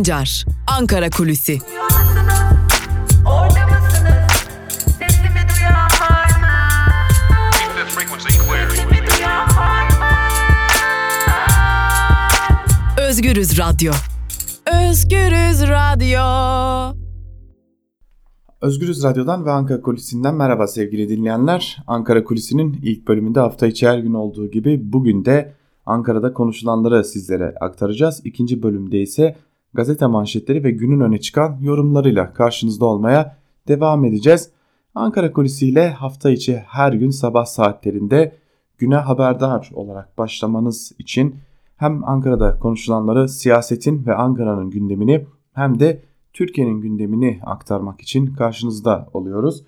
Sancar, 0.00 0.44
Ankara 0.78 1.10
Kulüsi. 1.10 1.58
Özgürüz 12.98 13.58
Radyo. 13.58 13.92
Özgürüz 14.88 15.62
Radyo. 15.68 16.20
Özgürüz 18.60 19.04
Radyo'dan 19.04 19.46
ve 19.46 19.50
Ankara 19.50 19.80
Kulisi'nden 19.80 20.34
merhaba 20.34 20.66
sevgili 20.66 21.08
dinleyenler. 21.08 21.78
Ankara 21.86 22.24
Kulisi'nin 22.24 22.80
ilk 22.82 23.08
bölümünde 23.08 23.40
hafta 23.40 23.66
içi 23.66 23.88
her 23.88 23.98
gün 23.98 24.14
olduğu 24.14 24.50
gibi 24.50 24.92
bugün 24.92 25.24
de 25.24 25.52
Ankara'da 25.86 26.32
konuşulanları 26.32 27.04
sizlere 27.04 27.54
aktaracağız. 27.60 28.20
İkinci 28.24 28.62
bölümde 28.62 29.00
ise 29.00 29.36
gazete 29.74 30.06
manşetleri 30.06 30.64
ve 30.64 30.70
günün 30.70 31.00
öne 31.00 31.20
çıkan 31.20 31.58
yorumlarıyla 31.60 32.32
karşınızda 32.32 32.84
olmaya 32.84 33.36
devam 33.68 34.04
edeceğiz. 34.04 34.50
Ankara 34.94 35.32
Kulisi 35.32 35.68
ile 35.68 35.90
hafta 35.90 36.30
içi 36.30 36.56
her 36.56 36.92
gün 36.92 37.10
sabah 37.10 37.44
saatlerinde 37.44 38.36
güne 38.78 38.96
haberdar 38.96 39.70
olarak 39.74 40.18
başlamanız 40.18 40.92
için 40.98 41.36
hem 41.76 42.04
Ankara'da 42.04 42.58
konuşulanları, 42.58 43.28
siyasetin 43.28 44.06
ve 44.06 44.14
Ankara'nın 44.14 44.70
gündemini 44.70 45.26
hem 45.52 45.80
de 45.80 46.02
Türkiye'nin 46.32 46.80
gündemini 46.80 47.40
aktarmak 47.42 48.00
için 48.00 48.26
karşınızda 48.26 49.08
oluyoruz. 49.12 49.64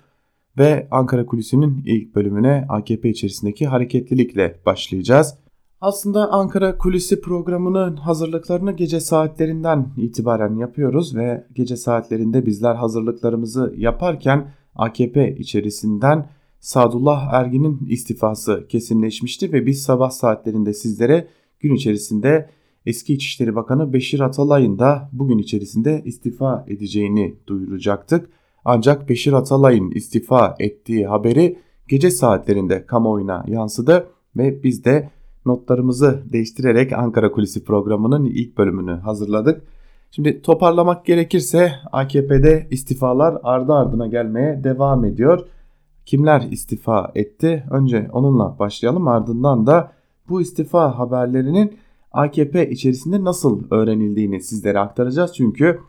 Ve 0.57 0.87
Ankara 0.91 1.25
Kulisi'nin 1.25 1.83
ilk 1.85 2.15
bölümüne 2.15 2.65
AKP 2.69 3.09
içerisindeki 3.09 3.67
hareketlilikle 3.67 4.59
başlayacağız. 4.65 5.42
Aslında 5.83 6.31
Ankara 6.31 6.77
Kulisi 6.77 7.21
programının 7.21 7.95
hazırlıklarını 7.97 8.71
gece 8.71 8.99
saatlerinden 8.99 9.87
itibaren 9.97 10.55
yapıyoruz 10.55 11.15
ve 11.15 11.47
gece 11.55 11.77
saatlerinde 11.77 12.45
bizler 12.45 12.75
hazırlıklarımızı 12.75 13.73
yaparken 13.77 14.51
AKP 14.75 15.35
içerisinden 15.35 16.29
Sadullah 16.59 17.33
Ergin'in 17.33 17.87
istifası 17.89 18.67
kesinleşmişti 18.69 19.53
ve 19.53 19.65
biz 19.65 19.83
sabah 19.83 20.09
saatlerinde 20.09 20.73
sizlere 20.73 21.27
gün 21.59 21.75
içerisinde 21.75 22.49
eski 22.85 23.13
İçişleri 23.13 23.55
Bakanı 23.55 23.93
Beşir 23.93 24.19
Atalay'ın 24.19 24.79
da 24.79 25.09
bugün 25.11 25.37
içerisinde 25.37 26.01
istifa 26.05 26.65
edeceğini 26.67 27.35
duyuracaktık. 27.47 28.29
Ancak 28.65 29.09
Beşir 29.09 29.33
Atalay'ın 29.33 29.91
istifa 29.91 30.55
ettiği 30.59 31.07
haberi 31.07 31.59
gece 31.87 32.11
saatlerinde 32.11 32.85
kamuoyuna 32.85 33.45
yansıdı 33.47 34.07
ve 34.37 34.63
biz 34.63 34.85
de 34.85 35.09
notlarımızı 35.45 36.23
değiştirerek 36.33 36.93
Ankara 36.93 37.31
Kulisi 37.31 37.63
programının 37.63 38.25
ilk 38.25 38.57
bölümünü 38.57 38.91
hazırladık. 38.91 39.61
Şimdi 40.11 40.41
toparlamak 40.41 41.05
gerekirse 41.05 41.71
AKP'de 41.91 42.67
istifalar 42.71 43.37
ardı 43.43 43.73
ardına 43.73 44.07
gelmeye 44.07 44.63
devam 44.63 45.05
ediyor. 45.05 45.47
Kimler 46.05 46.41
istifa 46.51 47.11
etti? 47.15 47.63
Önce 47.71 48.09
onunla 48.13 48.59
başlayalım 48.59 49.07
ardından 49.07 49.67
da 49.67 49.91
bu 50.29 50.41
istifa 50.41 50.99
haberlerinin 50.99 51.77
AKP 52.11 52.69
içerisinde 52.69 53.23
nasıl 53.23 53.63
öğrenildiğini 53.71 54.41
sizlere 54.41 54.79
aktaracağız. 54.79 55.33
Çünkü 55.33 55.79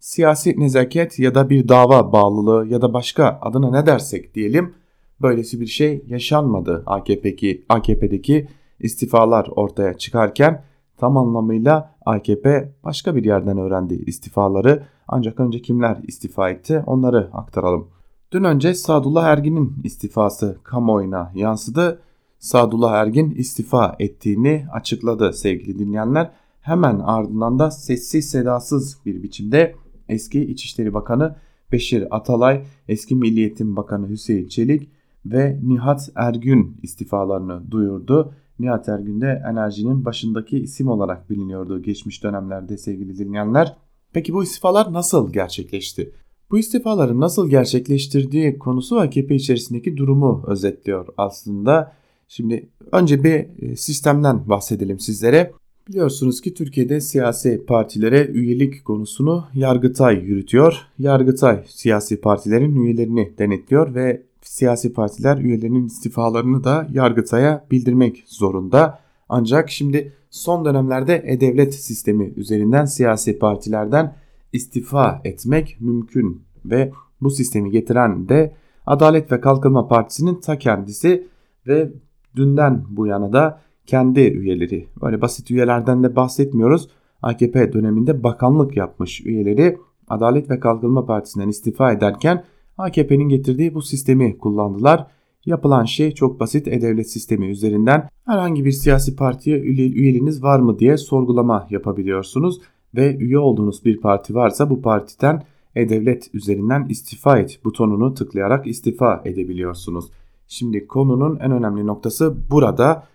siyasi 0.00 0.60
nezaket 0.60 1.18
ya 1.18 1.34
da 1.34 1.50
bir 1.50 1.68
dava 1.68 2.12
bağlılığı 2.12 2.66
ya 2.68 2.82
da 2.82 2.92
başka 2.92 3.38
adına 3.42 3.70
ne 3.70 3.86
dersek 3.86 4.34
diyelim 4.34 4.74
böylesi 5.22 5.60
bir 5.60 5.66
şey 5.66 6.04
yaşanmadı 6.08 6.82
AKP'deki 6.86 7.64
AKP'deki 7.68 8.48
istifalar 8.84 9.48
ortaya 9.56 9.94
çıkarken 9.94 10.62
tam 10.96 11.16
anlamıyla 11.16 11.94
AKP 12.06 12.72
başka 12.84 13.16
bir 13.16 13.24
yerden 13.24 13.58
öğrendi 13.58 13.94
istifaları. 13.94 14.82
Ancak 15.08 15.40
önce 15.40 15.62
kimler 15.62 15.96
istifa 16.02 16.50
etti 16.50 16.82
onları 16.86 17.30
aktaralım. 17.32 17.88
Dün 18.32 18.44
önce 18.44 18.74
Sadullah 18.74 19.24
Ergin'in 19.24 19.76
istifası 19.84 20.58
kamuoyuna 20.62 21.32
yansıdı. 21.34 22.00
Sadullah 22.38 22.92
Ergin 22.92 23.30
istifa 23.30 23.96
ettiğini 23.98 24.66
açıkladı 24.72 25.32
sevgili 25.32 25.78
dinleyenler. 25.78 26.30
Hemen 26.60 26.98
ardından 26.98 27.58
da 27.58 27.70
sessiz 27.70 28.30
sedasız 28.30 28.98
bir 29.06 29.22
biçimde 29.22 29.74
eski 30.08 30.40
İçişleri 30.44 30.94
Bakanı 30.94 31.36
Beşir 31.72 32.16
Atalay, 32.16 32.64
eski 32.88 33.14
Milli 33.16 33.40
Eğitim 33.40 33.76
Bakanı 33.76 34.08
Hüseyin 34.08 34.48
Çelik 34.48 34.90
ve 35.26 35.58
Nihat 35.62 36.10
Ergün 36.14 36.76
istifalarını 36.82 37.70
duyurdu. 37.70 38.34
Nihat 38.58 38.88
Ergün 38.88 39.20
de 39.20 39.42
enerjinin 39.50 40.04
başındaki 40.04 40.58
isim 40.58 40.88
olarak 40.88 41.30
biliniyordu 41.30 41.82
geçmiş 41.82 42.22
dönemlerde 42.22 42.76
sevgili 42.76 43.18
dinleyenler. 43.18 43.76
Peki 44.12 44.34
bu 44.34 44.42
istifalar 44.42 44.92
nasıl 44.92 45.32
gerçekleşti? 45.32 46.12
Bu 46.50 46.58
istifaların 46.58 47.20
nasıl 47.20 47.50
gerçekleştirdiği 47.50 48.58
konusu 48.58 48.98
AKP 48.98 49.34
içerisindeki 49.34 49.96
durumu 49.96 50.44
özetliyor 50.46 51.06
aslında. 51.16 51.92
Şimdi 52.28 52.68
önce 52.92 53.24
bir 53.24 53.62
e, 53.62 53.76
sistemden 53.76 54.48
bahsedelim 54.48 54.98
sizlere. 54.98 55.52
Biliyorsunuz 55.88 56.40
ki 56.40 56.54
Türkiye'de 56.54 57.00
siyasi 57.00 57.64
partilere 57.66 58.26
üyelik 58.26 58.84
konusunu 58.84 59.44
Yargıtay 59.54 60.24
yürütüyor. 60.24 60.78
Yargıtay 60.98 61.64
siyasi 61.66 62.20
partilerin 62.20 62.76
üyelerini 62.76 63.32
denetliyor 63.38 63.94
ve 63.94 64.22
siyasi 64.44 64.92
partiler 64.92 65.38
üyelerinin 65.38 65.86
istifalarını 65.86 66.64
da 66.64 66.86
Yargıtay'a 66.92 67.66
bildirmek 67.70 68.24
zorunda. 68.26 68.98
Ancak 69.28 69.70
şimdi 69.70 70.12
son 70.30 70.64
dönemlerde 70.64 71.22
e-devlet 71.26 71.74
sistemi 71.74 72.32
üzerinden 72.36 72.84
siyasi 72.84 73.38
partilerden 73.38 74.16
istifa 74.52 75.20
etmek 75.24 75.76
mümkün 75.80 76.42
ve 76.64 76.92
bu 77.20 77.30
sistemi 77.30 77.70
getiren 77.70 78.28
de 78.28 78.54
Adalet 78.86 79.32
ve 79.32 79.40
Kalkınma 79.40 79.88
Partisi'nin 79.88 80.34
ta 80.34 80.58
kendisi 80.58 81.28
ve 81.66 81.92
dünden 82.36 82.84
bu 82.88 83.06
yana 83.06 83.32
da 83.32 83.60
kendi 83.86 84.20
üyeleri 84.20 84.88
böyle 85.02 85.20
basit 85.20 85.50
üyelerden 85.50 86.02
de 86.02 86.16
bahsetmiyoruz. 86.16 86.88
AKP 87.22 87.72
döneminde 87.72 88.22
bakanlık 88.22 88.76
yapmış 88.76 89.26
üyeleri 89.26 89.78
Adalet 90.08 90.50
ve 90.50 90.60
Kalkınma 90.60 91.06
Partisi'nden 91.06 91.48
istifa 91.48 91.92
ederken 91.92 92.44
AKP'nin 92.78 93.28
getirdiği 93.28 93.74
bu 93.74 93.82
sistemi 93.82 94.38
kullandılar. 94.38 95.06
Yapılan 95.46 95.84
şey 95.84 96.14
çok 96.14 96.40
basit 96.40 96.68
e-devlet 96.68 97.10
sistemi 97.10 97.46
üzerinden 97.46 98.08
herhangi 98.26 98.64
bir 98.64 98.72
siyasi 98.72 99.16
partiye 99.16 99.58
üyeliğiniz 99.58 100.42
var 100.42 100.60
mı 100.60 100.78
diye 100.78 100.96
sorgulama 100.96 101.66
yapabiliyorsunuz 101.70 102.60
ve 102.94 103.16
üye 103.16 103.38
olduğunuz 103.38 103.84
bir 103.84 104.00
parti 104.00 104.34
varsa 104.34 104.70
bu 104.70 104.82
partiden 104.82 105.42
e-devlet 105.76 106.34
üzerinden 106.34 106.86
istifa 106.88 107.38
et 107.38 107.60
butonunu 107.64 108.14
tıklayarak 108.14 108.66
istifa 108.66 109.22
edebiliyorsunuz. 109.24 110.10
Şimdi 110.48 110.86
konunun 110.86 111.38
en 111.40 111.52
önemli 111.52 111.86
noktası 111.86 112.36
burada 112.50 113.06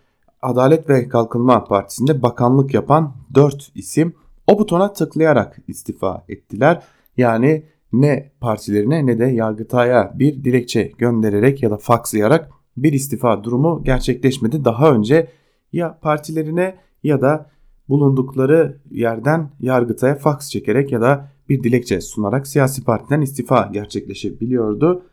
Adalet 0.41 0.89
ve 0.89 1.07
Kalkınma 1.07 1.63
Partisi'nde 1.63 2.21
bakanlık 2.21 2.73
yapan 2.73 3.13
4 3.35 3.71
isim 3.75 4.13
o 4.47 4.59
butona 4.59 4.93
tıklayarak 4.93 5.59
istifa 5.67 6.23
ettiler. 6.29 6.83
Yani 7.17 7.63
ne 7.93 8.31
partilerine 8.41 9.05
ne 9.05 9.19
de 9.19 9.25
Yargıtay'a 9.25 10.13
bir 10.19 10.43
dilekçe 10.43 10.91
göndererek 10.97 11.63
ya 11.63 11.71
da 11.71 11.77
fakslayarak 11.77 12.49
bir 12.77 12.93
istifa 12.93 13.43
durumu 13.43 13.83
gerçekleşmedi. 13.83 14.65
Daha 14.65 14.93
önce 14.93 15.27
ya 15.73 15.99
partilerine 16.01 16.77
ya 17.03 17.21
da 17.21 17.49
bulundukları 17.89 18.77
yerden 18.91 19.51
Yargıtay'a 19.59 20.15
faks 20.15 20.49
çekerek 20.49 20.91
ya 20.91 21.01
da 21.01 21.31
bir 21.49 21.63
dilekçe 21.63 22.01
sunarak 22.01 22.47
siyasi 22.47 22.83
partiden 22.83 23.21
istifa 23.21 23.69
gerçekleşebiliyordu. 23.73 25.03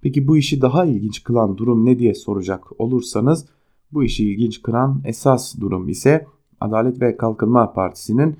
Peki 0.00 0.28
bu 0.28 0.36
işi 0.36 0.62
daha 0.62 0.84
ilginç 0.84 1.24
kılan 1.24 1.56
durum 1.56 1.86
ne 1.86 1.98
diye 1.98 2.14
soracak 2.14 2.80
olursanız 2.80 3.46
bu 3.92 4.04
işi 4.04 4.30
ilginç 4.30 4.62
kılan 4.62 5.02
esas 5.04 5.60
durum 5.60 5.88
ise 5.88 6.26
Adalet 6.60 7.00
ve 7.00 7.16
Kalkınma 7.16 7.72
Partisi'nin 7.72 8.36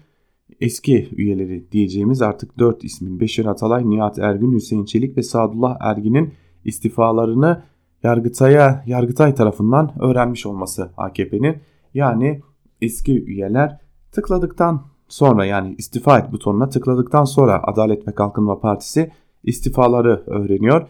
eski 0.63 1.09
üyeleri 1.17 1.73
diyeceğimiz 1.73 2.23
artık 2.23 2.59
4 2.59 2.85
ismin 2.85 3.21
Beşir 3.21 3.47
Atalay, 3.47 3.91
Nihat 3.91 4.19
Ergün, 4.19 4.53
Hüseyin 4.53 4.85
Çelik 4.85 5.17
ve 5.17 5.23
Sadullah 5.23 5.77
Ergin'in 5.81 6.33
istifalarını 6.65 7.63
Yargıtay'a 8.03 8.85
Yargıtay 8.87 9.35
tarafından 9.35 9.93
öğrenmiş 10.01 10.47
olması 10.47 10.91
AKP'nin. 10.97 11.57
Yani 11.95 12.41
eski 12.81 13.25
üyeler 13.25 13.79
tıkladıktan 14.13 14.83
sonra 15.09 15.45
yani 15.45 15.75
istifa 15.79 16.19
et 16.19 16.33
butonuna 16.33 16.69
tıkladıktan 16.69 17.25
sonra 17.25 17.63
Adalet 17.65 18.09
ve 18.09 18.15
Kalkınma 18.15 18.61
Partisi 18.61 19.11
istifaları 19.45 20.23
öğreniyor. 20.27 20.89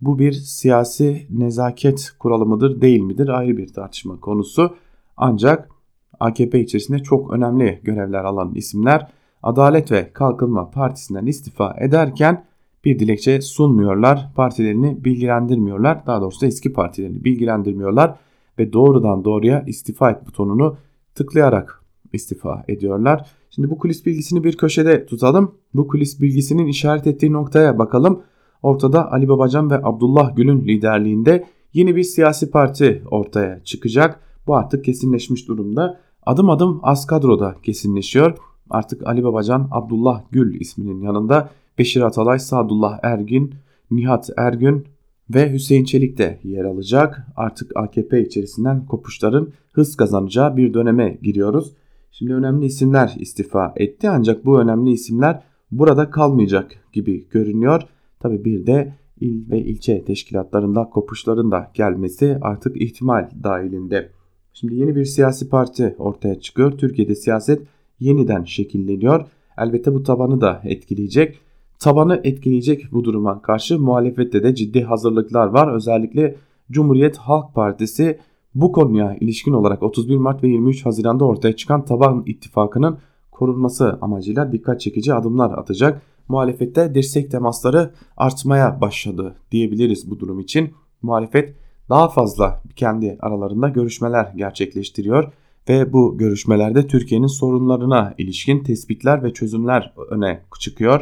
Bu 0.00 0.18
bir 0.18 0.32
siyasi 0.32 1.26
nezaket 1.30 2.12
kuralı 2.18 2.46
mıdır 2.46 2.80
değil 2.80 3.00
midir 3.00 3.28
ayrı 3.28 3.56
bir 3.56 3.72
tartışma 3.72 4.20
konusu. 4.20 4.76
Ancak 5.16 5.79
AKP 6.20 6.60
içerisinde 6.60 6.98
çok 6.98 7.32
önemli 7.32 7.80
görevler 7.82 8.24
alan 8.24 8.54
isimler 8.54 9.06
Adalet 9.42 9.92
ve 9.92 10.12
Kalkınma 10.12 10.70
Partisi'nden 10.70 11.26
istifa 11.26 11.76
ederken 11.80 12.44
bir 12.84 12.98
dilekçe 12.98 13.40
sunmuyorlar. 13.40 14.30
Partilerini 14.36 15.04
bilgilendirmiyorlar. 15.04 16.06
Daha 16.06 16.20
doğrusu 16.20 16.46
eski 16.46 16.72
partilerini 16.72 17.24
bilgilendirmiyorlar 17.24 18.14
ve 18.58 18.72
doğrudan 18.72 19.24
doğruya 19.24 19.64
istifa 19.66 20.10
et 20.10 20.26
butonunu 20.26 20.76
tıklayarak 21.14 21.82
istifa 22.12 22.64
ediyorlar. 22.68 23.30
Şimdi 23.50 23.70
bu 23.70 23.78
kulis 23.78 24.06
bilgisini 24.06 24.44
bir 24.44 24.56
köşede 24.56 25.06
tutalım. 25.06 25.54
Bu 25.74 25.88
kulis 25.88 26.20
bilgisinin 26.20 26.66
işaret 26.66 27.06
ettiği 27.06 27.32
noktaya 27.32 27.78
bakalım. 27.78 28.22
Ortada 28.62 29.12
Ali 29.12 29.28
Babacan 29.28 29.70
ve 29.70 29.80
Abdullah 29.82 30.36
Gül'ün 30.36 30.60
liderliğinde 30.60 31.44
yeni 31.72 31.96
bir 31.96 32.02
siyasi 32.02 32.50
parti 32.50 33.02
ortaya 33.10 33.64
çıkacak. 33.64 34.20
Bu 34.50 34.56
artık 34.56 34.84
kesinleşmiş 34.84 35.48
durumda. 35.48 36.00
Adım 36.26 36.50
adım 36.50 36.80
az 36.82 37.06
kadroda 37.06 37.54
kesinleşiyor. 37.62 38.38
Artık 38.70 39.06
Ali 39.06 39.24
Babacan, 39.24 39.68
Abdullah 39.70 40.22
Gül 40.30 40.60
isminin 40.60 41.00
yanında 41.00 41.50
Beşir 41.78 42.00
Atalay, 42.00 42.38
Sadullah 42.38 42.98
Ergin, 43.02 43.54
Nihat 43.90 44.30
Ergün 44.36 44.86
ve 45.34 45.52
Hüseyin 45.52 45.84
Çelik 45.84 46.18
de 46.18 46.40
yer 46.44 46.64
alacak. 46.64 47.26
Artık 47.36 47.76
AKP 47.76 48.22
içerisinden 48.22 48.86
kopuşların 48.86 49.48
hız 49.72 49.96
kazanacağı 49.96 50.56
bir 50.56 50.74
döneme 50.74 51.18
giriyoruz. 51.22 51.72
Şimdi 52.10 52.34
önemli 52.34 52.66
isimler 52.66 53.14
istifa 53.18 53.72
etti 53.76 54.10
ancak 54.10 54.46
bu 54.46 54.60
önemli 54.60 54.90
isimler 54.90 55.42
burada 55.70 56.10
kalmayacak 56.10 56.72
gibi 56.92 57.28
görünüyor. 57.30 57.82
Tabi 58.20 58.44
bir 58.44 58.66
de 58.66 58.94
il 59.20 59.50
ve 59.50 59.58
ilçe 59.58 60.04
teşkilatlarında 60.04 60.84
kopuşların 60.84 61.50
da 61.50 61.70
gelmesi 61.74 62.38
artık 62.42 62.82
ihtimal 62.82 63.30
dahilinde. 63.44 64.19
Şimdi 64.52 64.74
yeni 64.74 64.96
bir 64.96 65.04
siyasi 65.04 65.48
parti 65.48 65.94
ortaya 65.98 66.40
çıkıyor. 66.40 66.78
Türkiye'de 66.78 67.14
siyaset 67.14 67.62
yeniden 68.00 68.44
şekilleniyor. 68.44 69.26
Elbette 69.58 69.94
bu 69.94 70.02
tabanı 70.02 70.40
da 70.40 70.60
etkileyecek. 70.64 71.38
Tabanı 71.78 72.20
etkileyecek 72.24 72.92
bu 72.92 73.04
duruma 73.04 73.42
karşı 73.42 73.78
muhalefette 73.78 74.42
de 74.42 74.54
ciddi 74.54 74.82
hazırlıklar 74.82 75.46
var. 75.46 75.74
Özellikle 75.74 76.36
Cumhuriyet 76.70 77.16
Halk 77.16 77.54
Partisi 77.54 78.18
bu 78.54 78.72
konuya 78.72 79.16
ilişkin 79.20 79.52
olarak 79.52 79.82
31 79.82 80.16
Mart 80.16 80.42
ve 80.42 80.48
23 80.48 80.86
Haziran'da 80.86 81.24
ortaya 81.24 81.56
çıkan 81.56 81.84
taban 81.84 82.22
ittifakının 82.26 82.98
korunması 83.30 83.98
amacıyla 84.00 84.52
dikkat 84.52 84.80
çekici 84.80 85.14
adımlar 85.14 85.58
atacak. 85.58 86.02
Muhalefette 86.28 86.94
destek 86.94 87.30
temasları 87.30 87.90
artmaya 88.16 88.80
başladı 88.80 89.34
diyebiliriz 89.52 90.10
bu 90.10 90.20
durum 90.20 90.40
için. 90.40 90.70
Muhalefet 91.02 91.54
daha 91.90 92.08
fazla 92.08 92.62
kendi 92.76 93.18
aralarında 93.20 93.68
görüşmeler 93.68 94.32
gerçekleştiriyor 94.36 95.32
ve 95.68 95.92
bu 95.92 96.18
görüşmelerde 96.18 96.86
Türkiye'nin 96.86 97.26
sorunlarına 97.26 98.14
ilişkin 98.18 98.62
tespitler 98.62 99.22
ve 99.22 99.32
çözümler 99.32 99.94
öne 100.10 100.42
çıkıyor. 100.60 101.00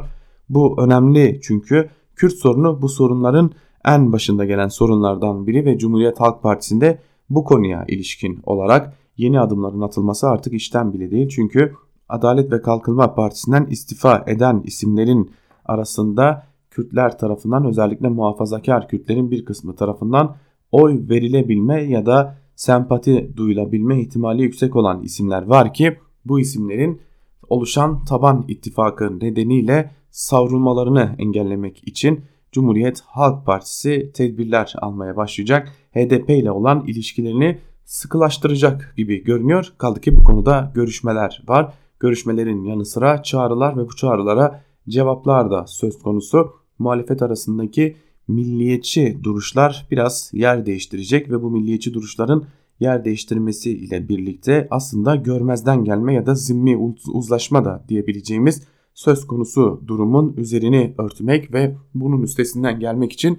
Bu 0.49 0.82
önemli 0.82 1.40
çünkü 1.43 1.90
Kürt 2.17 2.32
sorunu 2.32 2.82
bu 2.82 2.88
sorunların 2.88 3.50
en 3.85 4.12
başında 4.12 4.44
gelen 4.44 4.69
sorunlardan 4.69 5.46
biri 5.46 5.64
ve 5.64 5.79
Cumhuriyet 5.79 6.20
Halk 6.20 6.43
Partisi'nde 6.43 6.99
bu 7.31 7.44
konuya 7.44 7.85
ilişkin 7.88 8.40
olarak 8.46 8.94
yeni 9.17 9.40
adımların 9.40 9.81
atılması 9.81 10.29
artık 10.29 10.52
işten 10.52 10.93
bile 10.93 11.11
değil. 11.11 11.29
Çünkü 11.29 11.75
Adalet 12.08 12.52
ve 12.52 12.62
Kalkınma 12.62 13.14
Partisi'nden 13.14 13.67
istifa 13.67 14.25
eden 14.26 14.62
isimlerin 14.64 15.31
arasında 15.64 16.46
Kürtler 16.70 17.19
tarafından 17.19 17.64
özellikle 17.64 18.08
muhafazakar 18.08 18.88
Kürtlerin 18.88 19.31
bir 19.31 19.44
kısmı 19.44 19.76
tarafından 19.76 20.37
oy 20.73 21.09
verilebilme 21.09 21.82
ya 21.82 22.06
da 22.06 22.38
sempati 22.56 23.37
duyulabilme 23.37 24.00
ihtimali 24.00 24.43
yüksek 24.43 24.76
olan 24.76 25.03
isimler 25.03 25.43
var 25.43 25.75
ki 25.75 25.97
bu 26.25 26.41
isimlerin 26.41 27.00
oluşan 27.49 28.05
taban 28.05 28.44
ittifakı 28.49 29.20
nedeniyle 29.20 29.91
savrulmalarını 30.11 31.15
engellemek 31.19 31.88
için 31.88 32.25
Cumhuriyet 32.53 33.00
Halk 33.00 33.47
Partisi 33.47 34.12
tedbirler 34.15 34.75
almaya 34.79 35.17
başlayacak. 35.17 35.73
HDP 35.94 36.31
ile 36.31 36.50
olan 36.50 36.85
ilişkilerini 36.87 37.59
sıkılaştıracak 37.85 38.94
gibi 38.97 39.25
görünüyor. 39.25 39.73
Kaldı 39.79 40.00
ki 40.00 40.17
bu 40.17 40.25
konuda 40.25 40.73
görüşmeler 40.75 41.43
var. 41.49 41.75
Görüşmelerin 42.00 42.64
yanı 42.64 42.85
sıra 42.85 43.23
çağrılar 43.23 43.76
ve 43.76 43.87
bu 43.87 43.97
çağrılara 43.97 44.64
cevaplar 44.88 45.50
da 45.50 45.67
söz 45.67 45.99
konusu. 45.99 46.53
Muhalefet 46.79 47.23
arasındaki 47.23 47.97
milliyetçi 48.29 49.19
duruşlar 49.23 49.87
biraz 49.91 50.31
yer 50.35 50.67
değiştirecek 50.67 51.31
ve 51.31 51.43
bu 51.43 51.51
milliyetçi 51.51 51.95
duruşların 51.95 52.45
yer 52.81 53.05
değiştirmesi 53.05 53.71
ile 53.71 54.09
birlikte 54.09 54.69
aslında 54.71 55.17
görmezden 55.17 55.85
gelme 55.85 56.15
ya 56.15 56.27
da 56.27 56.35
zimmi 56.35 56.77
uzlaşma 57.13 57.65
da 57.65 57.85
diyebileceğimiz 57.89 58.63
söz 58.95 59.27
konusu 59.27 59.83
durumun 59.87 60.35
üzerini 60.37 60.95
örtmek 60.99 61.55
ve 61.55 61.75
bunun 61.95 62.23
üstesinden 62.23 62.81
gelmek 62.81 63.13
için 63.13 63.39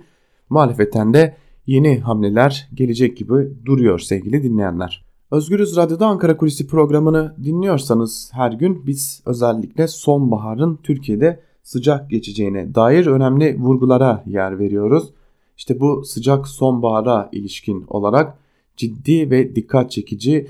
muhalefetten 0.49 1.13
de 1.13 1.35
yeni 1.67 1.99
hamleler 1.99 2.69
gelecek 2.73 3.17
gibi 3.17 3.65
duruyor 3.65 3.99
sevgili 3.99 4.43
dinleyenler. 4.43 5.05
Özgürüz 5.31 5.77
Radyo'da 5.77 6.07
Ankara 6.07 6.37
Kulisi 6.37 6.67
programını 6.67 7.35
dinliyorsanız 7.43 8.29
her 8.33 8.51
gün 8.51 8.87
biz 8.87 9.23
özellikle 9.25 9.87
sonbaharın 9.87 10.79
Türkiye'de 10.83 11.39
sıcak 11.69 12.09
geçeceğine 12.09 12.75
dair 12.75 13.05
önemli 13.05 13.59
vurgulara 13.59 14.23
yer 14.25 14.59
veriyoruz. 14.59 15.13
İşte 15.57 15.79
bu 15.79 16.05
sıcak 16.05 16.47
sonbahara 16.47 17.29
ilişkin 17.31 17.85
olarak 17.87 18.37
ciddi 18.77 19.31
ve 19.31 19.55
dikkat 19.55 19.91
çekici 19.91 20.47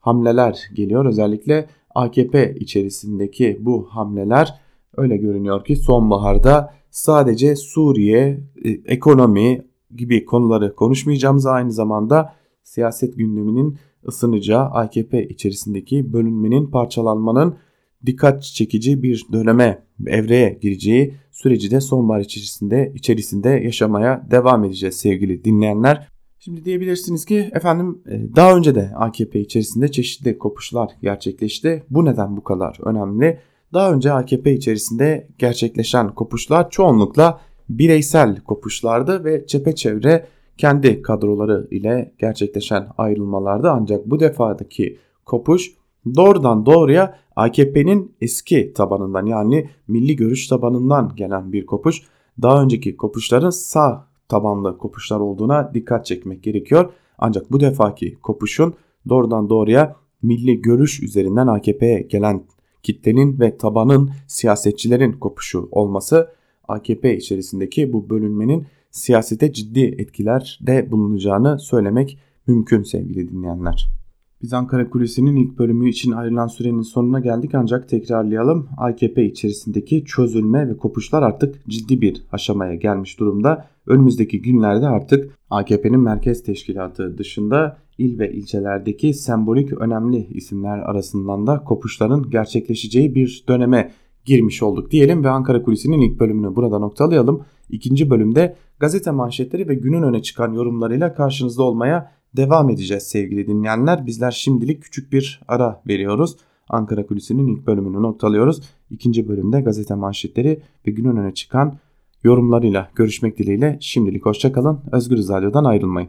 hamleler 0.00 0.70
geliyor. 0.74 1.04
Özellikle 1.04 1.68
AKP 1.94 2.54
içerisindeki 2.54 3.58
bu 3.60 3.88
hamleler 3.90 4.60
öyle 4.96 5.16
görünüyor 5.16 5.64
ki 5.64 5.76
sonbaharda 5.76 6.74
sadece 6.90 7.56
Suriye, 7.56 8.40
e, 8.64 8.70
ekonomi 8.70 9.66
gibi 9.96 10.24
konuları 10.24 10.74
konuşmayacağımız 10.74 11.46
aynı 11.46 11.72
zamanda 11.72 12.34
siyaset 12.62 13.16
gündeminin 13.16 13.78
ısınacağı 14.08 14.64
AKP 14.64 15.28
içerisindeki 15.28 16.12
bölünmenin 16.12 16.66
parçalanmanın 16.66 17.56
dikkat 18.06 18.42
çekici 18.42 19.02
bir 19.02 19.26
döneme 19.32 19.82
evreye 20.06 20.58
gireceği 20.62 21.14
süreci 21.30 21.70
de 21.70 21.80
sonbahar 21.80 22.20
içerisinde 22.20 22.92
içerisinde 22.94 23.48
yaşamaya 23.48 24.26
devam 24.30 24.64
edeceğiz 24.64 24.96
sevgili 24.96 25.44
dinleyenler. 25.44 26.08
Şimdi 26.38 26.64
diyebilirsiniz 26.64 27.24
ki 27.24 27.50
efendim 27.52 28.02
e, 28.08 28.36
daha 28.36 28.56
önce 28.56 28.74
de 28.74 28.92
AKP 28.96 29.40
içerisinde 29.40 29.90
çeşitli 29.90 30.38
kopuşlar 30.38 30.90
gerçekleşti. 31.02 31.82
Bu 31.90 32.04
neden 32.04 32.36
bu 32.36 32.44
kadar 32.44 32.78
önemli? 32.82 33.40
Daha 33.72 33.92
önce 33.92 34.12
AKP 34.12 34.52
içerisinde 34.52 35.28
gerçekleşen 35.38 36.14
kopuşlar 36.14 36.70
çoğunlukla 36.70 37.40
bireysel 37.68 38.40
kopuşlardı 38.40 39.24
ve 39.24 39.46
çepeçevre 39.46 40.26
kendi 40.58 41.02
kadroları 41.02 41.68
ile 41.70 42.12
gerçekleşen 42.18 42.86
ayrılmalardı. 42.98 43.70
Ancak 43.70 44.06
bu 44.06 44.20
defadaki 44.20 44.98
kopuş 45.24 45.72
doğrudan 46.16 46.66
doğruya 46.66 47.18
AKP'nin 47.36 48.14
eski 48.20 48.72
tabanından 48.72 49.26
yani 49.26 49.68
milli 49.88 50.16
görüş 50.16 50.46
tabanından 50.46 51.12
gelen 51.16 51.52
bir 51.52 51.66
kopuş. 51.66 52.02
Daha 52.42 52.62
önceki 52.62 52.96
kopuşların 52.96 53.50
sağ 53.50 54.06
tabanlı 54.28 54.78
kopuşlar 54.78 55.20
olduğuna 55.20 55.74
dikkat 55.74 56.06
çekmek 56.06 56.42
gerekiyor. 56.42 56.92
Ancak 57.18 57.52
bu 57.52 57.60
defaki 57.60 58.14
kopuşun 58.14 58.74
doğrudan 59.08 59.50
doğruya 59.50 59.96
milli 60.22 60.62
görüş 60.62 61.02
üzerinden 61.02 61.46
AKP'ye 61.46 62.00
gelen 62.00 62.44
kitlenin 62.82 63.40
ve 63.40 63.56
tabanın 63.56 64.10
siyasetçilerin 64.26 65.12
kopuşu 65.12 65.68
olması 65.70 66.30
AKP 66.68 67.16
içerisindeki 67.16 67.92
bu 67.92 68.10
bölünmenin 68.10 68.66
siyasete 68.90 69.52
ciddi 69.52 69.80
etkiler 69.98 70.58
de 70.62 70.90
bulunacağını 70.92 71.58
söylemek 71.58 72.18
mümkün 72.46 72.82
sevgili 72.82 73.28
dinleyenler. 73.28 74.05
Biz 74.42 74.52
Ankara 74.52 74.90
Kulisi'nin 74.90 75.36
ilk 75.36 75.58
bölümü 75.58 75.88
için 75.88 76.12
ayrılan 76.12 76.46
sürenin 76.46 76.82
sonuna 76.82 77.20
geldik 77.20 77.54
ancak 77.54 77.88
tekrarlayalım. 77.88 78.68
AKP 78.76 79.24
içerisindeki 79.24 80.04
çözülme 80.04 80.68
ve 80.68 80.76
kopuşlar 80.76 81.22
artık 81.22 81.68
ciddi 81.68 82.00
bir 82.00 82.22
aşamaya 82.32 82.74
gelmiş 82.74 83.20
durumda. 83.20 83.68
Önümüzdeki 83.86 84.42
günlerde 84.42 84.86
artık 84.86 85.38
AKP'nin 85.50 86.00
merkez 86.00 86.42
teşkilatı 86.42 87.18
dışında 87.18 87.78
il 87.98 88.18
ve 88.18 88.32
ilçelerdeki 88.32 89.14
sembolik 89.14 89.72
önemli 89.72 90.26
isimler 90.26 90.78
arasından 90.78 91.46
da 91.46 91.64
kopuşların 91.64 92.30
gerçekleşeceği 92.30 93.14
bir 93.14 93.44
döneme 93.48 93.92
girmiş 94.26 94.62
olduk 94.62 94.90
diyelim 94.90 95.24
ve 95.24 95.30
Ankara 95.30 95.62
Kulisi'nin 95.62 96.00
ilk 96.00 96.20
bölümünü 96.20 96.56
burada 96.56 96.78
noktalayalım. 96.78 97.44
İkinci 97.70 98.10
bölümde 98.10 98.56
gazete 98.80 99.10
manşetleri 99.10 99.68
ve 99.68 99.74
günün 99.74 100.02
öne 100.02 100.22
çıkan 100.22 100.52
yorumlarıyla 100.52 101.14
karşınızda 101.14 101.62
olmaya 101.62 102.12
devam 102.36 102.70
edeceğiz 102.70 103.02
sevgili 103.02 103.46
dinleyenler. 103.46 104.06
Bizler 104.06 104.30
şimdilik 104.30 104.82
küçük 104.82 105.12
bir 105.12 105.40
ara 105.48 105.82
veriyoruz. 105.88 106.36
Ankara 106.68 107.06
Kulisi'nin 107.06 107.46
ilk 107.46 107.66
bölümünü 107.66 108.02
noktalıyoruz. 108.02 108.60
İkinci 108.90 109.28
bölümde 109.28 109.60
gazete 109.60 109.94
manşetleri 109.94 110.62
ve 110.86 110.90
günün 110.90 111.16
öne 111.16 111.34
çıkan 111.34 111.78
yorumlarıyla 112.22 112.90
görüşmek 112.94 113.38
dileğiyle 113.38 113.78
şimdilik 113.80 114.26
hoşçakalın. 114.26 114.80
Özgür 114.92 115.18
Radyo'dan 115.18 115.64
ayrılmayın. 115.64 116.08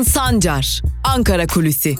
Altan 0.00 0.12
Sancar, 0.12 0.82
Ankara 1.04 1.46
Kulüsi. 1.46 1.94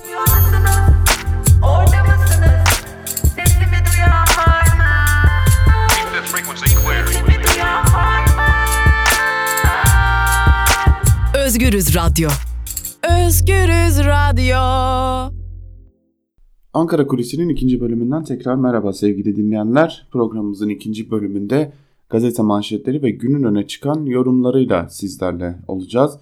Özgürüz 11.35 11.97
Radyo. 11.97 12.29
Özgürüz 13.27 13.99
Radyo. 13.99 14.59
Ankara 16.73 17.07
Kulisi'nin 17.07 17.49
ikinci 17.49 17.81
bölümünden 17.81 18.25
tekrar 18.25 18.55
merhaba 18.55 18.93
sevgili 18.93 19.37
dinleyenler. 19.37 20.07
Programımızın 20.13 20.69
ikinci 20.69 21.11
bölümünde 21.11 21.73
gazete 22.11 22.43
manşetleri 22.43 23.03
ve 23.03 23.11
günün 23.11 23.43
öne 23.43 23.67
çıkan 23.67 24.07
yorumlarıyla 24.07 24.89
sizlerle 24.89 25.59
olacağız. 25.69 26.19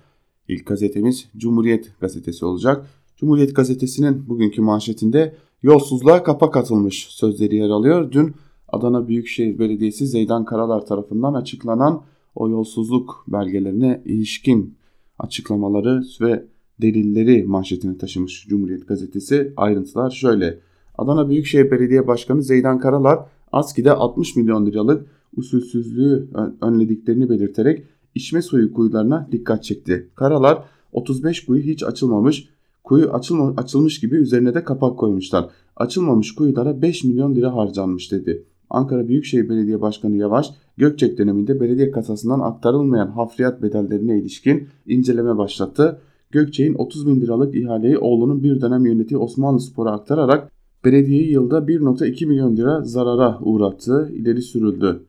İlk 0.49 0.67
gazetemiz 0.67 1.29
Cumhuriyet 1.37 2.01
Gazetesi 2.01 2.45
olacak. 2.45 2.87
Cumhuriyet 3.17 3.57
Gazetesi'nin 3.57 4.29
bugünkü 4.29 4.63
manşetinde 4.63 5.35
yolsuzluğa 5.63 6.23
kapak 6.23 6.57
atılmış 6.57 7.07
sözleri 7.11 7.57
yer 7.57 7.69
alıyor. 7.69 8.13
Dün 8.13 8.35
Adana 8.69 9.09
Büyükşehir 9.09 9.59
Belediyesi 9.59 10.07
Zeydan 10.07 10.45
Karalar 10.45 10.87
tarafından 10.87 11.35
açıklanan 11.35 12.03
o 12.35 12.49
yolsuzluk 12.49 13.25
belgelerine 13.29 14.03
ilişkin 14.05 14.75
açıklamaları 15.19 16.03
ve 16.21 16.45
delilleri 16.83 17.45
manşetine 17.45 17.99
taşımış 17.99 18.47
Cumhuriyet 18.49 18.89
Gazetesi. 18.89 19.53
Ayrıntılar 19.57 20.11
şöyle. 20.11 20.59
Adana 20.99 21.29
Büyükşehir 21.29 21.71
Belediye 21.71 22.07
Başkanı 22.07 22.43
Zeydan 22.43 22.79
Karalar 22.79 23.19
ASKİ'de 23.53 23.93
60 23.93 24.37
milyon 24.37 24.67
liralık 24.67 25.07
usulsüzlüğü 25.37 26.29
önlediklerini 26.61 27.31
belirterek 27.31 27.85
içme 28.15 28.43
suyu 28.43 28.73
kuyularına 28.73 29.29
dikkat 29.33 29.65
çekti. 29.65 30.09
Karalar 30.15 30.65
35 30.93 31.47
kuyu 31.47 31.63
hiç 31.63 31.83
açılmamış, 31.83 32.49
kuyu 32.85 33.11
açılma, 33.11 33.55
açılmış 33.57 34.01
gibi 34.01 34.17
üzerine 34.17 34.55
de 34.55 34.65
kapak 34.65 34.99
koymuşlar. 34.99 35.49
Açılmamış 35.77 36.35
kuyulara 36.35 36.83
5 36.83 37.05
milyon 37.05 37.35
lira 37.35 37.55
harcanmış 37.55 38.13
dedi. 38.13 38.45
Ankara 38.71 39.09
Büyükşehir 39.09 39.49
Belediye 39.49 39.81
Başkanı 39.81 40.17
Yavaş, 40.17 40.51
Gökçek 40.77 41.19
döneminde 41.19 41.61
belediye 41.61 41.91
kasasından 41.91 42.41
aktarılmayan 42.41 43.07
hafriyat 43.07 43.63
bedellerine 43.63 44.19
ilişkin 44.19 44.69
inceleme 44.87 45.39
başlattı. 45.39 46.01
Gökçek'in 46.31 46.75
30 46.75 47.07
bin 47.07 47.21
liralık 47.21 47.55
ihaleyi 47.55 47.99
oğlunun 47.99 48.43
bir 48.43 48.61
dönem 48.61 48.87
yönettiği 48.87 49.19
Osmanlı 49.19 49.61
Spor'a 49.61 49.93
aktararak 49.93 50.53
belediyeyi 50.85 51.31
yılda 51.31 51.59
1.2 51.59 52.27
milyon 52.27 52.57
lira 52.57 52.83
zarara 52.85 53.39
uğrattığı 53.41 54.11
ileri 54.13 54.43
sürüldü. 54.43 55.03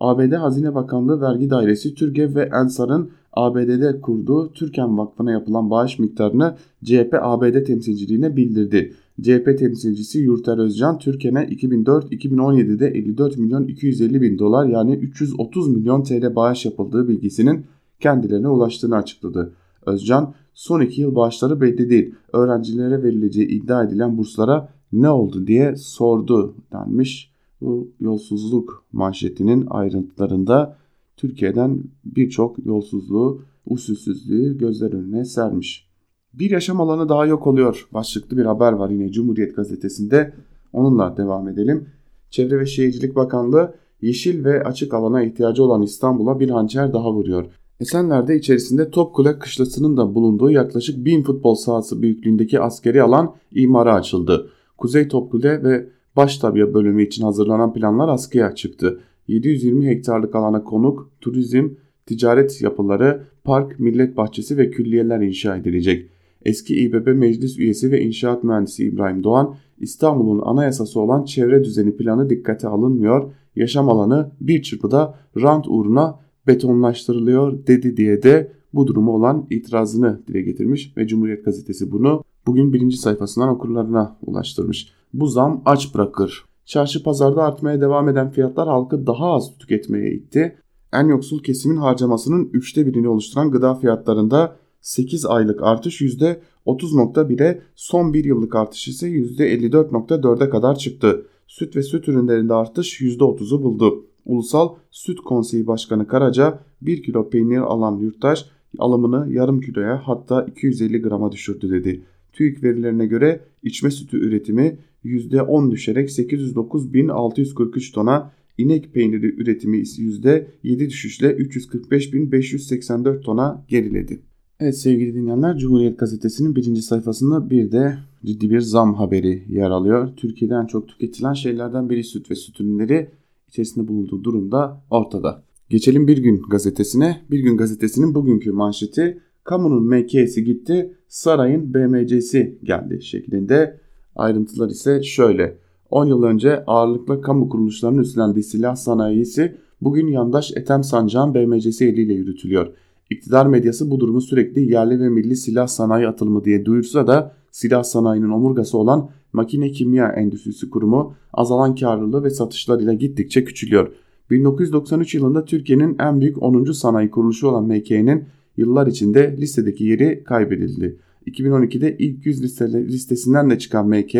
ABD 0.00 0.32
Hazine 0.32 0.74
Bakanlığı 0.74 1.20
Vergi 1.20 1.50
Dairesi 1.50 1.94
Türgev 1.94 2.34
ve 2.34 2.50
Ensar'ın 2.52 3.10
ABD'de 3.32 4.00
kurduğu 4.00 4.52
Türken 4.52 4.98
Vakfı'na 4.98 5.32
yapılan 5.32 5.70
bağış 5.70 5.98
miktarını 5.98 6.56
CHP 6.84 7.14
ABD 7.20 7.64
temsilciliğine 7.64 8.36
bildirdi. 8.36 8.94
CHP 9.22 9.58
temsilcisi 9.58 10.18
Yurter 10.18 10.58
Özcan 10.58 10.98
Türken'e 10.98 11.44
2004-2017'de 11.44 12.86
54 12.86 13.38
milyon 13.38 13.64
250 13.64 14.22
bin 14.22 14.38
dolar 14.38 14.66
yani 14.66 14.94
330 14.94 15.68
milyon 15.68 16.02
TL 16.02 16.36
bağış 16.36 16.64
yapıldığı 16.64 17.08
bilgisinin 17.08 17.66
kendilerine 18.00 18.48
ulaştığını 18.48 18.96
açıkladı. 18.96 19.52
Özcan 19.86 20.34
son 20.54 20.80
iki 20.80 21.00
yıl 21.00 21.14
bağışları 21.14 21.60
belli 21.60 21.90
değil. 21.90 22.14
Öğrencilere 22.32 23.02
verileceği 23.02 23.48
iddia 23.48 23.84
edilen 23.84 24.18
burslara 24.18 24.68
ne 24.92 25.10
oldu 25.10 25.46
diye 25.46 25.76
sordu 25.76 26.54
denmiş. 26.72 27.33
Bu 27.64 27.88
yolsuzluk 28.00 28.84
manşetinin 28.92 29.66
ayrıntılarında 29.70 30.76
Türkiye'den 31.16 31.82
birçok 32.04 32.66
yolsuzluğu, 32.66 33.42
usulsüzlüğü 33.66 34.58
gözler 34.58 34.92
önüne 34.92 35.24
sermiş. 35.24 35.88
Bir 36.34 36.50
yaşam 36.50 36.80
alanı 36.80 37.08
daha 37.08 37.26
yok 37.26 37.46
oluyor. 37.46 37.88
Başlıklı 37.92 38.36
bir 38.36 38.44
haber 38.44 38.72
var 38.72 38.90
yine 38.90 39.12
Cumhuriyet 39.12 39.56
Gazetesi'nde. 39.56 40.32
Onunla 40.72 41.16
devam 41.16 41.48
edelim. 41.48 41.88
Çevre 42.30 42.58
ve 42.58 42.66
Şehircilik 42.66 43.16
Bakanlığı 43.16 43.74
yeşil 44.02 44.44
ve 44.44 44.64
açık 44.64 44.94
alana 44.94 45.22
ihtiyacı 45.22 45.64
olan 45.64 45.82
İstanbul'a 45.82 46.40
bir 46.40 46.50
hançer 46.50 46.92
daha 46.92 47.12
vuruyor. 47.12 47.46
Esenler'de 47.80 48.36
içerisinde 48.36 48.90
Topkule 48.90 49.38
kışlasının 49.38 49.96
da 49.96 50.14
bulunduğu 50.14 50.50
yaklaşık 50.50 51.04
1000 51.04 51.22
futbol 51.22 51.54
sahası 51.54 52.02
büyüklüğündeki 52.02 52.60
askeri 52.60 53.02
alan 53.02 53.34
imara 53.52 53.94
açıldı. 53.94 54.50
Kuzey 54.78 55.08
Topkule 55.08 55.62
ve 55.64 55.94
Baştabiye 56.16 56.74
bölümü 56.74 57.06
için 57.06 57.24
hazırlanan 57.24 57.72
planlar 57.72 58.08
askıya 58.08 58.54
çıktı. 58.54 59.00
720 59.28 59.86
hektarlık 59.86 60.34
alana 60.34 60.64
konuk, 60.64 61.10
turizm, 61.20 61.68
ticaret 62.06 62.62
yapıları, 62.62 63.24
park, 63.44 63.80
millet 63.80 64.16
bahçesi 64.16 64.58
ve 64.58 64.70
külliyeler 64.70 65.20
inşa 65.20 65.56
edilecek. 65.56 66.10
Eski 66.44 66.76
İBB 66.76 67.14
Meclis 67.14 67.58
üyesi 67.58 67.92
ve 67.92 68.00
inşaat 68.00 68.44
mühendisi 68.44 68.84
İbrahim 68.84 69.24
Doğan, 69.24 69.54
İstanbul'un 69.78 70.42
anayasası 70.44 71.00
olan 71.00 71.24
çevre 71.24 71.64
düzeni 71.64 71.96
planı 71.96 72.30
dikkate 72.30 72.68
alınmıyor, 72.68 73.32
yaşam 73.56 73.88
alanı 73.88 74.30
bir 74.40 74.62
çırpıda 74.62 75.18
rant 75.36 75.68
uğruna 75.68 76.20
betonlaştırılıyor 76.46 77.66
dedi 77.66 77.96
diye 77.96 78.22
de 78.22 78.52
bu 78.74 78.86
durumu 78.86 79.12
olan 79.12 79.46
itirazını 79.50 80.20
dile 80.28 80.42
getirmiş 80.42 80.96
ve 80.96 81.06
Cumhuriyet 81.06 81.44
Gazetesi 81.44 81.92
bunu 81.92 82.24
bugün 82.46 82.72
birinci 82.72 82.96
sayfasından 82.96 83.48
okurlarına 83.48 84.16
ulaştırmış. 84.22 84.92
Bu 85.12 85.26
zam 85.26 85.62
aç 85.64 85.94
bırakır. 85.94 86.44
Çarşı 86.64 87.02
pazarda 87.02 87.42
artmaya 87.42 87.80
devam 87.80 88.08
eden 88.08 88.30
fiyatlar 88.30 88.68
halkı 88.68 89.06
daha 89.06 89.32
az 89.32 89.58
tüketmeye 89.58 90.10
itti. 90.10 90.56
En 90.92 91.08
yoksul 91.08 91.42
kesimin 91.42 91.76
harcamasının 91.76 92.50
üçte 92.52 92.86
birini 92.86 93.08
oluşturan 93.08 93.50
gıda 93.50 93.74
fiyatlarında 93.74 94.56
8 94.80 95.26
aylık 95.26 95.62
artış 95.62 96.00
%30.1'e 96.00 97.62
son 97.74 98.14
bir 98.14 98.24
yıllık 98.24 98.54
artış 98.54 98.88
ise 98.88 99.08
%54.4'e 99.08 100.50
kadar 100.50 100.74
çıktı. 100.78 101.26
Süt 101.46 101.76
ve 101.76 101.82
süt 101.82 102.08
ürünlerinde 102.08 102.54
artış 102.54 103.00
%30'u 103.00 103.62
buldu. 103.62 104.06
Ulusal 104.24 104.74
Süt 104.90 105.20
Konseyi 105.20 105.66
Başkanı 105.66 106.06
Karaca 106.06 106.58
1 106.82 107.02
kilo 107.02 107.30
peynir 107.30 107.58
alan 107.58 107.96
yurttaş 107.96 108.46
alımını 108.78 109.32
yarım 109.32 109.60
kiloya 109.60 110.02
hatta 110.04 110.42
250 110.42 111.02
grama 111.02 111.32
düşürdü 111.32 111.70
dedi. 111.70 112.04
TÜİK 112.34 112.62
verilerine 112.62 113.06
göre 113.06 113.40
içme 113.62 113.90
sütü 113.90 114.16
üretimi 114.16 114.78
%10 115.04 115.70
düşerek 115.70 116.08
809.643 116.10 117.92
tona, 117.92 118.32
inek 118.58 118.94
peyniri 118.94 119.26
üretimi 119.42 119.78
ise 119.78 120.02
%7 120.02 120.88
düşüşle 120.88 121.30
345.584 121.30 123.20
tona 123.20 123.64
geriledi. 123.68 124.20
Evet 124.60 124.78
sevgili 124.78 125.14
dinleyenler 125.14 125.58
Cumhuriyet 125.58 125.98
Gazetesi'nin 125.98 126.56
birinci 126.56 126.82
sayfasında 126.82 127.50
bir 127.50 127.72
de 127.72 127.98
ciddi 128.24 128.50
bir 128.50 128.60
zam 128.60 128.94
haberi 128.94 129.44
yer 129.48 129.70
alıyor. 129.70 130.08
Türkiye'de 130.16 130.54
en 130.54 130.66
çok 130.66 130.88
tüketilen 130.88 131.32
şeylerden 131.32 131.90
biri 131.90 132.04
süt 132.04 132.30
ve 132.30 132.34
süt 132.34 132.60
ürünleri 132.60 133.10
içerisinde 133.48 133.88
bulunduğu 133.88 134.24
durumda 134.24 134.84
ortada. 134.90 135.44
Geçelim 135.70 136.08
Bir 136.08 136.18
Gün 136.18 136.42
gazetesine. 136.50 137.20
Bir 137.30 137.38
Gün 137.38 137.56
gazetesinin 137.56 138.14
bugünkü 138.14 138.52
manşeti 138.52 139.20
kamunun 139.44 139.86
MK'si 139.86 140.44
gitti 140.44 140.96
sarayın 141.14 141.74
BMC'si 141.74 142.58
geldi 142.64 143.02
şeklinde. 143.02 143.80
Ayrıntılar 144.16 144.70
ise 144.70 145.02
şöyle. 145.02 145.58
10 145.90 146.06
yıl 146.06 146.22
önce 146.22 146.64
ağırlıkla 146.66 147.20
kamu 147.20 147.48
kuruluşlarının 147.48 148.02
üstlendiği 148.02 148.42
silah 148.42 148.76
sanayisi 148.76 149.56
bugün 149.80 150.06
yandaş 150.06 150.52
Ethem 150.56 150.84
Sancağ'ın 150.84 151.34
BMC'si 151.34 151.86
eliyle 151.86 152.14
yürütülüyor. 152.14 152.66
İktidar 153.10 153.46
medyası 153.46 153.90
bu 153.90 154.00
durumu 154.00 154.20
sürekli 154.20 154.72
yerli 154.72 155.00
ve 155.00 155.08
milli 155.08 155.36
silah 155.36 155.66
sanayi 155.66 156.08
atılımı 156.08 156.44
diye 156.44 156.64
duyursa 156.64 157.06
da 157.06 157.32
silah 157.50 157.82
sanayinin 157.82 158.30
omurgası 158.30 158.78
olan 158.78 159.10
Makine 159.32 159.70
Kimya 159.70 160.12
Endüstrisi 160.12 160.70
Kurumu 160.70 161.14
azalan 161.32 161.74
karlılığı 161.74 162.24
ve 162.24 162.30
satışlar 162.30 162.80
ile 162.80 162.94
gittikçe 162.94 163.44
küçülüyor. 163.44 163.92
1993 164.30 165.14
yılında 165.14 165.44
Türkiye'nin 165.44 165.96
en 165.98 166.20
büyük 166.20 166.42
10. 166.42 166.64
sanayi 166.72 167.10
kuruluşu 167.10 167.48
olan 167.48 167.64
MK'nin 167.64 168.24
yıllar 168.56 168.86
içinde 168.86 169.36
listedeki 169.40 169.84
yeri 169.84 170.24
kaybedildi. 170.24 170.96
2012'de 171.26 171.96
ilk 171.98 172.26
100 172.26 172.60
listesinden 172.74 173.50
de 173.50 173.58
çıkan 173.58 173.88
MK 173.88 174.14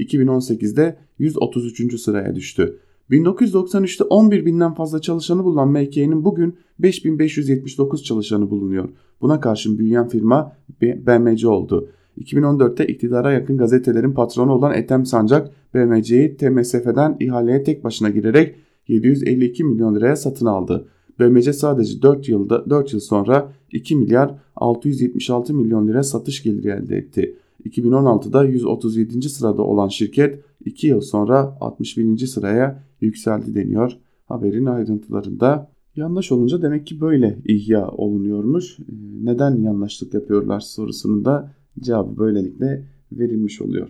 2018'de 0.00 0.96
133. 1.18 2.00
sıraya 2.00 2.34
düştü. 2.34 2.78
1993'te 3.10 4.04
11 4.04 4.46
binden 4.46 4.74
fazla 4.74 5.00
çalışanı 5.00 5.44
bulunan 5.44 5.68
MK'nin 5.68 6.24
bugün 6.24 6.56
5579 6.78 8.04
çalışanı 8.04 8.50
bulunuyor. 8.50 8.88
Buna 9.20 9.40
karşın 9.40 9.78
büyüyen 9.78 10.08
firma 10.08 10.52
BMC 10.82 11.48
oldu. 11.48 11.88
2014'te 12.18 12.86
iktidara 12.86 13.32
yakın 13.32 13.58
gazetelerin 13.58 14.12
patronu 14.12 14.52
olan 14.52 14.74
Ethem 14.74 15.06
Sancak 15.06 15.50
BMC'yi 15.74 16.36
TMSF'den 16.36 17.16
ihaleye 17.20 17.62
tek 17.62 17.84
başına 17.84 18.10
girerek 18.10 18.54
752 18.88 19.64
milyon 19.64 19.94
liraya 19.94 20.16
satın 20.16 20.46
aldı. 20.46 20.88
BMC 21.20 21.52
sadece 21.52 22.02
4 22.02 22.28
yılda 22.28 22.70
4 22.70 22.92
yıl 22.92 23.00
sonra 23.00 23.52
2 23.72 23.96
milyar 23.96 24.34
676 24.56 25.54
milyon 25.54 25.88
lira 25.88 26.02
satış 26.02 26.42
geliri 26.42 26.68
elde 26.68 26.96
etti. 26.96 27.36
2016'da 27.64 28.44
137. 28.44 29.28
sırada 29.28 29.62
olan 29.62 29.88
şirket 29.88 30.44
2 30.64 30.86
yıl 30.86 31.00
sonra 31.00 31.56
61. 31.60 32.26
sıraya 32.26 32.82
yükseldi 33.00 33.54
deniyor 33.54 33.98
haberin 34.28 34.66
ayrıntılarında. 34.66 35.70
Yanlış 35.96 36.32
olunca 36.32 36.62
demek 36.62 36.86
ki 36.86 37.00
böyle 37.00 37.38
ihya 37.44 37.88
olunuyormuş. 37.88 38.78
Ee, 38.78 38.82
neden 39.22 39.56
yanlışlık 39.56 40.14
yapıyorlar 40.14 40.60
sorusunun 40.60 41.24
da 41.24 41.50
cevabı 41.80 42.18
böylelikle 42.18 42.84
verilmiş 43.12 43.62
oluyor. 43.62 43.88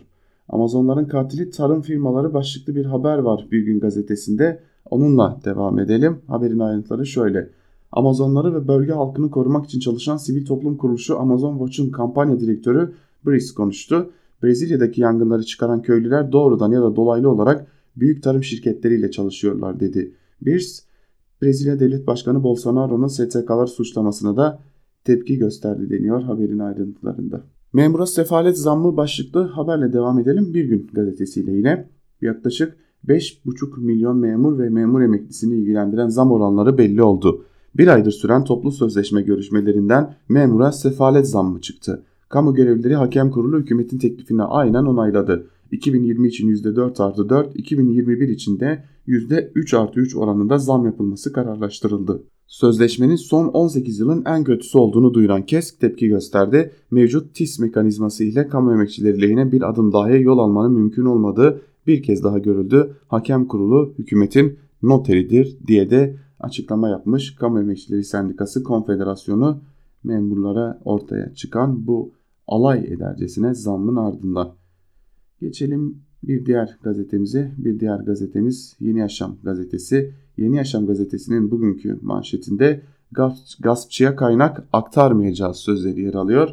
Amazonların 0.49 1.05
katili 1.05 1.51
tarım 1.51 1.83
firmaları 1.83 2.35
başlıklı 2.35 2.75
bir 2.75 2.85
haber 2.85 3.19
var 3.19 3.49
bir 3.53 3.63
gün 3.63 3.81
gazetesinde. 3.81 4.61
Onunla 4.90 5.40
devam 5.45 5.78
edelim. 5.78 6.18
Haberin 6.26 6.59
ayrıntıları 6.59 7.07
şöyle. 7.07 7.50
Amazonları 7.92 8.54
ve 8.54 8.68
bölge 8.68 8.92
halkını 8.92 9.30
korumak 9.30 9.66
için 9.66 9.80
çalışan 9.80 10.16
sivil 10.16 10.47
toplum 10.47 10.76
kuruluşu 10.76 11.18
Amazon 11.18 11.59
Watch'un 11.59 11.90
kampanya 11.90 12.40
direktörü 12.40 12.92
Brice 13.26 13.54
konuştu. 13.57 14.11
Brezilya'daki 14.42 15.00
yangınları 15.00 15.42
çıkaran 15.42 15.83
köylüler 15.83 16.33
doğrudan 16.33 16.73
ya 16.73 16.83
da 16.83 16.97
dolaylı 16.97 17.30
olarak 17.30 17.66
büyük 17.97 18.23
tarım 18.23 18.45
şirketleriyle 18.45 19.11
çalışıyorlar 19.11 19.80
dedi. 19.80 20.14
Brice, 20.42 20.68
Brezilya 21.42 21.80
Devlet 21.80 22.07
Başkanı 22.07 22.42
Bolsonaro'nun 22.42 23.07
STK'lar 23.07 23.66
suçlamasına 23.66 24.37
da 24.37 24.59
tepki 25.04 25.38
gösterdi 25.38 25.90
deniyor 25.90 26.23
haberin 26.23 26.59
ayrıntılarında. 26.59 27.42
Memura 27.73 28.07
sefalet 28.07 28.59
zammı 28.59 28.97
başlıklı 28.97 29.42
haberle 29.42 29.92
devam 29.92 30.18
edelim. 30.18 30.54
Bir 30.54 30.64
gün 30.64 30.90
gazetesiyle 30.92 31.52
yine 31.52 31.88
yaklaşık 32.21 32.76
5,5 33.07 33.81
milyon 33.81 34.17
memur 34.17 34.59
ve 34.59 34.69
memur 34.69 35.02
emeklisini 35.02 35.55
ilgilendiren 35.55 36.09
zam 36.09 36.33
oranları 36.33 36.78
belli 36.78 37.02
oldu. 37.02 37.45
Bir 37.76 37.88
aydır 37.88 38.11
süren 38.11 38.45
toplu 38.45 38.73
sözleşme 38.73 39.23
görüşmelerinden 39.23 40.14
memura 40.28 40.73
sefalet 40.73 41.28
zammı 41.28 41.61
çıktı. 41.61 42.05
Kamu 42.28 42.55
görevlileri 42.55 42.95
hakem 42.95 43.31
kurulu 43.31 43.59
hükümetin 43.59 43.99
teklifini 43.99 44.43
aynen 44.43 44.85
onayladı. 44.85 45.47
2020 45.73 46.28
için 46.28 46.49
%4 46.49 47.02
artı 47.02 47.28
4, 47.28 47.57
2021 47.57 48.28
için 48.28 48.61
de 48.61 48.85
%3 49.07 49.76
artı 49.76 50.00
3 50.00 50.17
oranında 50.17 50.59
zam 50.59 50.87
yapılması 50.87 51.33
kararlaştırıldı. 51.33 52.23
Sözleşmenin 52.47 53.17
son 53.17 53.49
18 53.49 53.99
yılın 53.99 54.25
en 54.26 54.45
kötüsü 54.45 54.78
olduğunu 54.78 55.14
duyuran 55.14 55.47
KESK 55.47 55.81
tepki 55.81 56.09
gösterdi. 56.09 56.73
Mevcut 56.90 57.35
TİS 57.35 57.59
mekanizması 57.59 58.25
ile 58.25 58.49
kamu 58.49 58.73
emekçileri 58.73 59.23
lehine 59.23 59.52
bir 59.52 59.71
adım 59.71 59.93
dahi 59.93 60.23
yol 60.23 60.38
almanın 60.38 60.73
mümkün 60.73 61.05
olmadığı 61.05 61.61
bir 61.88 62.02
kez 62.02 62.25
daha 62.25 62.38
görüldü. 62.38 62.97
Hakem 63.09 63.47
kurulu 63.47 63.95
hükümetin 63.99 64.59
noteridir 64.83 65.59
diye 65.66 65.90
de 65.90 66.16
açıklama 66.40 66.88
yapmış. 66.88 67.35
Kamu 67.35 67.61
Emekçileri 67.61 68.04
Sendikası 68.04 68.62
Konfederasyonu 68.62 69.61
memurlara 70.04 70.80
ortaya 70.85 71.35
çıkan 71.35 71.87
bu 71.87 72.12
alay 72.47 72.78
edercesine 72.78 73.54
zammın 73.54 73.97
ardından. 73.97 74.54
Geçelim 75.40 75.99
bir 76.23 76.47
diğer 76.47 76.78
gazetemize. 76.83 77.52
Bir 77.59 77.80
diğer 77.80 77.99
gazetemiz 77.99 78.76
Yeni 78.80 78.99
Yaşam 78.99 79.37
gazetesi. 79.42 80.14
Yeni 80.37 80.57
Yaşam 80.57 80.87
gazetesinin 80.87 81.50
bugünkü 81.50 81.99
manşetinde 82.02 82.83
gaspçıya 83.61 84.16
kaynak 84.16 84.68
aktarmayacağız 84.73 85.57
sözleri 85.57 86.00
yer 86.00 86.14
alıyor. 86.14 86.49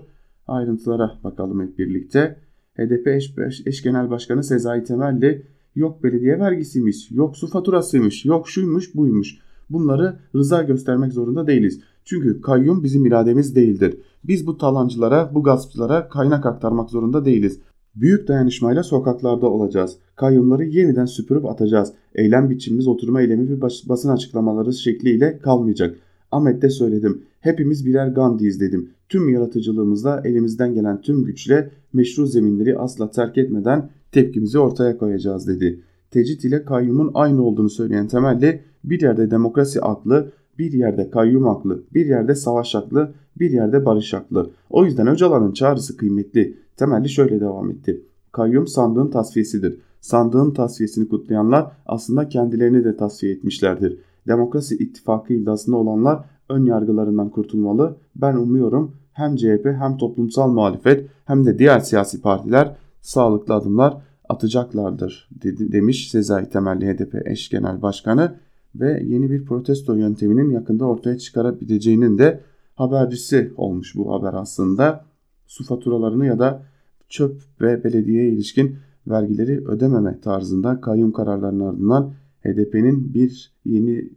Ayrıntılara 0.48 1.20
bakalım 1.24 1.62
hep 1.62 1.80
birlikte. 1.80 2.45
HDP 2.78 3.08
eş, 3.08 3.34
eş 3.66 3.84
genel 3.84 4.10
başkanı 4.10 4.44
Sezai 4.44 4.84
Temelli 4.84 5.46
yok 5.76 6.04
belediye 6.04 6.40
vergisiymiş, 6.40 7.12
yok 7.12 7.38
su 7.38 7.48
faturasıymış, 7.48 8.26
yok 8.26 8.50
şuymuş 8.50 8.96
buymuş. 8.96 9.38
Bunları 9.70 10.20
rıza 10.36 10.64
göstermek 10.64 11.14
zorunda 11.14 11.48
değiliz. 11.48 11.80
Çünkü 12.06 12.42
kayyum 12.42 12.84
bizim 12.84 13.06
irademiz 13.06 13.56
değildir. 13.56 13.98
Biz 14.24 14.48
bu 14.48 14.58
talancılara, 14.58 15.32
bu 15.34 15.44
gaspçılara 15.44 16.10
kaynak 16.10 16.46
aktarmak 16.46 16.90
zorunda 16.90 17.26
değiliz. 17.26 17.60
Büyük 17.96 18.28
dayanışmayla 18.28 18.84
sokaklarda 18.84 19.50
olacağız. 19.50 19.98
Kayyumları 20.16 20.66
yeniden 20.66 21.06
süpürüp 21.06 21.46
atacağız. 21.46 21.94
Eylem 22.16 22.50
biçimimiz 22.50 22.88
oturma 22.88 23.22
eylemi 23.22 23.50
ve 23.50 23.62
basın 23.62 24.10
açıklamaları 24.10 24.74
şekliyle 24.74 25.40
kalmayacak. 25.40 25.96
Ahmet'te 26.36 26.70
söyledim. 26.70 27.22
Hepimiz 27.40 27.86
birer 27.86 28.08
Gandhi'yiz 28.08 28.60
dedim. 28.60 28.90
Tüm 29.10 29.30
yaratıcılığımızla 29.30 30.22
elimizden 30.26 30.74
gelen 30.74 31.02
tüm 31.02 31.26
güçle 31.26 31.72
meşru 31.94 32.26
zeminleri 32.26 32.78
asla 32.78 33.12
terk 33.12 33.38
etmeden 33.38 33.90
tepkimizi 34.12 34.60
ortaya 34.60 34.98
koyacağız 34.98 35.48
dedi. 35.48 35.80
Tecrit 36.12 36.46
ile 36.46 36.66
kayyumun 36.66 37.12
aynı 37.14 37.44
olduğunu 37.44 37.70
söyleyen 37.70 38.08
temelli 38.08 38.62
bir 38.84 39.02
yerde 39.02 39.32
demokrasi 39.32 39.82
aklı, 39.82 40.32
bir 40.60 40.74
yerde 40.74 41.10
kayyum 41.10 41.48
aklı, 41.48 41.84
bir 41.94 42.06
yerde 42.06 42.36
savaş 42.36 42.76
aklı, 42.76 43.14
bir 43.40 43.52
yerde 43.52 43.86
barış 43.86 44.14
aklı. 44.14 44.50
O 44.70 44.86
yüzden 44.86 45.08
Öcalan'ın 45.08 45.52
çağrısı 45.52 45.98
kıymetli. 45.98 46.58
Temelli 46.78 47.10
şöyle 47.10 47.40
devam 47.40 47.72
etti. 47.72 48.02
Kayyum 48.32 48.68
sandığın 48.68 49.10
tasfiyesidir. 49.10 49.80
Sandığın 50.02 50.52
tasfiyesini 50.52 51.08
kutlayanlar 51.08 51.72
aslında 51.86 52.30
kendilerini 52.30 52.84
de 52.84 52.98
tasfiye 52.98 53.34
etmişlerdir. 53.34 54.00
Demokrasi 54.28 54.76
ittifakı 54.76 55.34
iddiasında 55.34 55.78
olanlar 55.78 56.26
ön 56.50 56.66
yargılarından 56.66 57.30
kurtulmalı. 57.30 57.98
Ben 58.16 58.36
umuyorum 58.36 58.96
hem 59.14 59.36
CHP 59.36 59.66
hem 59.66 59.98
toplumsal 59.98 60.52
muhalefet 60.52 61.10
hem 61.26 61.46
de 61.46 61.60
diğer 61.60 61.80
siyasi 61.80 62.22
partiler 62.22 62.76
sağlıklı 63.02 63.54
adımlar 63.54 63.98
atacaklardır 64.30 65.30
dedi, 65.44 65.72
demiş 65.72 66.12
Sezai 66.12 66.50
Temelli 66.50 66.86
HDP 66.86 67.28
eş 67.28 67.50
genel 67.50 67.82
başkanı 67.82 68.36
ve 68.76 69.04
yeni 69.06 69.32
bir 69.32 69.46
protesto 69.46 69.94
yönteminin 69.94 70.52
yakında 70.52 70.86
ortaya 70.86 71.18
çıkarabileceğinin 71.18 72.18
de 72.18 72.42
habercisi 72.76 73.54
olmuş 73.58 73.96
bu 73.96 74.14
haber 74.14 74.34
aslında. 74.34 75.06
Su 75.48 75.64
faturalarını 75.64 76.26
ya 76.26 76.40
da 76.40 76.64
çöp 77.10 77.42
ve 77.62 77.84
belediyeye 77.84 78.30
ilişkin 78.30 78.78
vergileri 79.08 79.68
ödememe 79.68 80.20
tarzında 80.22 80.82
kayyum 80.82 81.12
kararlarının 81.12 81.68
ardından 81.68 82.14
HDP'nin 82.46 83.14
bir 83.14 83.52
yeni 83.66 84.10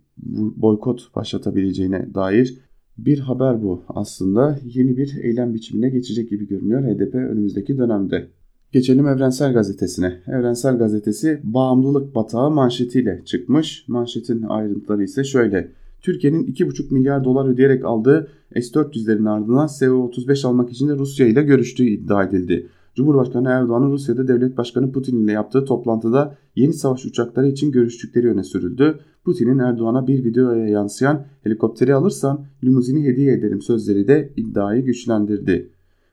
boykot 0.57 1.15
başlatabileceğine 1.17 2.15
dair 2.15 2.59
bir 2.99 3.19
haber 3.19 3.63
bu 3.63 3.83
aslında. 3.89 4.59
Yeni 4.65 4.97
bir 4.97 5.17
eylem 5.23 5.55
biçimine 5.55 5.89
geçecek 5.89 6.31
gibi 6.31 6.49
görünüyor 6.49 6.83
HDP 6.83 7.15
önümüzdeki 7.15 7.79
dönemde. 7.79 8.29
Geçelim 8.73 9.07
Evrensel 9.07 9.53
Gazetesi'ne. 9.53 10.19
Evrensel 10.27 10.79
Gazetesi 10.79 11.41
bağımlılık 11.45 12.15
batağı 12.15 12.51
manşetiyle 12.51 13.23
çıkmış. 13.25 13.85
Manşetin 13.89 14.43
ayrıntıları 14.43 15.05
ise 15.05 15.25
şöyle. 15.25 15.71
Türkiye'nin 16.03 16.47
2,5 16.47 16.95
milyar 16.95 17.25
dolar 17.25 17.49
ödeyerek 17.49 17.85
aldığı 17.85 18.29
S-400'lerin 18.55 19.29
ardından 19.29 19.67
SV-35 19.67 20.47
almak 20.47 20.71
için 20.71 20.89
de 20.89 20.97
Rusya 20.97 21.27
ile 21.27 21.43
görüştüğü 21.43 21.87
iddia 21.87 22.25
edildi. 22.25 22.67
Cumhurbaşkanı 22.99 23.49
Erdoğan'ın 23.49 23.91
Rusya'da 23.91 24.29
devlet 24.29 24.57
başkanı 24.57 24.93
Putin 24.93 25.25
ile 25.25 25.33
yaptığı 25.33 25.65
toplantıda 25.65 26.37
yeni 26.57 26.73
savaş 26.73 27.05
uçakları 27.05 27.47
için 27.47 27.73
görüştükleri 27.73 28.31
öne 28.31 28.45
sürüldü. 28.45 28.99
Putin'in 29.25 29.59
Erdoğan'a 29.59 30.07
bir 30.07 30.25
videoya 30.25 30.69
yansıyan 30.69 31.27
helikopteri 31.43 31.95
alırsan 31.95 32.45
limuzini 32.65 33.05
hediye 33.05 33.33
ederim 33.33 33.63
sözleri 33.63 34.09
de 34.09 34.33
iddiayı 34.37 34.85
güçlendirdi. 34.85 35.71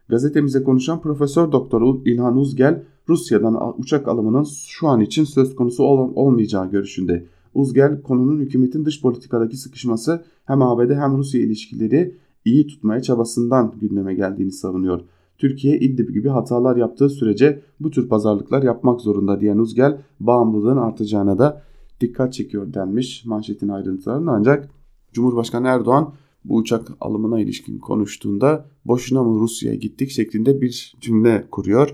Gazetemize 0.09 0.63
konuşan 0.63 1.01
Profesör 1.01 1.51
Doktor 1.51 2.05
İlhan 2.05 2.37
Uzgel 2.37 2.83
Rusya'dan 3.09 3.79
uçak 3.79 4.07
alımının 4.07 4.45
şu 4.67 4.87
an 4.87 5.01
için 5.01 5.23
söz 5.23 5.55
konusu 5.55 5.83
ol 5.83 6.11
olmayacağı 6.15 6.71
görüşünde. 6.71 7.25
Uzgel 7.53 8.01
konunun 8.01 8.39
hükümetin 8.39 8.85
dış 8.85 9.01
politikadaki 9.01 9.57
sıkışması 9.57 10.25
hem 10.45 10.61
ABD 10.61 10.91
hem 10.91 11.17
Rusya 11.17 11.41
ilişkileri 11.41 12.17
iyi 12.45 12.67
tutmaya 12.67 13.01
çabasından 13.01 13.73
gündeme 13.81 14.13
geldiğini 14.13 14.51
savunuyor. 14.51 15.01
Türkiye 15.37 15.79
İdlib 15.79 16.09
gibi 16.09 16.29
hatalar 16.29 16.75
yaptığı 16.77 17.09
sürece 17.09 17.61
bu 17.79 17.91
tür 17.91 18.09
pazarlıklar 18.09 18.63
yapmak 18.63 19.01
zorunda 19.01 19.41
diyen 19.41 19.57
Uzgel 19.57 20.01
bağımlılığın 20.19 20.77
artacağına 20.77 21.37
da 21.39 21.61
dikkat 22.01 22.33
çekiyor 22.33 22.73
denmiş 22.73 23.25
manşetin 23.25 23.69
ayrıntılarını 23.69 24.31
ancak 24.31 24.69
Cumhurbaşkanı 25.13 25.67
Erdoğan 25.67 26.13
bu 26.45 26.55
uçak 26.55 26.87
alımına 27.01 27.39
ilişkin 27.39 27.79
konuştuğunda 27.79 28.65
boşuna 28.85 29.23
mı 29.23 29.39
Rusya'ya 29.39 29.75
gittik 29.75 30.09
şeklinde 30.09 30.61
bir 30.61 30.95
cümle 31.01 31.45
kuruyor. 31.51 31.89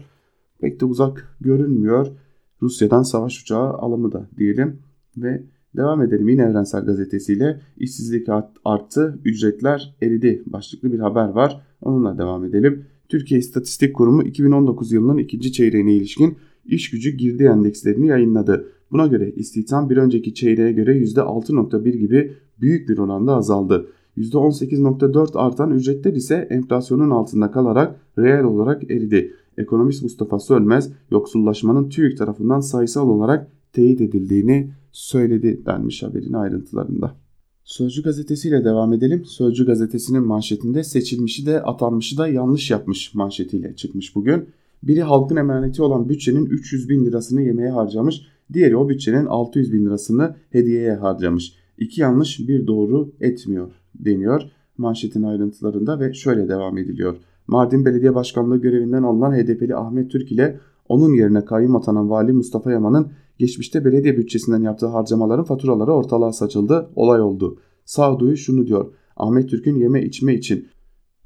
Pek 0.60 0.82
de 0.82 0.86
uzak 0.86 1.38
görünmüyor. 1.42 2.08
Rusya'dan 2.62 3.04
savaş 3.04 3.42
uçağı 3.42 3.74
alımı 3.74 4.12
da 4.12 4.30
diyelim 4.38 4.80
ve 5.18 5.44
devam 5.76 6.02
edelim 6.02 6.30
yine 6.30 6.42
Evrensel 6.42 6.86
Gazetesi'yle 6.86 7.62
işsizlik 7.78 8.28
arttı, 8.66 9.20
ücretler 9.26 9.96
eridi 10.02 10.44
başlıklı 10.46 10.94
bir 10.94 11.00
haber 11.00 11.30
var. 11.30 11.62
Onunla 11.82 12.18
devam 12.18 12.46
edelim. 12.46 12.86
Türkiye 13.12 13.40
İstatistik 13.40 13.96
Kurumu 13.96 14.24
2019 14.24 14.92
yılının 14.92 15.18
ikinci 15.18 15.52
çeyreğine 15.52 15.94
ilişkin 15.94 16.38
iş 16.66 16.90
gücü 16.90 17.10
girdi 17.10 17.44
endekslerini 17.44 18.08
yayınladı. 18.08 18.68
Buna 18.92 19.08
göre 19.08 19.32
istihdam 19.32 19.90
bir 19.90 19.98
önceki 19.98 20.34
çeyreğe 20.34 20.72
göre 20.72 20.98
%6.1 20.98 21.98
gibi 21.98 22.34
büyük 22.62 22.90
bir 22.90 22.98
oranda 22.98 23.36
azaldı. 23.36 23.88
%18.4 24.18 25.38
artan 25.38 25.72
ücretler 25.72 26.14
ise 26.14 26.48
enflasyonun 26.50 27.10
altında 27.10 27.52
kalarak 27.52 28.00
reel 28.18 28.44
olarak 28.44 28.92
eridi. 28.92 29.34
Ekonomist 29.58 30.04
Mustafa 30.04 30.40
Sölmez 30.40 30.92
yoksullaşmanın 31.12 31.90
TÜİK 31.90 32.18
tarafından 32.18 32.60
sayısal 32.60 33.10
olarak 33.10 33.52
teyit 33.74 34.02
edildiğini 34.02 34.72
söyledi 34.92 35.66
denmiş 35.66 36.04
haberin 36.04 36.34
ayrıntılarında. 36.34 37.16
Sözcü 37.64 38.04
gazetesiyle 38.04 38.66
devam 38.66 38.94
edelim. 38.94 39.26
Sözcü 39.26 39.66
gazetesinin 39.66 40.24
manşetinde 40.24 40.84
seçilmişi 40.84 41.46
de 41.46 41.62
atanmışı 41.62 42.18
da 42.18 42.28
yanlış 42.28 42.72
yapmış 42.72 43.14
manşetiyle 43.14 43.76
çıkmış 43.76 44.16
bugün. 44.16 44.50
Biri 44.84 45.02
halkın 45.02 45.36
emaneti 45.36 45.82
olan 45.82 46.10
bütçenin 46.10 46.46
300 46.46 46.90
bin 46.90 47.06
lirasını 47.06 47.42
yemeğe 47.42 47.70
harcamış, 47.70 48.22
diğeri 48.54 48.76
o 48.76 48.90
bütçenin 48.90 49.26
600 49.26 49.74
bin 49.74 49.86
lirasını 49.86 50.36
hediyeye 50.50 50.94
harcamış. 50.94 51.54
İki 51.78 52.02
yanlış 52.02 52.40
bir 52.40 52.68
doğru 52.68 53.12
etmiyor 53.22 53.72
deniyor 53.96 54.42
manşetin 54.78 55.24
ayrıntılarında 55.24 56.00
ve 56.00 56.14
şöyle 56.14 56.50
devam 56.50 56.78
ediliyor. 56.78 57.16
Mardin 57.48 57.86
Belediye 57.86 58.16
Başkanlığı 58.16 58.58
görevinden 58.58 59.04
alınan 59.04 59.32
HDP'li 59.32 59.76
Ahmet 59.76 60.12
Türk 60.12 60.32
ile 60.32 60.60
onun 60.90 61.14
yerine 61.14 61.46
kayyum 61.46 61.76
atanan 61.76 62.10
Vali 62.10 62.34
Mustafa 62.34 62.72
Yaman'ın 62.72 63.08
geçmişte 63.42 63.86
belediye 63.86 64.18
bütçesinden 64.18 64.62
yaptığı 64.62 64.88
harcamaların 64.88 65.46
faturaları 65.46 65.92
ortalığa 65.92 66.34
saçıldı, 66.34 66.90
olay 66.96 67.22
oldu. 67.22 67.58
Sağduyu 67.86 68.38
şunu 68.38 68.68
diyor. 68.68 68.94
Ahmet 69.18 69.50
Türk'ün 69.50 69.76
yeme 69.76 70.06
içme 70.06 70.36
için 70.36 70.68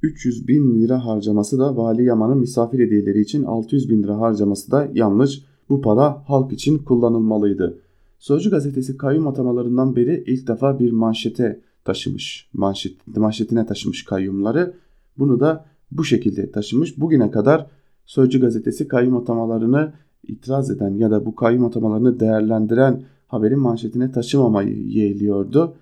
300 0.01 0.47
bin 0.47 0.81
lira 0.81 1.05
harcaması 1.05 1.59
da 1.59 1.77
Vali 1.77 2.03
Yaman'ın 2.03 2.37
misafir 2.37 2.79
hediyeleri 2.79 3.21
için 3.21 3.43
600 3.43 3.89
bin 3.89 4.03
lira 4.03 4.19
harcaması 4.19 4.71
da 4.71 4.91
yanlış. 4.93 5.43
Bu 5.69 5.81
para 5.81 6.23
halk 6.27 6.53
için 6.53 6.77
kullanılmalıydı. 6.77 7.79
Sözcü 8.19 8.51
gazetesi 8.51 8.97
kayyum 8.97 9.27
atamalarından 9.27 9.95
beri 9.95 10.23
ilk 10.27 10.47
defa 10.47 10.79
bir 10.79 10.91
manşete 10.91 11.61
taşımış. 11.85 12.49
Manşet, 12.53 13.07
manşetine 13.17 13.65
taşımış 13.65 14.05
kayyumları. 14.05 14.73
Bunu 15.17 15.39
da 15.39 15.65
bu 15.91 16.03
şekilde 16.03 16.51
taşımış. 16.51 16.99
Bugüne 16.99 17.31
kadar 17.31 17.67
Sözcü 18.05 18.39
gazetesi 18.39 18.87
kayyum 18.87 19.17
atamalarını 19.17 19.93
itiraz 20.27 20.71
eden 20.71 20.89
ya 20.89 21.11
da 21.11 21.25
bu 21.25 21.35
kayyum 21.35 21.65
atamalarını 21.65 22.19
değerlendiren 22.19 23.03
haberin 23.27 23.59
manşetine 23.59 24.11
taşımamayı 24.11 24.87
yeğliyordu. 24.87 25.75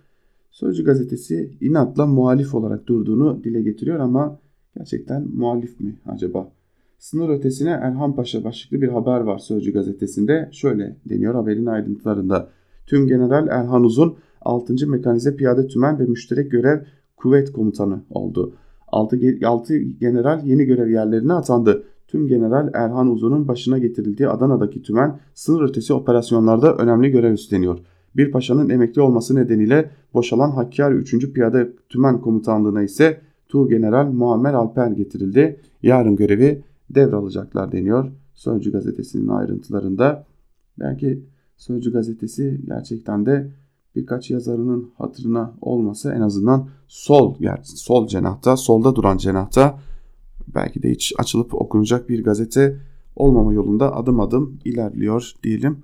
Sözcü 0.51 0.83
gazetesi 0.83 1.51
inatla 1.61 2.05
muhalif 2.05 2.55
olarak 2.55 2.87
durduğunu 2.87 3.43
dile 3.43 3.61
getiriyor 3.61 3.99
ama 3.99 4.39
gerçekten 4.77 5.27
muhalif 5.33 5.79
mi 5.79 5.95
acaba? 6.05 6.51
Sınır 6.99 7.29
ötesine 7.29 7.69
Erhan 7.69 8.15
Paşa 8.15 8.43
başlıklı 8.43 8.81
bir 8.81 8.87
haber 8.87 9.19
var 9.19 9.37
Sözcü 9.37 9.73
gazetesinde. 9.73 10.49
Şöyle 10.51 10.95
deniyor 11.09 11.35
haberin 11.35 11.65
ayrıntılarında. 11.65 12.49
Tüm 12.87 13.07
General 13.07 13.47
Erhan 13.47 13.83
Uzun 13.83 14.15
6. 14.41 14.87
Mekanize 14.87 15.35
Piyade 15.35 15.67
Tümen 15.67 15.99
ve 15.99 16.03
Müşterek 16.03 16.51
Görev 16.51 16.79
Kuvvet 17.17 17.51
Komutanı 17.51 18.01
oldu. 18.09 18.53
6, 18.87 19.19
6 19.45 19.77
general 19.77 20.45
yeni 20.45 20.65
görev 20.65 20.89
yerlerine 20.89 21.33
atandı. 21.33 21.83
Tüm 22.13 22.27
General 22.27 22.69
Erhan 22.73 23.11
Uzun'un 23.11 23.47
başına 23.47 23.77
getirildiği 23.77 24.29
Adana'daki 24.29 24.81
tümen 24.81 25.19
sınır 25.33 25.69
ötesi 25.69 25.93
operasyonlarda 25.93 26.75
önemli 26.75 27.09
görev 27.09 27.33
üstleniyor. 27.33 27.79
Bir 28.15 28.31
paşanın 28.31 28.69
emekli 28.69 29.01
olması 29.01 29.35
nedeniyle 29.35 29.91
boşalan 30.13 30.51
Hakkari 30.51 30.95
3. 30.95 31.33
Piyade 31.33 31.73
Tümen 31.89 32.21
Komutanlığı'na 32.21 32.83
ise 32.83 33.21
Tu 33.49 33.69
General 33.69 34.05
Muammer 34.11 34.53
Alper 34.53 34.91
getirildi. 34.91 35.59
Yarın 35.83 36.15
görevi 36.15 36.63
devralacaklar 36.89 37.71
deniyor 37.71 38.11
Sözcü 38.33 38.71
gazetesinin 38.71 39.27
ayrıntılarında. 39.27 40.25
Belki 40.79 41.23
Sözcü 41.57 41.93
gazetesi 41.93 42.61
gerçekten 42.65 43.25
de 43.25 43.51
birkaç 43.95 44.31
yazarının 44.31 44.91
hatırına 44.97 45.53
olmasa 45.61 46.13
en 46.13 46.21
azından 46.21 46.67
sol 46.87 47.35
yani 47.39 47.59
sol 47.63 48.07
cenahta, 48.07 48.57
solda 48.57 48.95
duran 48.95 49.17
cenahta 49.17 49.79
belki 50.47 50.83
de 50.83 50.91
hiç 50.91 51.13
açılıp 51.17 51.53
okunacak 51.53 52.09
bir 52.09 52.23
gazete 52.23 52.79
olmama 53.15 53.53
yolunda 53.53 53.95
adım 53.95 54.19
adım 54.19 54.59
ilerliyor 54.65 55.31
diyelim 55.43 55.77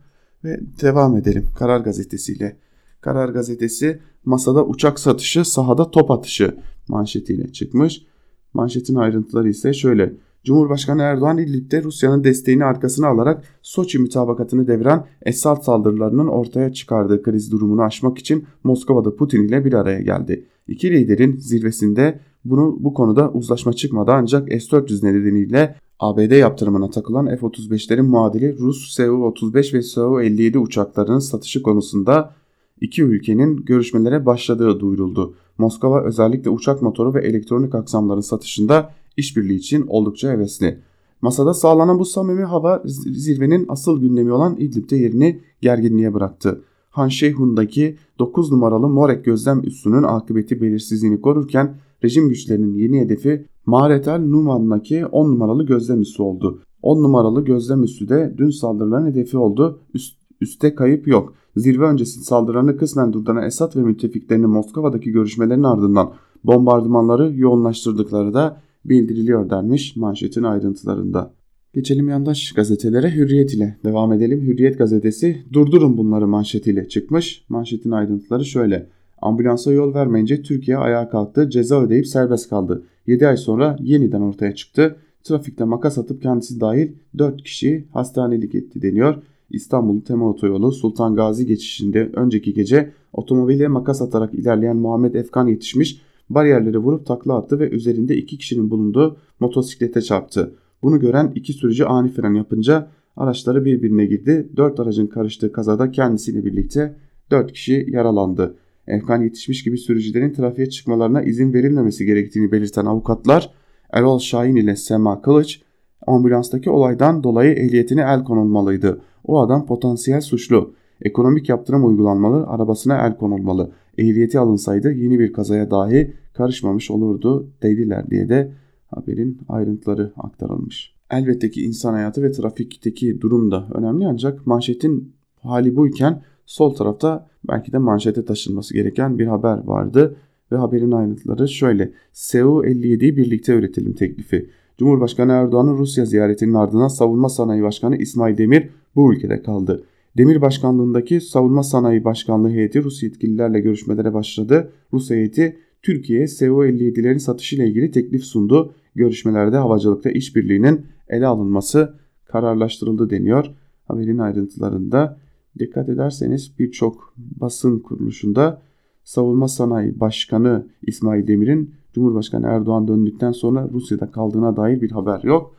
ve 0.44 0.60
devam 0.82 1.18
edelim 1.18 1.46
Karar 1.56 1.80
Gazetesi 1.80 2.34
ile. 2.34 2.58
Karar 3.02 3.30
Gazetesi 3.30 4.00
masada 4.26 4.66
uçak 4.66 5.00
satışı, 5.00 5.46
sahada 5.46 5.92
top 5.92 6.12
atışı 6.12 6.58
manşetiyle 6.88 7.52
çıkmış. 7.52 8.06
Manşetin 8.54 8.96
ayrıntıları 8.96 9.50
ise 9.50 9.74
şöyle. 9.74 10.14
Cumhurbaşkanı 10.44 11.02
Erdoğan 11.02 11.38
İdlib'de 11.38 11.84
Rusya'nın 11.84 12.24
desteğini 12.24 12.66
arkasına 12.66 13.08
alarak 13.08 13.44
Soçi 13.62 14.00
mütabakatını 14.00 14.68
deviren 14.68 15.06
Esad 15.26 15.62
saldırılarının 15.62 16.28
ortaya 16.28 16.74
çıkardığı 16.74 17.24
kriz 17.24 17.52
durumunu 17.52 17.84
aşmak 17.84 18.18
için 18.18 18.46
Moskova'da 18.64 19.16
Putin 19.16 19.48
ile 19.48 19.66
bir 19.66 19.74
araya 19.74 20.02
geldi. 20.02 20.46
İki 20.68 20.92
liderin 20.92 21.38
zirvesinde 21.38 22.20
bunu 22.46 22.78
bu 22.80 22.94
konuda 22.94 23.32
uzlaşma 23.32 23.74
çıkmadı 23.74 24.12
ancak 24.12 24.48
S-400 24.48 25.06
nedeniyle 25.06 25.76
ABD 26.00 26.32
yaptırımına 26.32 26.90
takılan 26.90 27.26
F-35'lerin 27.26 28.02
muadili 28.02 28.58
Rus 28.60 28.78
Su-35 28.78 29.74
ve 29.74 29.82
Su-57 29.82 30.58
uçaklarının 30.58 31.20
satışı 31.20 31.64
konusunda 31.64 32.34
iki 32.82 33.04
ülkenin 33.04 33.56
görüşmelere 33.66 34.26
başladığı 34.26 34.80
duyuruldu. 34.80 35.34
Moskova 35.58 36.04
özellikle 36.04 36.50
uçak 36.50 36.82
motoru 36.82 37.14
ve 37.14 37.22
elektronik 37.22 37.76
aksamların 37.76 38.22
satışında 38.22 38.92
işbirliği 39.18 39.58
için 39.58 39.86
oldukça 39.88 40.32
hevesli. 40.32 40.80
Masada 41.22 41.54
sağlanan 41.54 42.00
bu 42.00 42.06
samimi 42.06 42.44
hava 42.44 42.82
zirvenin 42.86 43.66
asıl 43.70 44.02
gündemi 44.02 44.32
olan 44.32 44.56
İdlib'de 44.60 44.96
yerini 44.96 45.42
gerginliğe 45.62 46.14
bıraktı. 46.14 46.62
Han 46.90 47.08
Şeyhun'daki 47.08 47.98
9 48.20 48.52
numaralı 48.52 48.90
Morek 48.90 49.26
gözlem 49.26 49.64
üssünün 49.64 50.04
akıbeti 50.04 50.62
belirsizliğini 50.62 51.22
korurken 51.22 51.76
rejim 52.04 52.30
güçlerinin 52.30 52.74
yeni 52.74 53.00
hedefi 53.00 53.46
Maretel 53.66 54.20
Numan'daki 54.20 55.06
10 55.06 55.32
numaralı 55.32 55.66
gözlem 55.66 56.02
üssü 56.02 56.22
oldu. 56.22 56.62
10 56.82 57.04
numaralı 57.04 57.46
gözlem 57.46 57.84
üssü 57.84 58.10
de 58.10 58.36
dün 58.38 58.50
saldırıların 58.50 59.08
hedefi 59.08 59.38
oldu. 59.38 59.80
Üst, 59.94 60.18
üste 60.42 60.76
kayıp 60.76 61.08
yok. 61.08 61.34
Zirve 61.58 61.86
öncesi 61.86 62.24
saldırılarını 62.24 62.78
kısmen 62.78 63.14
durduran 63.14 63.44
Esad 63.44 63.76
ve 63.76 63.82
müttefiklerinin 63.82 64.50
Moskova'daki 64.50 65.12
görüşmelerin 65.12 65.64
ardından 65.64 66.14
bombardımanları 66.44 67.34
yoğunlaştırdıkları 67.36 68.34
da 68.34 68.62
bildiriliyor 68.86 69.50
denmiş 69.50 69.96
manşetin 69.96 70.44
ayrıntılarında. 70.44 71.34
Geçelim 71.74 72.10
yandaş 72.10 72.52
gazetelere 72.52 73.16
Hürriyet 73.16 73.54
ile 73.54 73.78
devam 73.84 74.14
edelim. 74.14 74.42
Hürriyet 74.42 74.78
gazetesi 74.78 75.38
durdurun 75.54 75.98
bunları 75.98 76.28
manşetiyle 76.28 76.88
çıkmış. 76.88 77.46
Manşetin 77.50 77.92
ayrıntıları 77.92 78.46
şöyle. 78.46 78.90
Ambulansa 79.22 79.72
yol 79.72 79.94
vermeyince 79.94 80.42
Türkiye 80.42 80.78
ayağa 80.78 81.10
kalktı, 81.10 81.50
ceza 81.50 81.82
ödeyip 81.82 82.08
serbest 82.08 82.50
kaldı. 82.50 82.84
7 83.08 83.28
ay 83.28 83.38
sonra 83.38 83.78
yeniden 83.80 84.22
ortaya 84.22 84.56
çıktı. 84.56 84.96
Trafikte 85.24 85.64
makas 85.64 85.98
atıp 85.98 86.22
kendisi 86.22 86.60
dahil 86.60 86.92
4 87.18 87.44
kişi 87.44 87.88
hastanelik 87.94 88.56
etti 88.56 88.82
deniyor. 88.82 89.16
İstanbul 89.50 90.02
Tema 90.02 90.30
Otoyolu 90.30 90.72
Sultan 90.72 91.16
Gazi 91.16 91.46
geçişinde 91.46 92.10
önceki 92.14 92.54
gece 92.54 92.92
otomobile 93.14 93.68
makas 93.68 94.02
atarak 94.02 94.34
ilerleyen 94.34 94.78
Muhammed 94.78 95.14
Efkan 95.14 95.48
yetişmiş, 95.48 96.02
bariyerleri 96.30 96.78
vurup 96.78 97.06
takla 97.06 97.36
attı 97.36 97.60
ve 97.60 97.70
üzerinde 97.70 98.18
iki 98.18 98.38
kişinin 98.38 98.72
bulunduğu 98.72 99.18
motosiklete 99.40 100.02
çarptı. 100.02 100.54
Bunu 100.84 101.00
gören 101.00 101.32
iki 101.36 101.54
sürücü 101.54 101.84
ani 101.84 102.10
fren 102.10 102.34
yapınca 102.34 102.88
araçları 103.18 103.66
birbirine 103.66 104.06
girdi. 104.06 104.50
Dört 104.58 104.80
aracın 104.80 105.08
karıştığı 105.08 105.52
kazada 105.52 105.92
kendisiyle 105.92 106.46
birlikte 106.46 106.96
dört 107.32 107.54
kişi 107.54 107.86
yaralandı. 107.90 108.56
Efkan 108.90 109.22
yetişmiş 109.22 109.64
gibi 109.64 109.78
sürücülerin 109.78 110.34
trafiğe 110.34 110.70
çıkmalarına 110.70 111.22
izin 111.22 111.54
verilmemesi 111.54 112.06
gerektiğini 112.06 112.52
belirten 112.52 112.86
avukatlar 112.86 113.54
Erol 113.94 114.20
Şahin 114.20 114.56
ile 114.56 114.76
Sema 114.76 115.22
Kılıç 115.22 115.62
ambulanstaki 116.08 116.70
olaydan 116.70 117.24
dolayı 117.24 117.52
ehliyetine 117.52 118.02
el 118.02 118.24
konulmalıydı. 118.24 119.02
O 119.24 119.40
adam 119.40 119.66
potansiyel 119.66 120.22
suçlu. 120.22 120.74
Ekonomik 121.02 121.50
yaptırım 121.50 121.86
uygulanmalı, 121.86 122.48
arabasına 122.48 123.08
el 123.08 123.18
konulmalı. 123.18 123.72
Ehliyeti 123.98 124.40
alınsaydı 124.40 124.92
yeni 124.92 125.20
bir 125.20 125.34
kazaya 125.34 125.72
dahi 125.72 126.14
karışmamış 126.34 126.92
olurdu 126.92 127.52
dediler 127.64 128.10
diye 128.10 128.30
de 128.30 128.52
haberin 128.88 129.40
ayrıntıları 129.50 130.14
aktarılmış. 130.18 130.96
Elbette 131.12 131.50
ki 131.50 131.64
insan 131.64 131.94
hayatı 131.94 132.24
ve 132.24 132.32
trafikteki 132.32 133.22
durum 133.22 133.52
da 133.52 133.68
önemli 133.74 134.08
ancak 134.08 134.48
manşetin 134.48 135.14
hali 135.36 135.76
buyken 135.76 136.22
sol 136.50 136.76
tarafta 136.76 137.28
belki 137.48 137.74
de 137.74 137.78
manşete 137.78 138.26
taşınması 138.26 138.74
gereken 138.74 139.20
bir 139.20 139.28
haber 139.28 139.58
vardı 139.64 140.16
ve 140.52 140.56
haberin 140.56 140.92
ayrıntıları 140.92 141.48
şöyle. 141.48 141.92
SU-57'yi 142.14 143.18
birlikte 143.18 143.54
üretelim 143.54 143.94
teklifi. 143.94 144.50
Cumhurbaşkanı 144.78 145.32
Erdoğan'ın 145.32 145.78
Rusya 145.78 146.06
ziyaretinin 146.06 146.54
ardından 146.54 146.88
Savunma 146.88 147.30
Sanayi 147.30 147.64
Başkanı 147.64 147.98
İsmail 147.98 148.38
Demir 148.38 148.70
bu 148.96 149.14
ülkede 149.14 149.42
kaldı. 149.42 149.84
Demir 150.18 150.42
Başkanlığındaki 150.42 151.22
Savunma 151.22 151.64
Sanayi 151.64 152.04
Başkanlığı 152.04 152.50
heyeti 152.50 152.84
Rus 152.84 153.04
yetkililerle 153.04 153.60
görüşmelere 153.60 154.14
başladı. 154.14 154.72
Rus 154.94 155.10
heyeti 155.10 155.58
Türkiye'ye 155.82 156.28
SU-57'lerin 156.28 157.20
satışı 157.20 157.56
ile 157.56 157.68
ilgili 157.68 157.92
teklif 157.92 158.24
sundu. 158.24 158.74
Görüşmelerde 158.96 159.58
havacılıkta 159.58 160.10
işbirliğinin 160.10 160.86
ele 161.10 161.28
alınması 161.28 161.94
kararlaştırıldı 162.26 163.10
deniyor. 163.10 163.46
Haberin 163.88 164.18
ayrıntılarında 164.18 165.18
dikkat 165.60 165.90
ederseniz 165.90 166.52
birçok 166.60 167.14
basın 167.18 167.80
kuruluşunda 167.80 168.62
Savunma 169.04 169.48
Sanayi 169.48 170.00
Başkanı 170.00 170.68
İsmail 170.82 171.28
Demir'in 171.28 171.74
Cumhurbaşkanı 171.94 172.48
Erdoğan 172.48 172.88
döndükten 172.88 173.32
sonra 173.32 173.70
Rusya'da 173.74 174.12
kaldığına 174.12 174.58
dair 174.58 174.82
bir 174.82 174.92
haber 174.92 175.24
yok. 175.24 175.56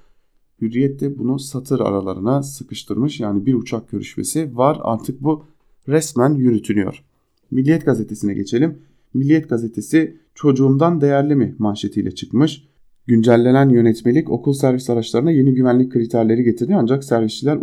Hürriyet 0.61 1.01
de 1.01 1.19
bunu 1.19 1.39
satır 1.39 1.81
aralarına 1.81 2.43
sıkıştırmış. 2.43 3.21
Yani 3.21 3.47
bir 3.47 3.55
uçak 3.55 3.91
görüşmesi 3.91 4.57
var 4.57 4.79
artık 4.83 5.21
bu 5.23 5.45
resmen 5.89 6.35
yürütülüyor. 6.35 7.05
Milliyet 7.51 7.85
gazetesine 7.85 8.35
geçelim. 8.35 8.79
Milliyet 9.15 9.49
gazetesi 9.49 10.17
çocuğumdan 10.35 11.01
değerli 11.01 11.35
mi 11.35 11.55
manşetiyle 11.59 12.11
çıkmış. 12.11 12.70
Güncellenen 13.11 13.69
yönetmelik 13.69 14.31
okul 14.31 14.53
servis 14.53 14.91
araçlarına 14.91 15.31
yeni 15.31 15.55
güvenlik 15.55 15.93
kriterleri 15.93 16.45
getirdi 16.45 16.75
ancak 16.77 17.05
servisçiler 17.05 17.59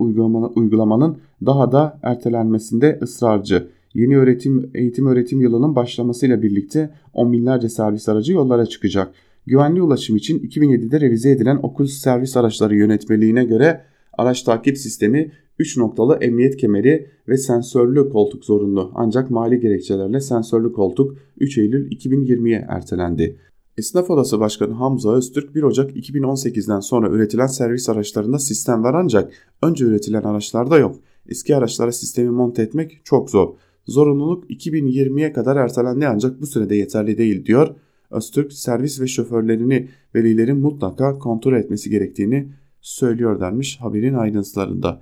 uygulamanın 0.55 1.17
daha 1.45 1.71
da 1.71 1.99
ertelenmesinde 2.03 2.99
ısrarcı. 3.01 3.67
Yeni 3.93 4.17
öğretim 4.17 4.71
eğitim 4.73 5.07
öğretim 5.07 5.41
yılının 5.41 5.75
başlamasıyla 5.75 6.41
birlikte 6.41 6.89
on 7.13 7.33
binlerce 7.33 7.69
servis 7.69 8.09
aracı 8.09 8.33
yollara 8.33 8.65
çıkacak. 8.65 9.13
Güvenli 9.45 9.81
ulaşım 9.81 10.15
için 10.15 10.39
2007'de 10.39 11.01
revize 11.01 11.31
edilen 11.31 11.59
okul 11.63 11.87
servis 11.87 12.37
araçları 12.37 12.75
yönetmeliğine 12.75 13.45
göre 13.45 13.81
Araç 14.17 14.41
takip 14.43 14.77
sistemi 14.77 15.31
3 15.59 15.77
noktalı 15.77 16.17
emniyet 16.21 16.57
kemeri 16.57 17.07
ve 17.27 17.37
sensörlü 17.37 18.09
koltuk 18.09 18.45
zorunlu. 18.45 18.91
Ancak 18.95 19.31
mali 19.31 19.59
gerekçelerle 19.59 20.19
sensörlü 20.19 20.73
koltuk 20.73 21.17
3 21.39 21.57
Eylül 21.57 21.91
2020'ye 21.91 22.65
ertelendi. 22.69 23.35
Esnaf 23.77 24.09
Odası 24.09 24.39
Başkanı 24.39 24.73
Hamza 24.73 25.13
Öztürk 25.13 25.55
1 25.55 25.63
Ocak 25.63 25.97
2018'den 25.97 26.79
sonra 26.79 27.09
üretilen 27.09 27.47
servis 27.47 27.89
araçlarında 27.89 28.39
sistem 28.39 28.83
var 28.83 28.93
ancak 28.93 29.33
önce 29.61 29.85
üretilen 29.85 30.23
araçlarda 30.23 30.77
yok. 30.77 30.95
Eski 31.27 31.55
araçlara 31.55 31.91
sistemi 31.91 32.29
monte 32.29 32.61
etmek 32.61 33.01
çok 33.03 33.29
zor. 33.29 33.53
Zorunluluk 33.87 34.49
2020'ye 34.49 35.33
kadar 35.33 35.55
ertelendi 35.55 36.07
ancak 36.07 36.41
bu 36.41 36.47
sürede 36.47 36.75
yeterli 36.75 37.17
değil 37.17 37.45
diyor. 37.45 37.75
Öztürk 38.11 38.53
servis 38.53 39.01
ve 39.01 39.07
şoförlerini 39.07 39.89
velilerin 40.15 40.57
mutlaka 40.57 41.19
kontrol 41.19 41.53
etmesi 41.53 41.89
gerektiğini 41.89 42.51
söylüyor 42.81 43.39
dermiş 43.39 43.77
haberin 43.81 44.13
ayrıntılarında. 44.13 45.01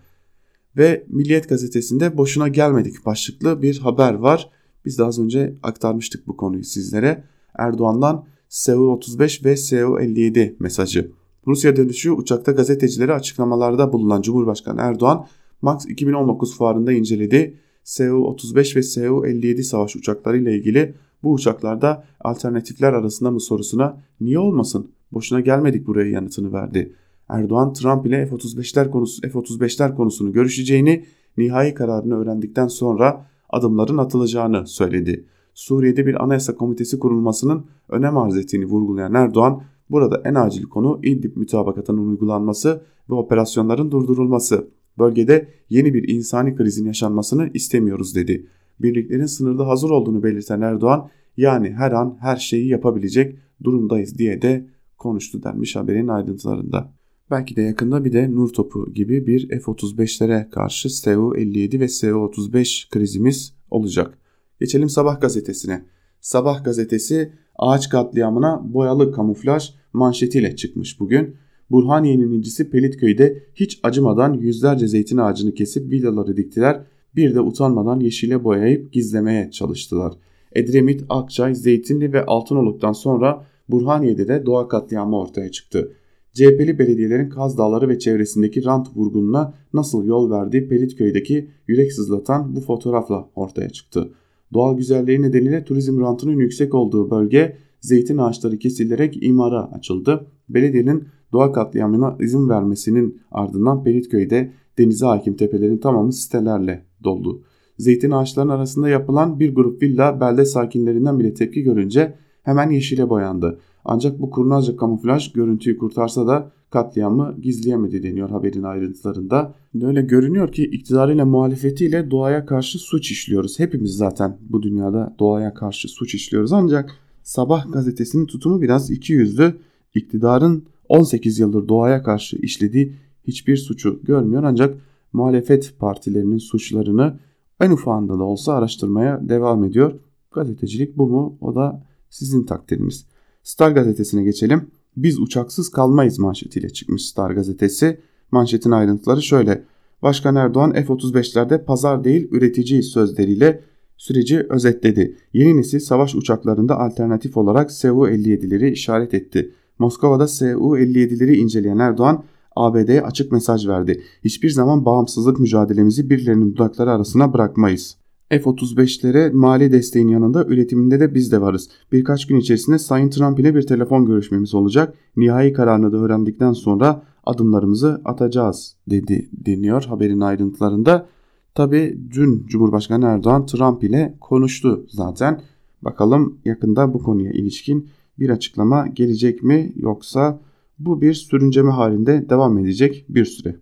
Ve 0.77 1.05
Milliyet 1.07 1.49
gazetesinde 1.49 2.17
boşuna 2.17 2.47
gelmedik 2.47 3.05
başlıklı 3.05 3.61
bir 3.61 3.79
haber 3.79 4.13
var. 4.13 4.49
Biz 4.85 4.99
de 4.99 5.03
az 5.03 5.19
önce 5.19 5.55
aktarmıştık 5.63 6.27
bu 6.27 6.38
konuyu 6.38 6.63
sizlere. 6.63 7.23
Erdoğan'dan 7.57 8.25
SU-35 8.56 9.46
ve 9.46 9.54
SU-57 9.58 10.56
mesajı. 10.60 11.12
Rusya 11.48 11.76
dönüşü 11.76 12.12
uçakta 12.12 12.52
gazetecilere 12.52 13.13
açıklamalarda 13.13 13.94
bulunan 13.94 14.22
Cumhurbaşkanı 14.22 14.82
Erdoğan, 14.82 15.26
MAX 15.62 15.86
2019 15.86 16.58
fuarında 16.58 16.91
inceledi. 16.91 17.58
Su-35 17.84 18.76
ve 18.76 18.84
Su-57 18.84 19.63
savaş 19.63 19.96
uçakları 19.96 20.38
ile 20.38 20.58
ilgili 20.58 20.96
bu 21.24 21.34
uçaklarda 21.34 22.04
alternatifler 22.20 22.94
arasında 22.94 23.32
mı 23.32 23.39
sorusuna 23.39 23.98
niye 24.22 24.39
olmasın 24.39 24.91
boşuna 25.12 25.39
gelmedik 25.39 25.88
buraya 25.88 26.12
yanıtını 26.12 26.54
verdi. 26.54 26.94
Erdoğan 27.30 27.74
Trump 27.74 28.06
ile 28.06 28.26
F-35'ler 28.26 28.89
konusu 28.89 29.22
F-35'ler 29.22 29.96
konusunu 29.96 30.34
görüşeceğini, 30.34 31.06
nihai 31.38 31.74
kararını 31.74 32.18
öğrendikten 32.18 32.68
sonra 32.68 33.26
adımların 33.50 33.98
atılacağını 33.98 34.68
söyledi. 34.68 35.26
Suriye'de 35.56 36.06
bir 36.06 36.24
anayasa 36.24 36.56
komitesi 36.56 37.00
kurulmasının 37.00 37.65
önem 37.89 38.18
arz 38.18 38.38
ettiğini 38.38 38.65
vurgulayan 38.65 39.13
Erdoğan, 39.13 39.63
burada 39.89 40.22
en 40.26 40.36
acil 40.36 40.63
konu 40.63 41.00
İdlib 41.04 41.38
mütabakatının 41.38 42.08
uygulanması 42.08 42.82
ve 43.10 43.13
operasyonların 43.13 43.91
durdurulması. 43.91 44.68
Bölgede 45.00 45.48
yeni 45.70 45.94
bir 45.94 46.10
insani 46.10 46.56
krizin 46.56 46.86
yaşanmasını 46.86 47.50
istemiyoruz 47.54 48.15
dedi. 48.15 48.48
Birliklerin 48.80 49.26
sınırda 49.26 49.68
hazır 49.68 49.89
olduğunu 49.89 50.24
belirten 50.24 50.62
Erdoğan, 50.62 51.10
yani 51.38 51.70
her 51.70 51.91
an 51.91 52.18
her 52.20 52.38
şeyi 52.38 52.68
yapabilecek 52.68 53.36
durumdayız 53.63 54.18
diye 54.18 54.41
de 54.41 54.68
konuştu 54.98 55.44
denmiş 55.44 55.76
haberin 55.76 56.08
ayrıntılarında. 56.08 56.94
Belki 57.32 57.56
de 57.56 57.62
yakında 57.62 58.06
bir 58.06 58.13
de 58.13 58.36
Nur 58.36 58.50
Topu 58.50 58.94
gibi 58.94 59.28
bir 59.28 59.50
F-35'lere 59.50 60.50
karşı 60.50 60.89
Su-57 60.89 61.80
ve 61.80 61.88
Su-35 61.88 62.89
krizimiz 62.89 63.56
olacak. 63.72 64.18
Geçelim 64.60 64.89
Sabah 64.89 65.22
gazetesine. 65.22 65.86
Sabah 66.22 66.63
gazetesi 66.63 67.32
ağaç 67.56 67.89
katliamına 67.89 68.74
boyalı 68.74 69.12
kamuflaj 69.12 69.74
manşetiyle 69.94 70.56
çıkmış 70.56 71.00
bugün. 71.00 71.36
Burhaniye'nin 71.72 72.32
incisi 72.32 72.70
Pelitköy'de 72.70 73.44
hiç 73.56 73.80
acımadan 73.84 74.34
yüzlerce 74.34 74.88
zeytin 74.88 75.18
ağacını 75.18 75.54
kesip 75.54 75.91
villaları 75.91 76.38
diktiler. 76.38 76.82
Bir 77.15 77.36
de 77.36 77.41
utanmadan 77.41 78.00
yeşile 78.00 78.44
boyayıp 78.44 78.94
gizlemeye 78.94 79.52
çalıştılar. 79.52 80.13
Edremit, 80.56 81.04
Akçay, 81.10 81.56
Zeytinli 81.56 82.13
ve 82.13 82.26
Altınoluk'tan 82.26 82.94
sonra 82.94 83.46
Burhaniye'de 83.70 84.28
de 84.28 84.46
doğa 84.46 84.68
katliamı 84.68 85.20
ortaya 85.20 85.52
çıktı. 85.52 85.91
CHP'li 86.34 86.80
belediyelerin 86.80 87.30
Kaz 87.30 87.58
Dağları 87.58 87.89
ve 87.89 88.00
çevresindeki 88.00 88.65
rant 88.65 88.88
vurgununa 88.96 89.54
nasıl 89.74 90.06
yol 90.06 90.32
verdiği 90.32 90.68
Pelitköy'deki 90.68 91.50
yürek 91.68 91.94
sızlatan 91.94 92.56
bu 92.56 92.62
fotoğrafla 92.62 93.30
ortaya 93.36 93.70
çıktı. 93.70 94.10
Doğal 94.53 94.77
güzelliği 94.77 95.21
nedeniyle 95.21 95.63
turizm 95.63 96.01
rantının 96.01 96.38
yüksek 96.38 96.73
olduğu 96.73 97.12
bölge 97.12 97.58
zeytin 97.81 98.17
ağaçları 98.17 98.60
kesilerek 98.60 99.23
imara 99.23 99.71
açıldı. 99.71 100.27
Belediyenin 100.49 101.03
doğa 101.34 101.51
katliamına 101.51 102.17
izin 102.19 102.49
vermesinin 102.49 103.21
ardından 103.31 103.84
Pelitköy'de 103.84 104.51
denize 104.77 105.05
hakim 105.05 105.36
tepelerin 105.36 105.77
tamamı 105.77 106.13
sitelerle 106.13 106.86
doldu. 107.03 107.41
Zeytin 107.77 108.12
ağaçlarının 108.12 108.53
arasında 108.53 108.89
yapılan 108.89 109.39
bir 109.39 109.55
grup 109.55 109.81
villa 109.81 110.21
belde 110.21 110.45
sakinlerinden 110.45 111.19
bile 111.19 111.34
tepki 111.34 111.62
görünce 111.62 112.15
hemen 112.43 112.69
yeşile 112.69 113.10
boyandı. 113.10 113.60
Ancak 113.86 114.21
bu 114.21 114.29
kurnazca 114.29 114.75
kamuflaj 114.75 115.34
görüntüyü 115.34 115.77
kurtarsa 115.77 116.27
da 116.27 116.51
katliamı 116.75 117.35
gizleyemedi 117.41 118.03
deniyor 118.03 118.29
haberin 118.29 118.63
ayrıntılarında. 118.63 119.53
Öyle 119.81 120.01
görünüyor 120.01 120.51
ki 120.51 120.63
iktidarıyla 120.63 121.25
muhalefetiyle 121.25 122.11
doğaya 122.11 122.45
karşı 122.45 122.79
suç 122.79 123.11
işliyoruz. 123.11 123.59
Hepimiz 123.59 123.97
zaten 123.97 124.38
bu 124.49 124.63
dünyada 124.63 125.15
doğaya 125.19 125.53
karşı 125.53 125.88
suç 125.88 126.15
işliyoruz 126.15 126.53
ancak 126.53 126.91
Sabah 127.23 127.71
gazetesinin 127.71 128.25
tutumu 128.25 128.61
biraz 128.61 128.91
iki 128.91 129.13
yüzlü. 129.13 129.57
İktidarın 129.95 130.65
18 130.89 131.39
yıldır 131.39 131.67
doğaya 131.67 132.03
karşı 132.03 132.38
işlediği 132.38 132.93
hiçbir 133.23 133.57
suçu 133.57 133.99
görmüyor 134.03 134.43
ancak 134.43 134.77
muhalefet 135.13 135.79
partilerinin 135.79 136.38
suçlarını 136.38 137.19
en 137.59 137.71
ufağında 137.71 138.19
da 138.19 138.23
olsa 138.23 138.53
araştırmaya 138.53 139.29
devam 139.29 139.63
ediyor. 139.63 139.99
Gazetecilik 140.31 140.97
bu 140.97 141.07
mu? 141.07 141.38
O 141.41 141.55
da 141.55 141.83
sizin 142.09 142.43
takdiriniz. 142.43 143.05
Star 143.43 143.71
gazetesine 143.71 144.23
geçelim. 144.23 144.71
Biz 144.97 145.19
uçaksız 145.19 145.69
kalmayız 145.69 146.19
manşetiyle 146.19 146.69
çıkmış 146.69 147.05
Star 147.05 147.31
gazetesi. 147.31 147.99
Manşetin 148.31 148.71
ayrıntıları 148.71 149.21
şöyle. 149.21 149.63
Başkan 150.01 150.36
Erdoğan 150.36 150.73
F-35'lerde 150.73 151.63
pazar 151.63 152.03
değil 152.03 152.27
üretici 152.31 152.84
sözleriyle 152.84 153.62
süreci 153.97 154.45
özetledi. 154.49 155.17
Yeni 155.34 155.58
nesil 155.58 155.79
savaş 155.79 156.15
uçaklarında 156.15 156.79
alternatif 156.79 157.38
olarak 157.38 157.71
Su-57'leri 157.71 158.71
işaret 158.71 159.13
etti. 159.13 159.51
Moskova'da 159.79 160.27
Su-57'leri 160.27 161.36
inceleyen 161.36 161.79
Erdoğan 161.79 162.23
ABD'ye 162.55 163.01
açık 163.01 163.31
mesaj 163.31 163.67
verdi. 163.67 164.03
Hiçbir 164.23 164.49
zaman 164.49 164.86
bağımsızlık 164.86 165.39
mücadelemizi 165.39 166.10
birilerinin 166.10 166.53
dudakları 166.55 166.91
arasına 166.91 167.34
bırakmayız. 167.34 167.97
F-35'lere 168.29 169.31
mali 169.33 169.71
desteğin 169.71 170.07
yanında 170.07 170.45
üretiminde 170.45 170.99
de 170.99 171.15
biz 171.15 171.31
de 171.31 171.41
varız. 171.41 171.69
Birkaç 171.91 172.27
gün 172.27 172.38
içerisinde 172.38 172.79
Sayın 172.79 173.09
Trump 173.09 173.39
ile 173.39 173.55
bir 173.55 173.67
telefon 173.67 174.05
görüşmemiz 174.05 174.55
olacak. 174.55 174.93
Nihai 175.17 175.53
kararını 175.53 175.91
da 175.91 175.97
öğrendikten 175.97 176.53
sonra 176.53 177.03
adımlarımızı 177.25 178.01
atacağız 178.05 178.75
dedi 178.89 179.29
deniyor 179.45 179.83
haberin 179.83 180.19
ayrıntılarında. 180.19 181.07
Tabi 181.55 181.99
dün 182.11 182.45
Cumhurbaşkanı 182.47 183.05
Erdoğan 183.05 183.45
Trump 183.45 183.83
ile 183.83 184.17
konuştu 184.21 184.85
zaten. 184.89 185.41
Bakalım 185.81 186.38
yakında 186.45 186.93
bu 186.93 187.03
konuya 187.03 187.31
ilişkin 187.31 187.89
bir 188.19 188.29
açıklama 188.29 188.88
gelecek 188.88 189.43
mi 189.43 189.73
yoksa 189.75 190.39
bu 190.79 191.01
bir 191.01 191.13
sürünceme 191.13 191.71
halinde 191.71 192.29
devam 192.29 192.57
edecek 192.57 193.05
bir 193.09 193.25
süre. 193.25 193.55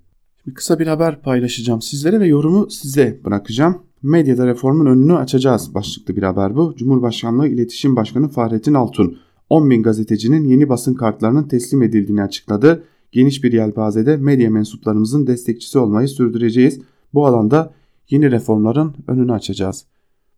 Şimdi 0.43 0.55
kısa 0.55 0.79
bir 0.79 0.87
haber 0.87 1.21
paylaşacağım 1.21 1.81
sizlere 1.81 2.19
ve 2.19 2.27
yorumu 2.27 2.69
size 2.69 3.19
bırakacağım. 3.25 3.77
Medyada 4.03 4.47
reformun 4.47 4.85
önünü 4.85 5.13
açacağız 5.13 5.75
başlıklı 5.75 6.15
bir 6.15 6.23
haber 6.23 6.55
bu. 6.55 6.75
Cumhurbaşkanlığı 6.77 7.47
İletişim 7.47 7.95
Başkanı 7.95 8.29
Fahrettin 8.29 8.73
Altun 8.73 9.17
10 9.49 9.69
bin 9.69 9.83
gazetecinin 9.83 10.43
yeni 10.45 10.69
basın 10.69 10.93
kartlarının 10.93 11.43
teslim 11.43 11.81
edildiğini 11.81 12.23
açıkladı. 12.23 12.83
Geniş 13.11 13.43
bir 13.43 13.53
yelpazede 13.53 14.17
medya 14.17 14.49
mensuplarımızın 14.49 15.27
destekçisi 15.27 15.79
olmayı 15.79 16.07
sürdüreceğiz. 16.07 16.79
Bu 17.13 17.25
alanda 17.27 17.73
yeni 18.09 18.31
reformların 18.31 18.93
önünü 19.07 19.33
açacağız. 19.33 19.85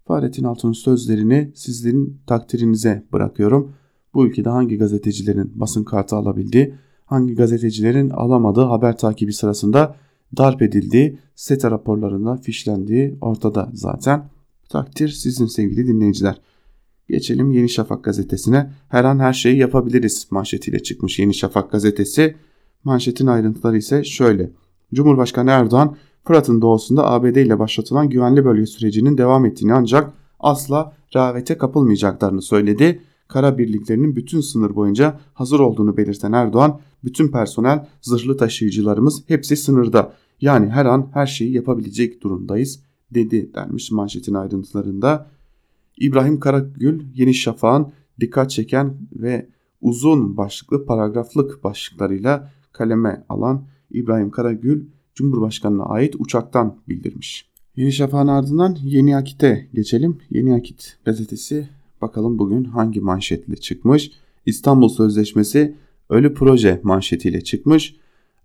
Fahrettin 0.07 0.43
Altun'un 0.43 0.73
sözlerini 0.73 1.51
sizlerin 1.55 2.17
takdirinize 2.27 3.03
bırakıyorum. 3.13 3.71
Bu 4.13 4.27
ülkede 4.27 4.49
hangi 4.49 4.77
gazetecilerin 4.77 5.51
basın 5.55 5.83
kartı 5.83 6.15
alabildiği, 6.15 6.73
hangi 7.05 7.35
gazetecilerin 7.35 8.09
alamadığı 8.09 8.63
haber 8.63 8.97
takibi 8.97 9.33
sırasında 9.33 9.95
darp 10.37 10.61
edildiği, 10.61 11.19
SETA 11.35 11.71
raporlarında 11.71 12.37
fişlendiği 12.37 13.17
ortada 13.21 13.69
zaten. 13.73 14.29
Takdir 14.69 15.09
sizin 15.09 15.45
sevgili 15.45 15.87
dinleyiciler. 15.87 16.41
Geçelim 17.09 17.51
Yeni 17.51 17.69
Şafak 17.69 18.03
gazetesine. 18.03 18.71
Her 18.89 19.03
an 19.03 19.19
her 19.19 19.33
şeyi 19.33 19.57
yapabiliriz 19.57 20.27
manşetiyle 20.31 20.83
çıkmış 20.83 21.19
Yeni 21.19 21.33
Şafak 21.33 21.71
gazetesi. 21.71 22.35
Manşetin 22.83 23.27
ayrıntıları 23.27 23.77
ise 23.77 24.03
şöyle. 24.03 24.51
Cumhurbaşkanı 24.93 25.49
Erdoğan 25.49 25.95
Fırat'ın 26.23 26.61
doğusunda 26.61 27.11
ABD 27.11 27.35
ile 27.35 27.59
başlatılan 27.59 28.09
güvenli 28.09 28.45
bölge 28.45 28.65
sürecinin 28.65 29.17
devam 29.17 29.45
ettiğini 29.45 29.73
ancak 29.73 30.13
asla 30.39 30.93
rehavete 31.15 31.57
kapılmayacaklarını 31.57 32.41
söyledi. 32.41 33.01
Kara 33.27 33.57
birliklerinin 33.57 34.15
bütün 34.15 34.41
sınır 34.41 34.75
boyunca 34.75 35.19
hazır 35.33 35.59
olduğunu 35.59 35.97
belirten 35.97 36.31
Erdoğan, 36.31 36.79
bütün 37.03 37.31
personel, 37.31 37.87
zırhlı 38.01 38.37
taşıyıcılarımız 38.37 39.23
hepsi 39.27 39.57
sınırda. 39.57 40.13
Yani 40.41 40.69
her 40.69 40.85
an 40.85 41.09
her 41.13 41.25
şeyi 41.25 41.51
yapabilecek 41.51 42.23
durumdayız 42.23 42.79
dedi 43.11 43.53
denmiş 43.55 43.91
manşetin 43.91 44.33
ayrıntılarında. 44.33 45.27
İbrahim 45.99 46.39
Karagül 46.39 47.03
Yeni 47.13 47.33
Şafak'ın 47.33 47.91
dikkat 48.19 48.49
çeken 48.49 48.97
ve 49.13 49.49
uzun 49.81 50.37
başlıklı 50.37 50.85
paragraflık 50.85 51.63
başlıklarıyla 51.63 52.51
kaleme 52.71 53.25
alan 53.29 53.65
İbrahim 53.91 54.31
Karagül 54.31 54.85
Cumhurbaşkanı'na 55.15 55.83
ait 55.83 56.15
uçaktan 56.19 56.77
bildirmiş. 56.89 57.49
Yeni 57.75 57.91
Şafak'ın 57.91 58.27
ardından 58.27 58.77
Yeni 58.83 59.17
Akit'e 59.17 59.67
geçelim. 59.73 60.17
Yeni 60.31 60.53
Akit 60.53 60.97
gazetesi 61.05 61.69
bakalım 62.05 62.39
bugün 62.39 62.63
hangi 62.63 63.01
manşetle 63.01 63.55
çıkmış. 63.55 64.11
İstanbul 64.45 64.89
Sözleşmesi 64.89 65.75
ölü 66.09 66.33
proje 66.33 66.79
manşetiyle 66.83 67.41
çıkmış. 67.41 67.95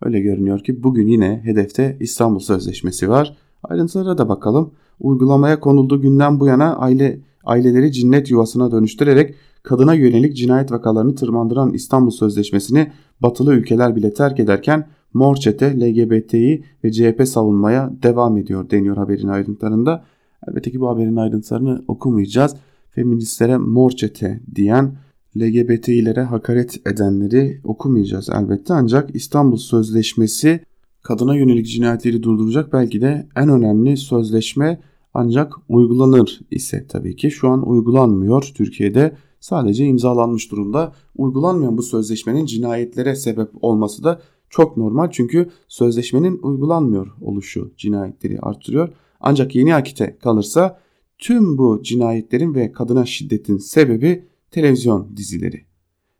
Öyle 0.02 0.20
görünüyor 0.20 0.64
ki 0.64 0.82
bugün 0.82 1.08
yine 1.08 1.40
hedefte 1.44 1.96
İstanbul 2.00 2.40
Sözleşmesi 2.40 3.08
var. 3.08 3.36
Ayrıntılara 3.62 4.18
da 4.18 4.28
bakalım. 4.28 4.70
Uygulamaya 5.00 5.60
konulduğu 5.60 6.00
günden 6.00 6.40
bu 6.40 6.46
yana 6.46 6.76
aile 6.76 7.20
aileleri 7.44 7.92
cinnet 7.92 8.30
yuvasına 8.30 8.72
dönüştürerek 8.72 9.34
kadına 9.62 9.94
yönelik 9.94 10.36
cinayet 10.36 10.72
vakalarını 10.72 11.14
tırmandıran 11.14 11.72
İstanbul 11.72 12.10
Sözleşmesi'ni 12.10 12.92
batılı 13.22 13.54
ülkeler 13.54 13.96
bile 13.96 14.14
terk 14.14 14.40
ederken 14.40 14.88
Mor 15.14 15.36
Çete, 15.36 15.80
LGBT'yi 15.80 16.64
ve 16.84 16.92
CHP 16.92 17.28
savunmaya 17.28 17.92
devam 18.02 18.36
ediyor 18.36 18.70
deniyor 18.70 18.96
haberin 18.96 19.28
ayrıntılarında. 19.28 20.04
Elbette 20.48 20.70
ki 20.70 20.80
bu 20.80 20.88
haberin 20.88 21.16
ayrıntılarını 21.16 21.84
okumayacağız. 21.88 22.56
Feministlere 22.90 23.56
Mor 23.56 23.90
Çete 23.90 24.40
diyen 24.54 24.96
LGBT'lilere 25.36 26.22
hakaret 26.22 26.86
edenleri 26.86 27.60
okumayacağız 27.64 28.28
elbette. 28.30 28.74
Ancak 28.74 29.14
İstanbul 29.14 29.56
Sözleşmesi 29.56 30.60
kadına 31.02 31.36
yönelik 31.36 31.66
cinayetleri 31.66 32.22
durduracak. 32.22 32.72
Belki 32.72 33.00
de 33.00 33.28
en 33.36 33.48
önemli 33.48 33.96
sözleşme 33.96 34.80
ancak 35.14 35.52
uygulanır 35.68 36.40
ise 36.50 36.86
tabii 36.88 37.16
ki. 37.16 37.30
Şu 37.30 37.48
an 37.48 37.68
uygulanmıyor. 37.68 38.50
Türkiye'de 38.54 39.16
sadece 39.40 39.84
imzalanmış 39.84 40.50
durumda. 40.50 40.92
Uygulanmayan 41.16 41.78
bu 41.78 41.82
sözleşmenin 41.82 42.46
cinayetlere 42.46 43.16
sebep 43.16 43.48
olması 43.62 44.04
da 44.04 44.20
çok 44.48 44.76
normal. 44.76 45.10
Çünkü 45.10 45.50
sözleşmenin 45.68 46.40
uygulanmıyor 46.42 47.14
oluşu 47.20 47.72
cinayetleri 47.76 48.40
artırıyor. 48.40 48.88
Ancak 49.20 49.54
yeni 49.54 49.74
akite 49.74 50.16
kalırsa 50.18 50.78
tüm 51.20 51.58
bu 51.58 51.82
cinayetlerin 51.82 52.54
ve 52.54 52.72
kadına 52.72 53.06
şiddetin 53.06 53.58
sebebi 53.58 54.24
televizyon 54.50 55.16
dizileri. 55.16 55.60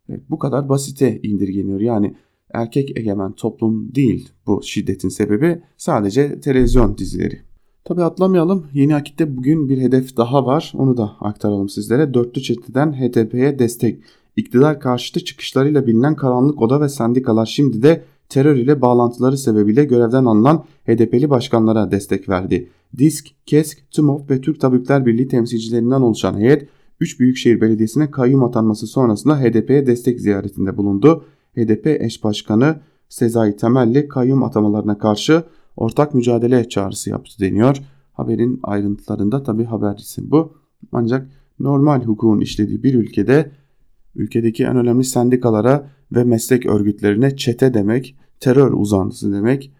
Evet, 0.08 0.20
bu 0.30 0.38
kadar 0.38 0.68
basite 0.68 1.20
indirgeniyor. 1.22 1.80
Yani 1.80 2.14
erkek 2.54 2.98
egemen 2.98 3.32
toplum 3.32 3.94
değil 3.94 4.28
bu 4.46 4.62
şiddetin 4.62 5.08
sebebi 5.08 5.62
sadece 5.76 6.40
televizyon 6.40 6.98
dizileri. 6.98 7.40
Tabi 7.84 8.02
atlamayalım. 8.02 8.66
Yeni 8.72 8.94
Akit'te 8.94 9.36
bugün 9.36 9.68
bir 9.68 9.78
hedef 9.78 10.16
daha 10.16 10.46
var. 10.46 10.72
Onu 10.76 10.96
da 10.96 11.16
aktaralım 11.20 11.68
sizlere. 11.68 12.14
Dörtlü 12.14 12.42
çeteden 12.42 12.92
HDP'ye 12.92 13.58
destek. 13.58 14.02
İktidar 14.36 14.80
karşıtı 14.80 15.24
çıkışlarıyla 15.24 15.86
bilinen 15.86 16.16
karanlık 16.16 16.62
oda 16.62 16.80
ve 16.80 16.88
sendikalar 16.88 17.46
şimdi 17.46 17.82
de 17.82 18.04
terör 18.30 18.56
ile 18.56 18.80
bağlantıları 18.80 19.38
sebebiyle 19.38 19.84
görevden 19.84 20.24
alınan 20.24 20.64
HDP'li 20.86 21.30
başkanlara 21.30 21.90
destek 21.90 22.28
verdi. 22.28 22.68
DİSK, 22.98 23.26
KESK, 23.46 23.90
TÜMOP 23.90 24.30
ve 24.30 24.40
Türk 24.40 24.60
Tabipler 24.60 25.06
Birliği 25.06 25.28
temsilcilerinden 25.28 26.00
oluşan 26.00 26.38
heyet 26.38 26.68
3 27.00 27.20
Büyükşehir 27.20 27.60
Belediyesi'ne 27.60 28.10
kayyum 28.10 28.44
atanması 28.44 28.86
sonrasında 28.86 29.40
HDP'ye 29.40 29.86
destek 29.86 30.20
ziyaretinde 30.20 30.76
bulundu. 30.76 31.24
HDP 31.56 31.86
eş 31.86 32.24
başkanı 32.24 32.80
Sezai 33.08 33.56
Temelli 33.56 34.08
kayyum 34.08 34.42
atamalarına 34.42 34.98
karşı 34.98 35.42
ortak 35.76 36.14
mücadele 36.14 36.68
çağrısı 36.68 37.10
yaptı 37.10 37.32
deniyor. 37.40 37.76
Haberin 38.12 38.60
ayrıntılarında 38.62 39.42
tabi 39.42 39.64
habercisi 39.64 40.30
bu. 40.30 40.52
Ancak 40.92 41.30
normal 41.60 42.02
hukukun 42.02 42.40
işlediği 42.40 42.82
bir 42.82 42.94
ülkede 42.94 43.50
ülkedeki 44.14 44.64
en 44.64 44.76
önemli 44.76 45.04
sendikalara 45.04 45.90
ve 46.12 46.24
meslek 46.24 46.66
örgütlerine 46.66 47.36
çete 47.36 47.74
demek, 47.74 48.16
terör 48.40 48.72
uzantısı 48.72 49.32
demek 49.32 49.72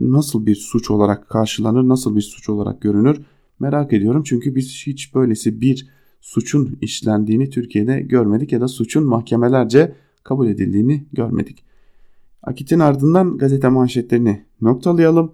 nasıl 0.00 0.46
bir 0.46 0.54
suç 0.54 0.90
olarak 0.90 1.28
karşılanır, 1.28 1.88
nasıl 1.88 2.16
bir 2.16 2.20
suç 2.20 2.48
olarak 2.48 2.80
görünür 2.80 3.20
merak 3.60 3.92
ediyorum. 3.92 4.22
Çünkü 4.22 4.54
biz 4.54 4.82
hiç 4.86 5.14
böylesi 5.14 5.60
bir 5.60 5.88
suçun 6.20 6.78
işlendiğini 6.80 7.50
Türkiye'de 7.50 8.00
görmedik 8.00 8.52
ya 8.52 8.60
da 8.60 8.68
suçun 8.68 9.04
mahkemelerce 9.04 9.94
kabul 10.24 10.48
edildiğini 10.48 11.06
görmedik. 11.12 11.64
Akit'in 12.42 12.78
ardından 12.78 13.38
gazete 13.38 13.68
manşetlerini 13.68 14.42
noktalayalım. 14.60 15.32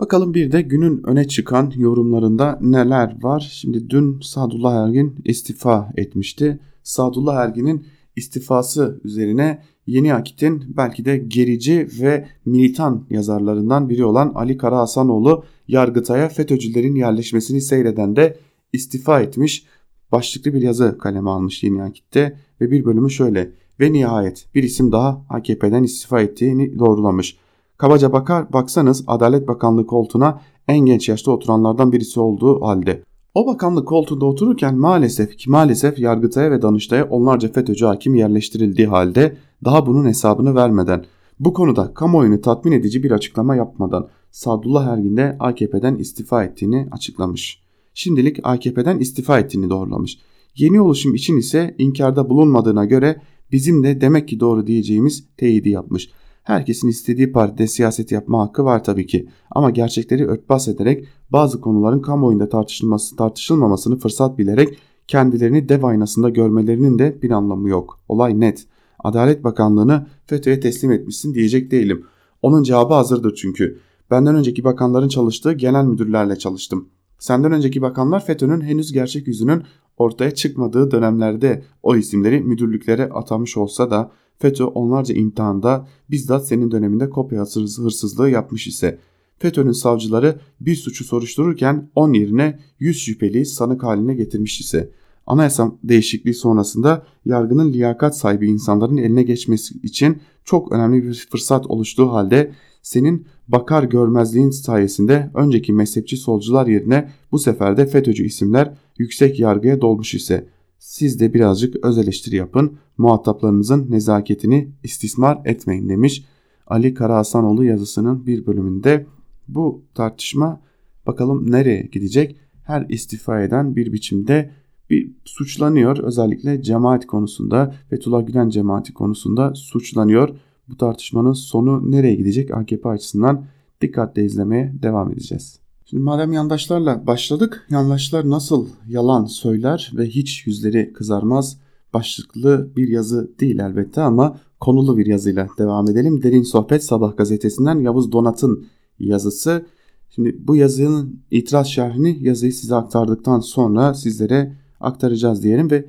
Bakalım 0.00 0.34
bir 0.34 0.52
de 0.52 0.62
günün 0.62 1.02
öne 1.06 1.28
çıkan 1.28 1.72
yorumlarında 1.76 2.58
neler 2.62 3.16
var. 3.22 3.50
Şimdi 3.52 3.90
dün 3.90 4.20
Sadullah 4.20 4.86
Ergin 4.86 5.16
istifa 5.24 5.92
etmişti. 5.96 6.60
Sadullah 6.82 7.36
Ergin'in 7.36 7.86
istifası 8.18 9.00
üzerine 9.04 9.62
Yeni 9.86 10.14
Akit'in 10.14 10.64
belki 10.76 11.04
de 11.04 11.18
gerici 11.18 11.88
ve 12.00 12.28
militan 12.44 13.06
yazarlarından 13.10 13.88
biri 13.88 14.04
olan 14.04 14.32
Ali 14.34 14.56
Karahasanoğlu 14.56 15.44
Yargıtay'a 15.68 16.28
FETÖ'cülerin 16.28 16.94
yerleşmesini 16.94 17.60
seyreden 17.60 18.16
de 18.16 18.36
istifa 18.72 19.20
etmiş. 19.20 19.66
Başlıklı 20.12 20.54
bir 20.54 20.62
yazı 20.62 20.98
kaleme 20.98 21.30
almış 21.30 21.62
Yeni 21.62 21.82
Akit'te 21.82 22.36
ve 22.60 22.70
bir 22.70 22.84
bölümü 22.84 23.10
şöyle. 23.10 23.52
Ve 23.80 23.92
nihayet 23.92 24.46
bir 24.54 24.62
isim 24.62 24.92
daha 24.92 25.24
AKP'den 25.28 25.82
istifa 25.82 26.20
ettiğini 26.20 26.78
doğrulamış. 26.78 27.36
Kabaca 27.76 28.12
bakar 28.12 28.52
baksanız 28.52 29.04
Adalet 29.06 29.48
Bakanlığı 29.48 29.86
koltuğuna 29.86 30.40
en 30.68 30.78
genç 30.78 31.08
yaşta 31.08 31.30
oturanlardan 31.30 31.92
birisi 31.92 32.20
olduğu 32.20 32.62
halde. 32.62 33.02
O 33.38 33.46
bakanlık 33.46 33.88
koltuğunda 33.88 34.26
otururken 34.26 34.76
maalesef 34.76 35.36
ki 35.36 35.50
maalesef 35.50 35.98
Yargıtay'a 35.98 36.50
ve 36.50 36.62
Danıştay'a 36.62 37.04
onlarca 37.04 37.52
FETÖ'cü 37.52 37.86
hakim 37.86 38.14
yerleştirildiği 38.14 38.86
halde 38.86 39.36
daha 39.64 39.86
bunun 39.86 40.06
hesabını 40.06 40.54
vermeden 40.54 41.04
bu 41.40 41.52
konuda 41.52 41.94
kamuoyunu 41.94 42.40
tatmin 42.40 42.72
edici 42.72 43.02
bir 43.02 43.10
açıklama 43.10 43.56
yapmadan 43.56 44.08
Sadullah 44.30 44.86
Ergin 44.86 45.16
de 45.16 45.36
AKP'den 45.40 45.96
istifa 45.96 46.44
ettiğini 46.44 46.88
açıklamış. 46.90 47.62
Şimdilik 47.94 48.38
AKP'den 48.42 48.98
istifa 48.98 49.38
ettiğini 49.38 49.70
doğrulamış. 49.70 50.18
Yeni 50.56 50.80
oluşum 50.80 51.14
için 51.14 51.36
ise 51.36 51.74
inkarda 51.78 52.30
bulunmadığına 52.30 52.84
göre 52.84 53.22
bizim 53.52 53.84
de 53.84 54.00
demek 54.00 54.28
ki 54.28 54.40
doğru 54.40 54.66
diyeceğimiz 54.66 55.24
teyidi 55.36 55.70
yapmış. 55.70 56.10
Herkesin 56.48 56.88
istediği 56.88 57.32
partide 57.32 57.66
siyaset 57.66 58.12
yapma 58.12 58.40
hakkı 58.40 58.64
var 58.64 58.84
tabii 58.84 59.06
ki. 59.06 59.28
Ama 59.50 59.70
gerçekleri 59.70 60.26
örtbas 60.26 60.68
ederek 60.68 61.08
bazı 61.30 61.60
konuların 61.60 62.02
kamuoyunda 62.02 62.48
tartışılması 62.48 63.16
tartışılmamasını 63.16 63.98
fırsat 63.98 64.38
bilerek 64.38 64.78
kendilerini 65.06 65.68
dev 65.68 65.82
aynasında 65.82 66.28
görmelerinin 66.28 66.98
de 66.98 67.22
bir 67.22 67.30
anlamı 67.30 67.68
yok. 67.68 68.00
Olay 68.08 68.40
net. 68.40 68.66
Adalet 68.98 69.44
Bakanlığı'nı 69.44 70.06
FETÖ'ye 70.26 70.60
teslim 70.60 70.92
etmişsin 70.92 71.34
diyecek 71.34 71.70
değilim. 71.70 72.04
Onun 72.42 72.62
cevabı 72.62 72.94
hazırdır 72.94 73.34
çünkü. 73.34 73.78
Benden 74.10 74.34
önceki 74.34 74.64
bakanların 74.64 75.08
çalıştığı 75.08 75.52
genel 75.52 75.84
müdürlerle 75.84 76.36
çalıştım. 76.36 76.88
Senden 77.18 77.52
önceki 77.52 77.82
bakanlar 77.82 78.24
FETÖ'nün 78.24 78.60
henüz 78.60 78.92
gerçek 78.92 79.26
yüzünün 79.26 79.62
ortaya 79.96 80.34
çıkmadığı 80.34 80.90
dönemlerde 80.90 81.62
o 81.82 81.96
isimleri 81.96 82.40
müdürlüklere 82.40 83.08
atamış 83.08 83.56
olsa 83.56 83.90
da 83.90 84.10
FETÖ 84.38 84.64
onlarca 84.64 85.14
imtihanda 85.14 85.88
bizzat 86.10 86.46
senin 86.46 86.70
döneminde 86.70 87.10
kopya 87.10 87.40
hırsızlığı 87.40 88.30
yapmış 88.30 88.66
ise 88.66 88.98
FETÖ'nün 89.38 89.72
savcıları 89.72 90.40
bir 90.60 90.76
suçu 90.76 91.04
soruştururken 91.04 91.90
10 91.94 92.12
yerine 92.12 92.58
100 92.78 92.98
şüpheli 92.98 93.46
sanık 93.46 93.82
haline 93.82 94.14
getirmiş 94.14 94.60
ise 94.60 94.90
anayasa 95.26 95.72
değişikliği 95.84 96.34
sonrasında 96.34 97.06
yargının 97.24 97.72
liyakat 97.72 98.18
sahibi 98.18 98.48
insanların 98.48 98.96
eline 98.96 99.22
geçmesi 99.22 99.74
için 99.82 100.18
çok 100.44 100.72
önemli 100.72 101.02
bir 101.02 101.28
fırsat 101.30 101.66
oluştuğu 101.66 102.12
halde 102.12 102.52
senin 102.82 103.26
bakar 103.48 103.82
görmezliğin 103.82 104.50
sayesinde 104.50 105.30
önceki 105.34 105.72
mezhepçi 105.72 106.16
solcular 106.16 106.66
yerine 106.66 107.10
bu 107.32 107.38
sefer 107.38 107.76
de 107.76 107.86
FETÖ'cü 107.86 108.24
isimler 108.24 108.74
yüksek 108.98 109.40
yargıya 109.40 109.80
dolmuş 109.80 110.14
ise 110.14 110.48
siz 110.78 111.20
de 111.20 111.34
birazcık 111.34 111.84
öz 111.84 111.98
eleştiri 111.98 112.36
yapın 112.36 112.78
muhataplarınızın 112.98 113.90
nezaketini 113.90 114.72
istismar 114.82 115.38
etmeyin 115.44 115.88
demiş 115.88 116.24
Ali 116.66 116.94
Karahasanoğlu 116.94 117.64
yazısının 117.64 118.26
bir 118.26 118.46
bölümünde. 118.46 119.06
Bu 119.48 119.82
tartışma 119.94 120.60
bakalım 121.06 121.50
nereye 121.50 121.82
gidecek? 121.92 122.36
Her 122.64 122.86
istifa 122.88 123.42
eden 123.42 123.76
bir 123.76 123.92
biçimde 123.92 124.50
bir 124.90 125.12
suçlanıyor. 125.24 125.98
Özellikle 125.98 126.62
cemaat 126.62 127.06
konusunda 127.06 127.74
Fethullah 127.90 128.26
Gülen 128.26 128.48
cemaati 128.48 128.94
konusunda 128.94 129.54
suçlanıyor. 129.54 130.28
Bu 130.68 130.76
tartışmanın 130.76 131.32
sonu 131.32 131.90
nereye 131.90 132.14
gidecek? 132.14 132.50
AKP 132.50 132.88
açısından 132.88 133.46
dikkatle 133.80 134.24
izlemeye 134.24 134.72
devam 134.82 135.12
edeceğiz. 135.12 135.67
Şimdi 135.90 136.02
madem 136.02 136.32
yandaşlarla 136.32 137.06
başladık, 137.06 137.66
yandaşlar 137.70 138.30
nasıl 138.30 138.68
yalan 138.88 139.24
söyler 139.24 139.92
ve 139.96 140.06
hiç 140.06 140.46
yüzleri 140.46 140.92
kızarmaz 140.92 141.58
başlıklı 141.94 142.70
bir 142.76 142.88
yazı 142.88 143.30
değil 143.40 143.58
elbette 143.58 144.00
ama 144.00 144.38
konulu 144.60 144.98
bir 144.98 145.06
yazıyla 145.06 145.48
devam 145.58 145.90
edelim. 145.90 146.22
Derin 146.22 146.42
Sohbet 146.42 146.84
Sabah 146.84 147.16
gazetesinden 147.16 147.78
Yavuz 147.78 148.12
Donat'ın 148.12 148.66
yazısı. 148.98 149.66
Şimdi 150.10 150.36
bu 150.40 150.56
yazının 150.56 151.20
itiraz 151.30 151.66
şerhini 151.66 152.18
yazıyı 152.20 152.52
size 152.52 152.74
aktardıktan 152.74 153.40
sonra 153.40 153.94
sizlere 153.94 154.56
aktaracağız 154.80 155.42
diyelim 155.42 155.70
ve 155.70 155.86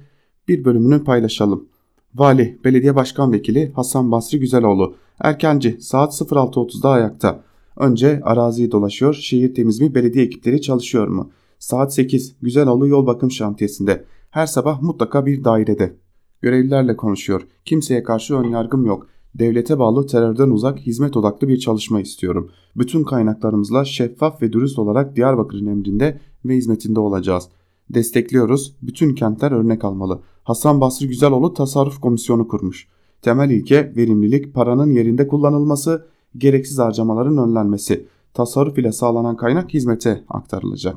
bir 0.48 0.66
bölümünü 0.66 1.04
paylaşalım. 1.04 1.68
Vali, 2.16 2.60
Belediye 2.64 2.96
Başkan 2.96 3.32
Vekili 3.32 3.72
Hasan 3.76 4.12
Basri 4.12 4.40
Güzeloğlu, 4.40 4.96
erkenci 5.20 5.78
saat 5.82 6.14
06.30'da 6.14 6.90
ayakta. 6.90 7.49
Önce 7.80 8.22
araziyi 8.24 8.72
dolaşıyor. 8.72 9.14
Şehir 9.14 9.54
temizliği 9.54 9.96
belediye 9.96 10.26
ekipleri 10.26 10.62
çalışıyor 10.62 11.08
mu? 11.08 11.32
Saat 11.60 11.94
8 11.94 12.36
Güzeloğlu 12.42 12.88
yol 12.88 13.08
bakım 13.08 13.32
şantiyesinde. 13.32 14.06
Her 14.32 14.46
sabah 14.46 14.82
mutlaka 14.82 15.26
bir 15.26 15.44
dairede. 15.44 15.96
Görevlilerle 16.42 16.98
konuşuyor. 16.98 17.48
Kimseye 17.66 18.04
karşı 18.04 18.36
ön 18.36 18.50
yargım 18.50 18.86
yok. 18.86 19.08
Devlete 19.36 19.80
bağlı 19.80 20.08
terörden 20.08 20.50
uzak 20.50 20.80
hizmet 20.80 21.18
odaklı 21.18 21.48
bir 21.48 21.60
çalışma 21.60 22.02
istiyorum. 22.02 22.52
Bütün 22.76 23.04
kaynaklarımızla 23.04 23.86
şeffaf 23.86 24.42
ve 24.42 24.54
dürüst 24.54 24.80
olarak 24.80 25.16
Diyarbakır'ın 25.16 25.66
emrinde 25.66 26.20
ve 26.46 26.56
hizmetinde 26.56 27.00
olacağız. 27.00 27.50
Destekliyoruz. 27.90 28.76
Bütün 28.82 29.16
kentler 29.16 29.52
örnek 29.52 29.86
almalı. 29.86 30.20
Hasan 30.44 30.82
Basri 30.82 31.08
Güzeloğlu 31.08 31.54
tasarruf 31.54 32.02
komisyonu 32.02 32.48
kurmuş. 32.48 32.88
Temel 33.22 33.50
ilke 33.50 33.94
verimlilik, 33.96 34.54
paranın 34.54 34.92
yerinde 34.92 35.28
kullanılması, 35.28 36.06
gereksiz 36.38 36.80
harcamaların 36.80 37.38
önlenmesi. 37.38 38.06
Tasarruf 38.34 38.78
ile 38.78 38.92
sağlanan 38.92 39.38
kaynak 39.38 39.74
hizmete 39.74 40.24
aktarılacak. 40.30 40.96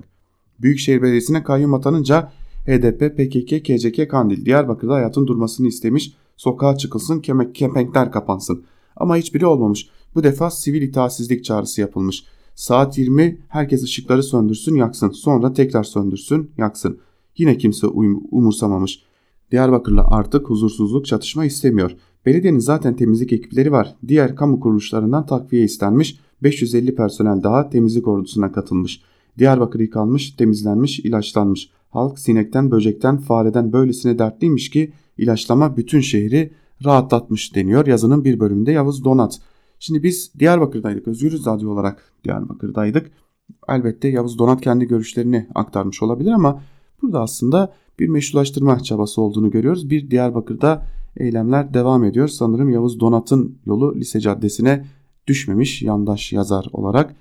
Büyükşehir 0.60 1.02
Belediyesi'ne 1.02 1.44
kayyum 1.44 1.74
atanınca 1.74 2.32
HDP, 2.66 3.16
PKK, 3.16 3.64
KCK, 3.64 4.10
Kandil 4.10 4.44
Diyarbakır'da 4.44 4.94
hayatın 4.94 5.26
durmasını 5.26 5.68
istemiş. 5.68 6.14
Sokağa 6.36 6.76
çıkılsın, 6.76 7.20
kemek, 7.20 7.54
kepenkler 7.54 8.12
kapansın. 8.12 8.64
Ama 8.96 9.16
hiçbiri 9.16 9.46
olmamış. 9.46 9.88
Bu 10.14 10.22
defa 10.22 10.50
sivil 10.50 10.82
itaatsizlik 10.82 11.44
çağrısı 11.44 11.80
yapılmış. 11.80 12.24
Saat 12.54 12.98
20 12.98 13.38
herkes 13.48 13.82
ışıkları 13.82 14.22
söndürsün 14.22 14.74
yaksın. 14.74 15.10
Sonra 15.10 15.52
tekrar 15.52 15.84
söndürsün 15.84 16.50
yaksın. 16.58 16.98
Yine 17.36 17.58
kimse 17.58 17.86
umursamamış. 17.86 19.02
Diyarbakır'la 19.50 20.06
artık 20.10 20.50
huzursuzluk 20.50 21.06
çatışma 21.06 21.44
istemiyor. 21.44 21.96
Belediyenin 22.26 22.58
zaten 22.58 22.96
temizlik 22.96 23.32
ekipleri 23.32 23.72
var. 23.72 23.94
Diğer 24.08 24.36
kamu 24.36 24.60
kuruluşlarından 24.60 25.26
takviye 25.26 25.64
istenmiş. 25.64 26.18
550 26.42 26.94
personel 26.94 27.42
daha 27.42 27.70
temizlik 27.70 28.08
ordusuna 28.08 28.52
katılmış. 28.52 29.02
Diyarbakır 29.38 29.80
yıkanmış, 29.80 30.30
temizlenmiş, 30.30 31.00
ilaçlanmış. 31.00 31.70
Halk 31.90 32.18
sinekten, 32.18 32.70
böcekten, 32.70 33.18
fareden 33.18 33.72
böylesine 33.72 34.18
dertliymiş 34.18 34.70
ki 34.70 34.92
ilaçlama 35.18 35.76
bütün 35.76 36.00
şehri 36.00 36.52
rahatlatmış 36.84 37.54
deniyor 37.54 37.86
yazının 37.86 38.24
bir 38.24 38.40
bölümünde 38.40 38.72
Yavuz 38.72 39.04
Donat. 39.04 39.40
Şimdi 39.78 40.02
biz 40.02 40.32
Diyarbakır'daydık, 40.38 41.08
Özgürüz 41.08 41.46
Radyo 41.46 41.70
olarak 41.70 42.12
Diyarbakır'daydık. 42.24 43.10
Elbette 43.68 44.08
Yavuz 44.08 44.38
Donat 44.38 44.60
kendi 44.60 44.84
görüşlerini 44.84 45.46
aktarmış 45.54 46.02
olabilir 46.02 46.30
ama 46.30 46.62
burada 47.02 47.20
aslında 47.20 47.72
bir 47.98 48.08
meşrulaştırma 48.08 48.80
çabası 48.80 49.22
olduğunu 49.22 49.50
görüyoruz. 49.50 49.90
Bir 49.90 50.10
Diyarbakır'da 50.10 50.86
eylemler 51.16 51.74
devam 51.74 52.04
ediyor. 52.04 52.28
Sanırım 52.28 52.70
Yavuz 52.70 53.00
Donat'ın 53.00 53.58
yolu 53.66 53.96
Lise 53.96 54.20
Caddesi'ne 54.20 54.84
düşmemiş 55.26 55.82
yandaş 55.82 56.32
yazar 56.32 56.66
olarak. 56.72 57.16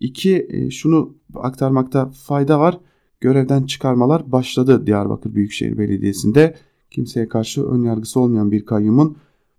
İki, 0.00 0.46
e, 0.50 0.70
şunu 0.70 1.14
aktarmakta 1.34 2.10
fayda 2.10 2.60
var. 2.60 2.80
Görevden 3.20 3.62
çıkarmalar 3.62 4.32
başladı 4.32 4.86
Diyarbakır 4.86 5.34
Büyükşehir 5.34 5.78
Belediyesi'nde. 5.78 6.54
Kimseye 6.90 7.28
karşı 7.28 7.64
ön 7.64 7.82
yargısı 7.82 8.20
olmayan 8.20 8.50
bir 8.50 8.64
kayyumun 8.64 9.16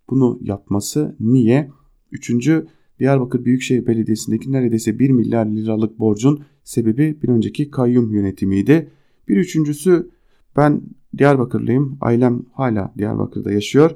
bunu 0.09 0.39
yapması 0.41 1.15
niye? 1.19 1.71
Üçüncü, 2.11 2.67
Diyarbakır 2.99 3.45
Büyükşehir 3.45 3.87
Belediyesi'ndeki 3.87 4.51
neredeyse 4.51 4.99
1 4.99 5.09
milyar 5.09 5.45
liralık 5.45 5.99
borcun 5.99 6.43
sebebi 6.63 7.21
bir 7.23 7.29
önceki 7.29 7.71
kayyum 7.71 8.11
yönetimiydi. 8.11 8.89
Bir 9.27 9.37
üçüncüsü 9.37 10.09
ben 10.57 10.81
Diyarbakırlıyım. 11.17 11.97
Ailem 12.01 12.41
hala 12.53 12.93
Diyarbakır'da 12.97 13.51
yaşıyor. 13.51 13.91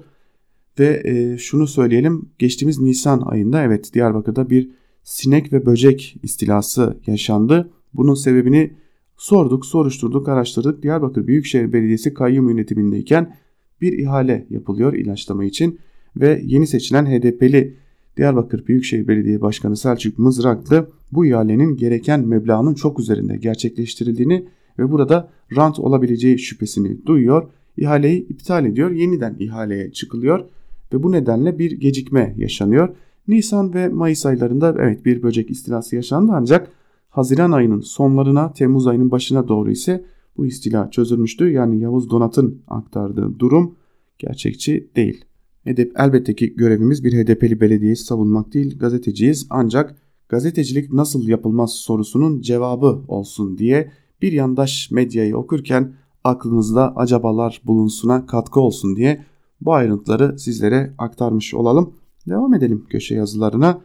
Ve 0.80 1.02
e, 1.06 1.38
şunu 1.38 1.68
söyleyelim. 1.68 2.30
Geçtiğimiz 2.40 2.80
Nisan 2.80 3.22
ayında 3.26 3.64
evet 3.64 3.94
Diyarbakır'da 3.94 4.50
bir 4.50 4.70
sinek 5.04 5.54
ve 5.54 5.66
böcek 5.66 6.16
istilası 6.24 6.98
yaşandı. 7.08 7.70
Bunun 7.94 8.14
sebebini 8.14 8.74
sorduk, 9.18 9.66
soruşturduk, 9.66 10.30
araştırdık. 10.30 10.84
Diyarbakır 10.84 11.28
Büyükşehir 11.28 11.74
Belediyesi 11.74 12.14
kayyum 12.14 12.50
yönetimindeyken 12.50 13.36
bir 13.82 13.94
ihale 13.94 14.48
yapılıyor 14.50 14.94
ilaçlama 14.94 15.46
için 15.46 15.80
ve 16.16 16.42
yeni 16.46 16.68
seçilen 16.68 17.06
HDP'li 17.06 17.78
Diyarbakır 18.18 18.68
Büyükşehir 18.68 19.08
Belediye 19.08 19.42
Başkanı 19.42 19.78
Selçuk 19.78 20.20
Mızraklı 20.20 20.90
bu 21.12 21.26
ihalenin 21.26 21.78
gereken 21.78 22.28
meblağının 22.28 22.74
çok 22.74 23.00
üzerinde 23.00 23.38
gerçekleştirildiğini 23.38 24.46
ve 24.80 24.92
burada 24.92 25.30
rant 25.56 25.80
olabileceği 25.80 26.40
şüphesini 26.40 27.06
duyuyor. 27.06 27.50
İhaleyi 27.78 28.28
iptal 28.28 28.66
ediyor. 28.66 28.92
Yeniden 28.92 29.36
ihaleye 29.40 29.92
çıkılıyor 29.92 30.46
ve 30.94 31.04
bu 31.04 31.12
nedenle 31.12 31.60
bir 31.60 31.72
gecikme 31.72 32.36
yaşanıyor. 32.38 32.90
Nisan 33.28 33.74
ve 33.74 33.90
Mayıs 33.90 34.26
aylarında 34.26 34.76
evet 34.80 35.06
bir 35.06 35.24
böcek 35.24 35.50
istilası 35.50 35.96
yaşandı 35.96 36.32
ancak 36.36 36.72
Haziran 37.10 37.52
ayının 37.52 37.80
sonlarına 37.80 38.54
Temmuz 38.54 38.88
ayının 38.88 39.12
başına 39.12 39.48
doğru 39.48 39.72
ise 39.72 40.06
bu 40.38 40.46
istila 40.46 40.92
çözülmüştü. 40.92 41.50
Yani 41.50 41.80
Yavuz 41.80 42.10
Donat'ın 42.10 42.62
aktardığı 42.68 43.40
durum 43.40 43.76
gerçekçi 44.20 44.90
değil. 44.96 45.26
Hedef 45.64 45.92
elbette 45.96 46.36
ki 46.36 46.56
görevimiz 46.56 47.04
bir 47.04 47.14
HDP'li 47.14 47.62
belediyeyi 47.62 47.96
savunmak 47.96 48.54
değil 48.54 48.80
gazeteciyiz 48.80 49.48
ancak 49.50 49.96
gazetecilik 50.30 50.94
nasıl 50.94 51.28
yapılmaz 51.28 51.72
sorusunun 51.72 52.42
cevabı 52.42 53.02
olsun 53.08 53.58
diye 53.58 53.92
bir 54.22 54.32
yandaş 54.32 54.92
medyayı 54.92 55.38
okurken 55.38 55.94
aklınızda 56.24 56.96
acabalar 56.96 57.62
bulunsuna 57.66 58.26
katkı 58.26 58.60
olsun 58.60 58.96
diye 58.96 59.26
bu 59.62 59.74
ayrıntıları 59.74 60.40
sizlere 60.40 60.94
aktarmış 60.98 61.54
olalım. 61.54 61.94
Devam 62.28 62.54
edelim 62.54 62.86
köşe 62.90 63.16
yazılarına. 63.16 63.82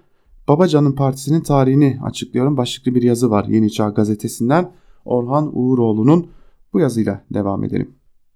Babacan'ın 0.49 0.93
partisinin 0.93 1.41
tarihini 1.41 1.99
açıklıyorum. 2.03 2.57
Başlıklı 2.57 2.95
bir 2.95 3.03
yazı 3.03 3.31
var 3.31 3.45
Yeni 3.45 3.73
Çağ 3.73 3.89
gazetesinden. 3.89 4.73
Orhan 5.05 5.51
Uğuroğlu'nun 5.59 6.27
bu 6.73 6.81
yazıyla 6.81 7.25
devam 7.35 7.65
edelim. 7.65 7.95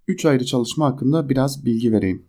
3 0.09 0.24
ayrı 0.24 0.44
çalışma 0.44 0.86
hakkında 0.86 1.28
biraz 1.28 1.64
bilgi 1.64 1.92
vereyim. 1.92 2.28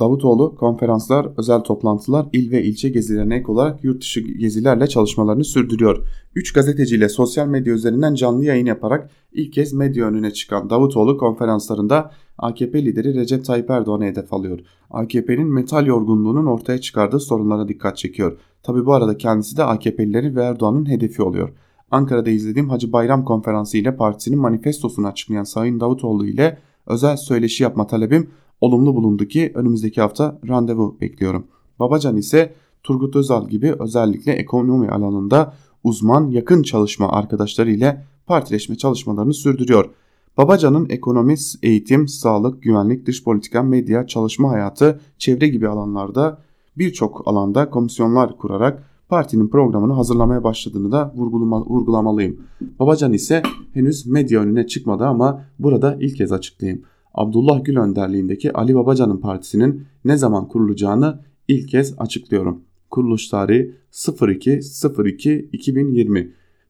Davutoğlu 0.00 0.54
konferanslar, 0.54 1.28
özel 1.36 1.60
toplantılar, 1.60 2.26
il 2.32 2.50
ve 2.50 2.62
ilçe 2.62 2.88
gezilerine 2.88 3.36
ek 3.36 3.52
olarak 3.52 3.84
yurt 3.84 4.00
dışı 4.00 4.20
gezilerle 4.20 4.86
çalışmalarını 4.86 5.44
sürdürüyor. 5.44 6.06
3 6.34 6.52
gazeteciyle 6.52 7.08
sosyal 7.08 7.46
medya 7.46 7.74
üzerinden 7.74 8.14
canlı 8.14 8.44
yayın 8.44 8.66
yaparak 8.66 9.10
ilk 9.32 9.52
kez 9.52 9.72
medya 9.72 10.06
önüne 10.06 10.30
çıkan 10.30 10.70
Davutoğlu 10.70 11.18
konferanslarında 11.18 12.10
AKP 12.38 12.84
lideri 12.84 13.14
Recep 13.14 13.44
Tayyip 13.44 13.70
Erdoğan'ı 13.70 14.04
hedef 14.04 14.32
alıyor. 14.32 14.58
AKP'nin 14.90 15.46
metal 15.46 15.86
yorgunluğunun 15.86 16.46
ortaya 16.46 16.80
çıkardığı 16.80 17.20
sorunlara 17.20 17.68
dikkat 17.68 17.96
çekiyor. 17.96 18.38
Tabi 18.62 18.86
bu 18.86 18.92
arada 18.92 19.16
kendisi 19.16 19.56
de 19.56 19.64
AKP'lileri 19.64 20.36
ve 20.36 20.42
Erdoğan'ın 20.42 20.88
hedefi 20.88 21.22
oluyor. 21.22 21.48
Ankara'da 21.90 22.30
izlediğim 22.30 22.70
Hacı 22.70 22.92
Bayram 22.92 23.24
konferansı 23.24 23.78
ile 23.78 23.96
partisinin 23.96 24.38
manifestosunu 24.38 25.06
açıklayan 25.06 25.44
Sayın 25.44 25.80
Davutoğlu 25.80 26.26
ile 26.26 26.58
özel 26.86 27.16
söyleşi 27.16 27.62
yapma 27.62 27.86
talebim 27.86 28.30
olumlu 28.60 28.94
bulundu 28.94 29.24
ki 29.24 29.52
önümüzdeki 29.54 30.00
hafta 30.00 30.38
randevu 30.48 30.96
bekliyorum. 31.00 31.46
Babacan 31.78 32.16
ise 32.16 32.54
Turgut 32.82 33.16
Özal 33.16 33.48
gibi 33.48 33.74
özellikle 33.78 34.32
ekonomi 34.32 34.88
alanında 34.88 35.54
uzman 35.84 36.30
yakın 36.30 36.62
çalışma 36.62 37.12
arkadaşları 37.12 37.70
ile 37.70 38.04
partileşme 38.26 38.76
çalışmalarını 38.76 39.34
sürdürüyor. 39.34 39.90
Babacan'ın 40.36 40.86
ekonomi, 40.90 41.34
eğitim, 41.62 42.08
sağlık, 42.08 42.62
güvenlik, 42.62 43.06
dış 43.06 43.24
politika, 43.24 43.62
medya, 43.62 44.06
çalışma 44.06 44.50
hayatı, 44.50 45.00
çevre 45.18 45.48
gibi 45.48 45.68
alanlarda 45.68 46.38
birçok 46.78 47.28
alanda 47.28 47.70
komisyonlar 47.70 48.36
kurarak 48.36 48.82
partinin 49.08 49.48
programını 49.48 49.92
hazırlamaya 49.92 50.44
başladığını 50.44 50.92
da 50.92 51.12
vurgulamalıyım. 51.16 52.36
Babacan 52.78 53.12
ise 53.12 53.42
henüz 53.74 54.06
medya 54.06 54.40
önüne 54.40 54.66
çıkmadı 54.66 55.04
ama 55.04 55.44
burada 55.58 55.96
ilk 56.00 56.16
kez 56.16 56.32
açıklayayım. 56.32 56.82
Abdullah 57.14 57.64
Gül 57.64 57.76
önderliğindeki 57.76 58.52
Ali 58.52 58.74
Babacan'ın 58.74 59.16
partisinin 59.16 59.84
ne 60.04 60.16
zaman 60.16 60.48
kurulacağını 60.48 61.20
ilk 61.48 61.68
kez 61.68 61.94
açıklıyorum. 61.98 62.62
Kuruluş 62.90 63.28
tarihi 63.28 63.74
02.02.2020. 63.92 66.28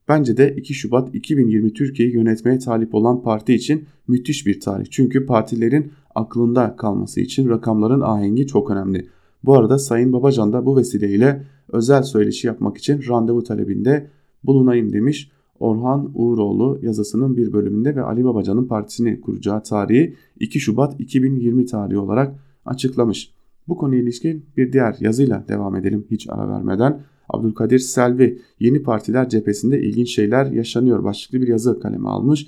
Bence 0.09 0.37
de 0.37 0.55
2 0.57 0.75
Şubat 0.75 1.15
2020 1.15 1.73
Türkiye'yi 1.73 2.15
yönetmeye 2.15 2.59
talip 2.59 2.95
olan 2.95 3.23
parti 3.23 3.55
için 3.55 3.85
müthiş 4.09 4.47
bir 4.47 4.61
tarih. 4.61 4.87
Çünkü 4.91 5.27
partilerin 5.27 5.93
aklında 6.15 6.77
kalması 6.77 7.21
için 7.21 7.49
rakamların 7.49 8.01
ahengi 8.01 8.47
çok 8.47 8.71
önemli. 8.71 9.09
Bu 9.45 9.59
arada 9.59 9.79
Sayın 9.79 10.13
Babacan 10.13 10.53
da 10.53 10.67
bu 10.67 10.77
vesileyle 10.77 11.45
özel 11.73 12.03
söyleşi 12.03 12.47
yapmak 12.47 12.77
için 12.77 13.01
randevu 13.09 13.43
talebinde 13.43 14.11
bulunayım 14.45 14.93
demiş. 14.93 15.31
Orhan 15.61 16.11
Uğuroğlu 16.15 16.79
yazısının 16.83 17.37
bir 17.37 17.53
bölümünde 17.53 17.97
ve 17.97 18.03
Ali 18.03 18.25
Babacan'ın 18.25 18.65
partisini 18.65 19.21
kuracağı 19.21 19.63
tarihi 19.63 20.15
2 20.41 20.61
Şubat 20.61 21.01
2020 21.01 21.67
tarihi 21.67 21.99
olarak 21.99 22.35
açıklamış. 22.67 23.33
Bu 23.69 23.77
konuya 23.77 24.01
ilişkin 24.01 24.45
bir 24.57 24.73
diğer 24.73 24.97
yazıyla 25.01 25.45
devam 25.49 25.77
edelim 25.77 26.05
hiç 26.11 26.27
ara 26.31 26.49
vermeden. 26.49 27.01
Abdülkadir 27.29 27.79
Selvi 27.79 28.39
yeni 28.61 28.83
partiler 28.83 29.29
cephesinde 29.29 29.81
ilginç 29.81 30.15
şeyler 30.15 30.47
yaşanıyor 30.47 31.05
başlıklı 31.05 31.41
bir 31.41 31.49
yazı 31.49 31.81
kaleme 31.81 32.09
almış 32.09 32.47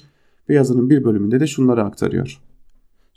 ve 0.48 0.54
yazının 0.54 0.90
bir 0.90 1.04
bölümünde 1.04 1.40
de 1.40 1.46
şunları 1.46 1.84
aktarıyor. 1.84 2.40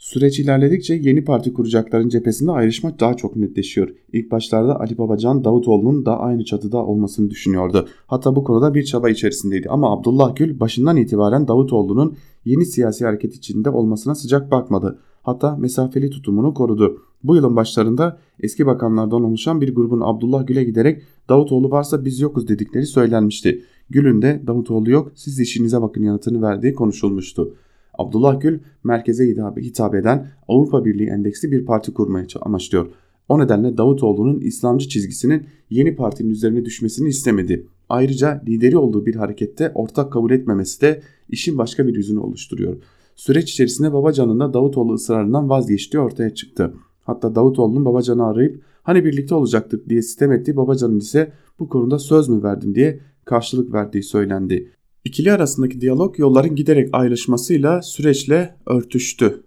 Süreç 0.04 0.38
ilerledikçe 0.40 0.94
yeni 0.94 1.24
parti 1.24 1.52
kuracakların 1.52 2.08
cephesinde 2.08 2.50
ayrışma 2.50 2.98
daha 3.00 3.14
çok 3.14 3.36
netleşiyor. 3.36 3.88
İlk 4.12 4.30
başlarda 4.30 4.80
Ali 4.80 4.98
Babacan 4.98 5.44
Davutoğlu'nun 5.44 6.06
da 6.06 6.20
aynı 6.20 6.44
çatıda 6.44 6.86
olmasını 6.86 7.30
düşünüyordu. 7.30 7.88
Hatta 8.06 8.36
bu 8.36 8.44
konuda 8.44 8.74
bir 8.74 8.84
çaba 8.84 9.10
içerisindeydi 9.10 9.68
ama 9.68 9.92
Abdullah 9.92 10.36
Gül 10.36 10.60
başından 10.60 10.96
itibaren 10.96 11.48
Davutoğlu'nun 11.48 12.16
yeni 12.44 12.66
siyasi 12.66 13.04
hareket 13.04 13.34
içinde 13.34 13.70
olmasına 13.70 14.14
sıcak 14.14 14.50
bakmadı. 14.50 14.98
Hatta 15.22 15.56
mesafeli 15.56 16.10
tutumunu 16.10 16.54
korudu. 16.54 16.98
Bu 17.22 17.36
yılın 17.36 17.56
başlarında 17.56 18.18
eski 18.40 18.66
bakanlardan 18.66 19.24
oluşan 19.24 19.60
bir 19.60 19.74
grubun 19.74 20.00
Abdullah 20.04 20.46
Gül'e 20.46 20.64
giderek 20.64 21.02
Davutoğlu 21.28 21.70
varsa 21.70 22.04
biz 22.04 22.20
yokuz 22.20 22.48
dedikleri 22.48 22.86
söylenmişti. 22.86 23.62
Gül'ün 23.90 24.22
de 24.22 24.42
Davutoğlu 24.46 24.90
yok 24.90 25.12
siz 25.14 25.40
işinize 25.40 25.82
bakın 25.82 26.02
yanıtını 26.02 26.42
verdiği 26.42 26.74
konuşulmuştu. 26.74 27.54
Abdullah 27.98 28.40
Gül 28.40 28.58
merkeze 28.84 29.24
hitap 29.56 29.94
eden 29.94 30.30
Avrupa 30.48 30.84
Birliği 30.84 31.08
endeksli 31.08 31.52
bir 31.52 31.64
parti 31.64 31.94
kurmaya 31.94 32.26
amaçlıyor. 32.42 32.86
O 33.28 33.38
nedenle 33.38 33.76
Davutoğlu'nun 33.76 34.40
İslamcı 34.40 34.88
çizgisinin 34.88 35.46
yeni 35.70 35.96
partinin 35.96 36.30
üzerine 36.30 36.64
düşmesini 36.64 37.08
istemedi. 37.08 37.66
Ayrıca 37.88 38.42
lideri 38.48 38.76
olduğu 38.76 39.06
bir 39.06 39.14
harekette 39.14 39.72
ortak 39.74 40.12
kabul 40.12 40.30
etmemesi 40.30 40.80
de 40.80 41.02
işin 41.28 41.58
başka 41.58 41.86
bir 41.86 41.94
yüzünü 41.94 42.18
oluşturuyor. 42.18 42.76
Süreç 43.16 43.50
içerisinde 43.50 43.92
Babacan'ın 43.92 44.40
da 44.40 44.54
Davutoğlu 44.54 44.94
ısrarından 44.94 45.48
vazgeçtiği 45.48 46.00
ortaya 46.00 46.34
çıktı. 46.34 46.74
Hatta 47.02 47.34
Davutoğlu'nun 47.34 47.84
Babacan'ı 47.84 48.26
arayıp 48.26 48.62
hani 48.82 49.04
birlikte 49.04 49.34
olacaktık 49.34 49.88
diye 49.88 50.02
sitem 50.02 50.32
ettiği 50.32 50.56
Babacan'ın 50.56 50.98
ise 50.98 51.32
bu 51.58 51.68
konuda 51.68 51.98
söz 51.98 52.28
mü 52.28 52.42
verdim 52.42 52.74
diye 52.74 53.00
karşılık 53.24 53.72
verdiği 53.72 54.02
söylendi. 54.02 54.70
İkili 55.04 55.32
arasındaki 55.32 55.80
diyalog 55.80 56.18
yolların 56.18 56.56
giderek 56.56 56.88
ayrışmasıyla 56.92 57.82
süreçle 57.82 58.56
örtüştü. 58.66 59.42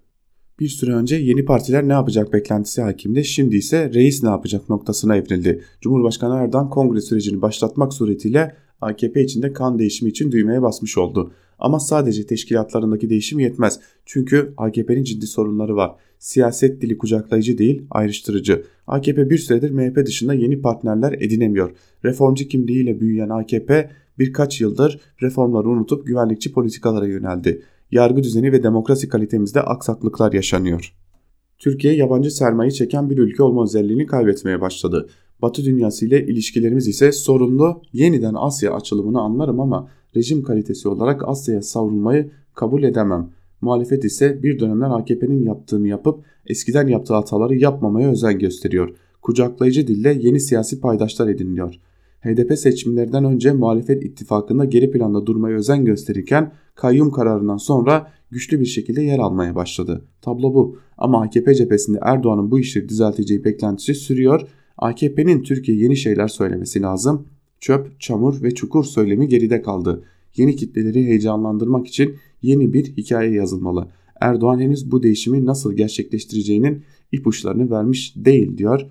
Bir 0.60 0.68
süre 0.68 0.92
önce 0.92 1.16
yeni 1.16 1.46
partiler 1.46 1.88
ne 1.88 1.94
yapacak 1.94 2.34
beklentisi 2.34 2.82
hakimdi. 2.82 3.26
Şimdi 3.26 3.56
ise 3.56 3.92
reis 3.94 4.24
ne 4.24 4.30
yapacak 4.30 4.70
noktasına 4.70 5.16
evrildi. 5.16 5.64
Cumhurbaşkanı 5.82 6.36
Erdoğan 6.36 6.70
kongre 6.70 7.02
sürecini 7.02 7.42
başlatmak 7.42 7.94
suretiyle 7.94 8.56
AKP 8.82 9.24
içinde 9.24 9.54
kan 9.54 9.80
değişimi 9.80 10.12
için 10.12 10.32
düğmeye 10.32 10.62
basmış 10.62 10.98
oldu. 10.98 11.32
Ama 11.60 11.80
sadece 11.80 12.26
teşkilatlarındaki 12.26 13.10
değişim 13.10 13.40
yetmez. 13.40 13.80
Çünkü 14.06 14.54
AKP'nin 14.58 15.04
ciddi 15.04 15.28
sorunları 15.28 15.76
var. 15.76 15.92
Siyaset 16.20 16.82
dili 16.82 16.98
kucaklayıcı 16.98 17.58
değil, 17.58 17.86
ayrıştırıcı. 17.92 18.64
AKP 18.88 19.30
bir 19.30 19.38
süredir 19.38 19.72
MHP 19.72 20.06
dışında 20.06 20.34
yeni 20.34 20.62
partnerler 20.62 21.14
edinemiyor. 21.14 21.72
Reformcu 22.06 22.48
kimliğiyle 22.48 23.00
büyüyen 23.00 23.30
AKP 23.30 23.92
birkaç 24.20 24.62
yıldır 24.62 25.00
reformları 25.22 25.70
unutup 25.70 26.08
güvenlikçi 26.08 26.54
politikalara 26.54 27.08
yöneldi. 27.08 27.62
Yargı 27.92 28.24
düzeni 28.24 28.52
ve 28.52 28.64
demokrasi 28.64 29.10
kalitemizde 29.10 29.62
aksaklıklar 29.62 30.34
yaşanıyor. 30.34 30.94
Türkiye 31.60 31.96
yabancı 31.96 32.32
sermaye 32.32 32.72
çeken 32.72 33.10
bir 33.10 33.18
ülke 33.18 33.44
olma 33.44 33.64
özelliğini 33.64 34.06
kaybetmeye 34.06 34.62
başladı. 34.62 35.10
Batı 35.42 35.66
dünyası 35.66 36.06
ile 36.06 36.26
ilişkilerimiz 36.28 36.88
ise 36.88 37.12
sorunlu. 37.12 37.82
Yeniden 37.94 38.34
Asya 38.38 38.74
açılımını 38.74 39.22
anlarım 39.22 39.60
ama 39.60 39.90
rejim 40.16 40.44
kalitesi 40.44 40.90
olarak 40.90 41.28
Asya'ya 41.28 41.62
savrulmayı 41.62 42.30
kabul 42.54 42.84
edemem. 42.84 43.30
Muhalefet 43.62 44.06
ise 44.06 44.44
bir 44.44 44.60
dönemler 44.60 44.90
AKP'nin 44.90 45.44
yaptığını 45.44 45.88
yapıp 45.88 46.20
eskiden 46.46 46.88
yaptığı 46.88 47.14
hataları 47.14 47.56
yapmamaya 47.56 48.12
özen 48.12 48.40
gösteriyor. 48.40 48.90
Kucaklayıcı 49.22 49.88
dille 49.88 50.18
yeni 50.22 50.40
siyasi 50.40 50.80
paydaşlar 50.80 51.28
ediniliyor. 51.28 51.80
HDP 52.22 52.60
seçimlerden 52.60 53.24
önce 53.24 53.52
muhalefet 53.52 54.04
ittifakında 54.04 54.66
geri 54.66 54.92
planda 54.92 55.26
durmaya 55.26 55.58
özen 55.58 55.86
gösterirken 55.86 56.52
kayyum 56.76 57.12
kararından 57.12 57.58
sonra 57.58 58.12
güçlü 58.32 58.60
bir 58.60 58.66
şekilde 58.66 59.02
yer 59.02 59.20
almaya 59.20 59.56
başladı. 59.56 60.06
Tablo 60.22 60.54
bu 60.54 60.78
ama 60.98 61.22
AKP 61.22 61.56
cephesinde 61.56 62.00
Erdoğan'ın 62.02 62.52
bu 62.52 62.60
işi 62.60 62.90
düzelteceği 62.90 63.44
beklentisi 63.44 63.96
sürüyor. 63.96 64.42
AKP'nin 64.78 65.44
Türkiye 65.44 65.78
yeni 65.78 65.98
şeyler 65.98 66.28
söylemesi 66.28 66.82
lazım. 66.82 67.28
Çöp, 67.60 68.00
çamur 68.00 68.44
ve 68.44 68.52
çukur 68.52 68.84
söylemi 68.84 69.28
geride 69.28 69.62
kaldı. 69.62 70.04
Yeni 70.36 70.56
kitleleri 70.56 71.06
heyecanlandırmak 71.06 71.88
için 71.88 72.16
yeni 72.42 72.74
bir 72.74 72.86
hikaye 72.86 73.32
yazılmalı. 73.32 73.88
Erdoğan 74.22 74.60
henüz 74.60 74.92
bu 74.92 75.04
değişimi 75.04 75.46
nasıl 75.46 75.74
gerçekleştireceğinin 75.74 76.84
ipuçlarını 77.12 77.72
vermiş 77.72 78.14
değil 78.16 78.58
diyor 78.58 78.82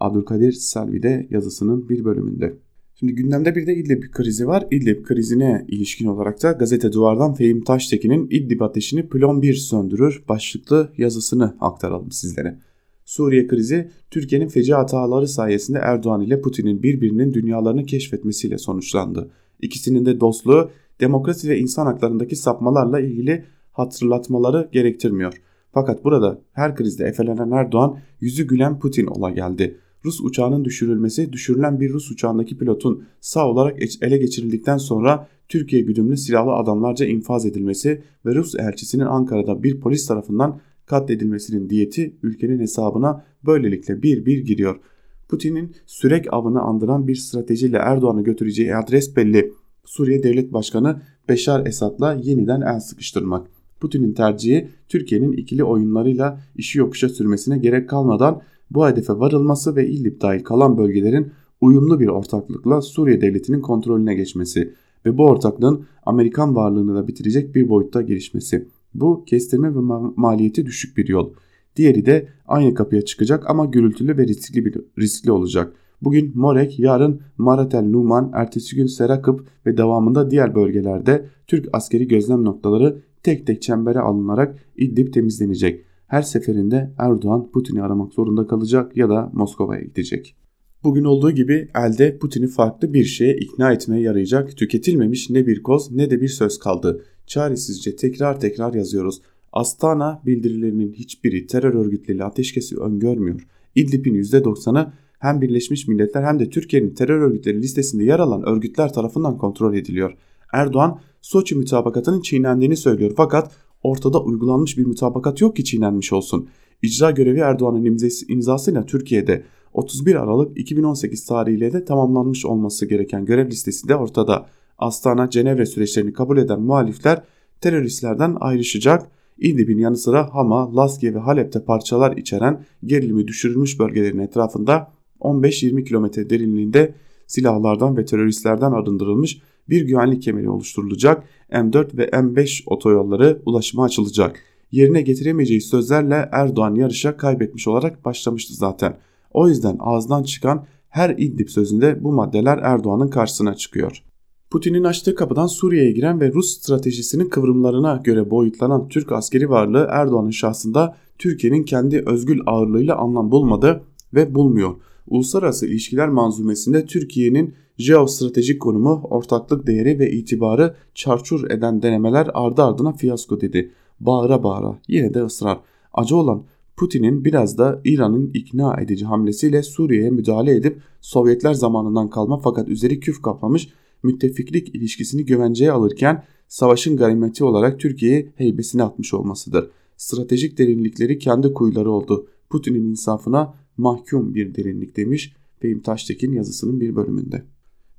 Abdülkadir 0.00 0.52
Selvi 0.52 1.02
de 1.02 1.26
yazısının 1.30 1.88
bir 1.88 2.04
bölümünde. 2.04 2.54
Şimdi 2.94 3.14
gündemde 3.14 3.56
bir 3.56 3.66
de 3.66 3.76
İdlib 3.76 4.02
krizi 4.02 4.46
var. 4.46 4.66
İdlib 4.70 5.04
krizine 5.04 5.64
ilişkin 5.68 6.06
olarak 6.06 6.42
da 6.42 6.52
gazete 6.52 6.92
duvardan 6.92 7.34
Fehim 7.34 7.64
Taştekin'in 7.64 8.26
İdlib 8.30 8.60
ateşini 8.60 9.08
plon 9.08 9.42
1 9.42 9.54
söndürür 9.54 10.24
başlıklı 10.28 10.92
yazısını 10.98 11.56
aktaralım 11.60 12.12
sizlere. 12.12 12.58
Suriye 13.04 13.46
krizi 13.46 13.90
Türkiye'nin 14.10 14.48
feci 14.48 14.74
hataları 14.74 15.28
sayesinde 15.28 15.78
Erdoğan 15.78 16.20
ile 16.20 16.40
Putin'in 16.40 16.82
birbirinin 16.82 17.34
dünyalarını 17.34 17.84
keşfetmesiyle 17.84 18.58
sonuçlandı. 18.58 19.30
İkisinin 19.60 20.06
de 20.06 20.20
dostluğu 20.20 20.70
demokrasi 21.00 21.48
ve 21.48 21.58
insan 21.58 21.86
haklarındaki 21.86 22.36
sapmalarla 22.36 23.00
ilgili 23.00 23.44
hatırlatmaları 23.72 24.68
gerektirmiyor. 24.72 25.42
Fakat 25.72 26.04
burada 26.04 26.40
her 26.52 26.76
krizde 26.76 27.04
efelenen 27.04 27.50
Erdoğan 27.50 27.98
yüzü 28.20 28.46
gülen 28.46 28.78
Putin 28.78 29.06
ola 29.06 29.30
geldi. 29.30 29.78
Rus 30.04 30.20
uçağının 30.20 30.64
düşürülmesi, 30.64 31.32
düşürülen 31.32 31.80
bir 31.80 31.92
Rus 31.92 32.10
uçağındaki 32.10 32.58
pilotun 32.58 33.04
sağ 33.20 33.50
olarak 33.50 33.82
ele 34.02 34.16
geçirildikten 34.16 34.76
sonra 34.76 35.28
Türkiye 35.48 35.82
güdümlü 35.82 36.16
silahlı 36.16 36.52
adamlarca 36.52 37.06
infaz 37.06 37.46
edilmesi 37.46 38.02
ve 38.26 38.34
Rus 38.34 38.54
elçisinin 38.54 39.04
Ankara'da 39.04 39.62
bir 39.62 39.80
polis 39.80 40.06
tarafından 40.06 40.60
katledilmesinin 40.86 41.70
diyeti 41.70 42.16
ülkenin 42.22 42.60
hesabına 42.60 43.24
böylelikle 43.46 44.02
bir 44.02 44.26
bir 44.26 44.38
giriyor. 44.38 44.80
Putin'in 45.28 45.74
sürek 45.86 46.26
avını 46.32 46.60
andıran 46.60 47.08
bir 47.08 47.14
stratejiyle 47.14 47.76
Erdoğan'ı 47.76 48.24
götüreceği 48.24 48.76
adres 48.76 49.16
belli. 49.16 49.52
Suriye 49.84 50.22
Devlet 50.22 50.52
Başkanı 50.52 51.02
Beşar 51.28 51.66
Esad'la 51.66 52.14
yeniden 52.14 52.60
el 52.60 52.80
sıkıştırmak. 52.80 53.46
Putin'in 53.80 54.12
tercihi 54.12 54.68
Türkiye'nin 54.88 55.32
ikili 55.32 55.64
oyunlarıyla 55.64 56.40
işi 56.56 56.78
yokuşa 56.78 57.08
sürmesine 57.08 57.58
gerek 57.58 57.88
kalmadan 57.88 58.40
bu 58.70 58.88
hedefe 58.88 59.12
varılması 59.12 59.76
ve 59.76 59.88
İdlib 59.88 60.20
dahil 60.20 60.44
kalan 60.44 60.78
bölgelerin 60.78 61.32
uyumlu 61.60 62.00
bir 62.00 62.08
ortaklıkla 62.08 62.82
Suriye 62.82 63.20
devletinin 63.20 63.60
kontrolüne 63.60 64.14
geçmesi 64.14 64.74
ve 65.06 65.18
bu 65.18 65.26
ortaklığın 65.26 65.86
Amerikan 66.06 66.56
varlığını 66.56 66.94
da 66.94 67.08
bitirecek 67.08 67.54
bir 67.54 67.68
boyutta 67.68 68.02
gelişmesi. 68.02 68.68
Bu 68.94 69.24
kestirme 69.24 69.74
ve 69.74 69.80
maliyeti 70.16 70.66
düşük 70.66 70.96
bir 70.96 71.08
yol. 71.08 71.32
Diğeri 71.76 72.06
de 72.06 72.28
aynı 72.46 72.74
kapıya 72.74 73.02
çıkacak 73.02 73.50
ama 73.50 73.64
gürültülü 73.64 74.18
ve 74.18 74.26
riskli, 74.26 74.64
bir, 74.64 74.74
riskli 74.98 75.30
olacak. 75.30 75.72
Bugün 76.02 76.32
Morek, 76.34 76.78
yarın 76.78 77.20
Maratel 77.38 77.82
Numan, 77.82 78.30
ertesi 78.34 78.76
gün 78.76 78.86
Serakıp 78.86 79.46
ve 79.66 79.76
devamında 79.76 80.30
diğer 80.30 80.54
bölgelerde 80.54 81.26
Türk 81.46 81.68
askeri 81.72 82.08
gözlem 82.08 82.44
noktaları 82.44 83.02
tek 83.22 83.46
tek 83.46 83.62
çembere 83.62 83.98
alınarak 83.98 84.58
İdlib 84.76 85.12
temizlenecek. 85.12 85.84
Her 86.06 86.22
seferinde 86.22 86.90
Erdoğan 86.98 87.50
Putin'i 87.50 87.82
aramak 87.82 88.12
zorunda 88.12 88.46
kalacak 88.46 88.96
ya 88.96 89.08
da 89.08 89.30
Moskova'ya 89.32 89.82
gidecek. 89.82 90.36
Bugün 90.84 91.04
olduğu 91.04 91.30
gibi 91.30 91.68
elde 91.74 92.18
Putin'i 92.18 92.48
farklı 92.48 92.94
bir 92.94 93.04
şeye 93.04 93.36
ikna 93.36 93.72
etmeye 93.72 94.02
yarayacak 94.02 94.56
tüketilmemiş 94.56 95.30
ne 95.30 95.46
bir 95.46 95.62
koz 95.62 95.90
ne 95.90 96.10
de 96.10 96.20
bir 96.20 96.28
söz 96.28 96.58
kaldı. 96.58 97.04
Çaresizce 97.26 97.96
tekrar 97.96 98.40
tekrar 98.40 98.74
yazıyoruz. 98.74 99.20
Astana 99.52 100.22
bildirilerinin 100.26 100.92
hiçbiri 100.92 101.46
terör 101.46 101.74
örgütleriyle 101.74 102.24
ateşkesi 102.24 102.76
öngörmüyor. 102.76 103.46
İdlib'in 103.74 104.14
%90'ı 104.14 104.92
hem 105.18 105.40
Birleşmiş 105.40 105.88
Milletler 105.88 106.22
hem 106.22 106.38
de 106.38 106.50
Türkiye'nin 106.50 106.94
terör 106.94 107.20
örgütleri 107.20 107.62
listesinde 107.62 108.04
yer 108.04 108.18
alan 108.18 108.48
örgütler 108.48 108.92
tarafından 108.92 109.38
kontrol 109.38 109.74
ediliyor. 109.74 110.16
Erdoğan 110.52 111.00
Soçi 111.20 111.54
mütabakatının 111.54 112.20
çiğnendiğini 112.20 112.76
söylüyor 112.76 113.12
fakat 113.16 113.52
ortada 113.82 114.22
uygulanmış 114.22 114.78
bir 114.78 114.86
mütabakat 114.86 115.40
yok 115.40 115.56
ki 115.56 115.64
çiğnenmiş 115.64 116.12
olsun. 116.12 116.48
İcra 116.82 117.10
görevi 117.10 117.38
Erdoğan'ın 117.38 117.84
imzası, 117.84 118.32
imzasıyla 118.32 118.86
Türkiye'de 118.86 119.44
31 119.74 120.14
Aralık 120.14 120.58
2018 120.58 121.26
tarihiyle 121.26 121.72
de 121.72 121.84
tamamlanmış 121.84 122.46
olması 122.46 122.86
gereken 122.86 123.24
görev 123.24 123.46
listesi 123.46 123.88
de 123.88 123.96
ortada. 123.96 124.46
Astana 124.78 125.30
Cenevre 125.30 125.66
süreçlerini 125.66 126.12
kabul 126.12 126.38
eden 126.38 126.60
muhalifler 126.60 127.22
teröristlerden 127.60 128.36
ayrışacak. 128.40 129.10
İdlib'in 129.38 129.78
yanı 129.78 129.96
sıra 129.96 130.34
Hama, 130.34 130.76
Laskiye 130.76 131.14
ve 131.14 131.18
Halep'te 131.18 131.64
parçalar 131.64 132.16
içeren 132.16 132.64
gerilimi 132.84 133.28
düşürülmüş 133.28 133.78
bölgelerin 133.78 134.18
etrafında 134.18 134.90
15-20 135.20 135.84
kilometre 135.84 136.30
derinliğinde 136.30 136.94
silahlardan 137.26 137.96
ve 137.96 138.04
teröristlerden 138.04 138.72
arındırılmış 138.72 139.38
bir 139.68 139.82
güvenlik 139.86 140.22
kemeri 140.22 140.50
oluşturulacak. 140.50 141.24
M4 141.50 141.96
ve 141.96 142.04
M5 142.04 142.62
otoyolları 142.66 143.42
ulaşıma 143.46 143.84
açılacak. 143.84 144.40
Yerine 144.72 145.02
getiremeyeceği 145.02 145.60
sözlerle 145.60 146.28
Erdoğan 146.32 146.74
yarışa 146.74 147.16
kaybetmiş 147.16 147.68
olarak 147.68 148.04
başlamıştı 148.04 148.54
zaten. 148.54 148.96
O 149.34 149.48
yüzden 149.48 149.76
ağızdan 149.80 150.22
çıkan 150.22 150.66
her 150.88 151.10
İdlib 151.10 151.48
sözünde 151.48 152.04
bu 152.04 152.12
maddeler 152.12 152.58
Erdoğan'ın 152.58 153.08
karşısına 153.08 153.54
çıkıyor. 153.54 154.02
Putin'in 154.50 154.84
açtığı 154.84 155.14
kapıdan 155.14 155.46
Suriye'ye 155.46 155.92
giren 155.92 156.20
ve 156.20 156.32
Rus 156.32 156.58
stratejisinin 156.58 157.28
kıvrımlarına 157.28 158.00
göre 158.04 158.30
boyutlanan 158.30 158.88
Türk 158.88 159.12
askeri 159.12 159.50
varlığı 159.50 159.86
Erdoğan'ın 159.90 160.30
şahsında 160.30 160.96
Türkiye'nin 161.18 161.62
kendi 161.62 162.02
özgül 162.06 162.40
ağırlığıyla 162.46 162.96
anlam 162.96 163.30
bulmadı 163.30 163.84
ve 164.14 164.34
bulmuyor. 164.34 164.74
Uluslararası 165.06 165.66
ilişkiler 165.66 166.08
manzumesinde 166.08 166.86
Türkiye'nin 166.86 167.54
jeostratejik 167.78 168.62
konumu, 168.62 169.00
ortaklık 169.10 169.66
değeri 169.66 169.98
ve 169.98 170.10
itibarı 170.10 170.74
çarçur 170.94 171.50
eden 171.50 171.82
denemeler 171.82 172.30
ardı 172.34 172.62
ardına 172.62 172.92
fiyasko 172.92 173.40
dedi. 173.40 173.72
Bağıra 174.00 174.42
bağıra 174.42 174.78
yine 174.88 175.14
de 175.14 175.24
ısrar. 175.24 175.60
Acı 175.92 176.16
olan 176.16 176.44
Putin'in 176.76 177.24
biraz 177.24 177.58
da 177.58 177.80
İran'ın 177.84 178.30
ikna 178.34 178.80
edici 178.80 179.04
hamlesiyle 179.04 179.62
Suriye'ye 179.62 180.10
müdahale 180.10 180.56
edip 180.56 180.82
Sovyetler 181.00 181.54
zamanından 181.54 182.10
kalma 182.10 182.38
fakat 182.38 182.68
üzeri 182.68 183.00
küf 183.00 183.22
kaplamış 183.22 183.68
müttefiklik 184.02 184.74
ilişkisini 184.74 185.24
güvenceye 185.24 185.72
alırken 185.72 186.24
savaşın 186.48 186.96
ganimeti 186.96 187.44
olarak 187.44 187.80
Türkiye'yi 187.80 188.32
heybesine 188.36 188.82
atmış 188.82 189.14
olmasıdır. 189.14 189.70
Stratejik 189.96 190.58
derinlikleri 190.58 191.18
kendi 191.18 191.52
kuyuları 191.52 191.90
oldu. 191.90 192.26
Putin'in 192.50 192.84
insafına 192.84 193.54
mahkum 193.76 194.34
bir 194.34 194.54
derinlik 194.54 194.96
demiş 194.96 195.36
Fehim 195.60 195.80
Taştekin 195.80 196.32
yazısının 196.32 196.80
bir 196.80 196.96
bölümünde. 196.96 197.42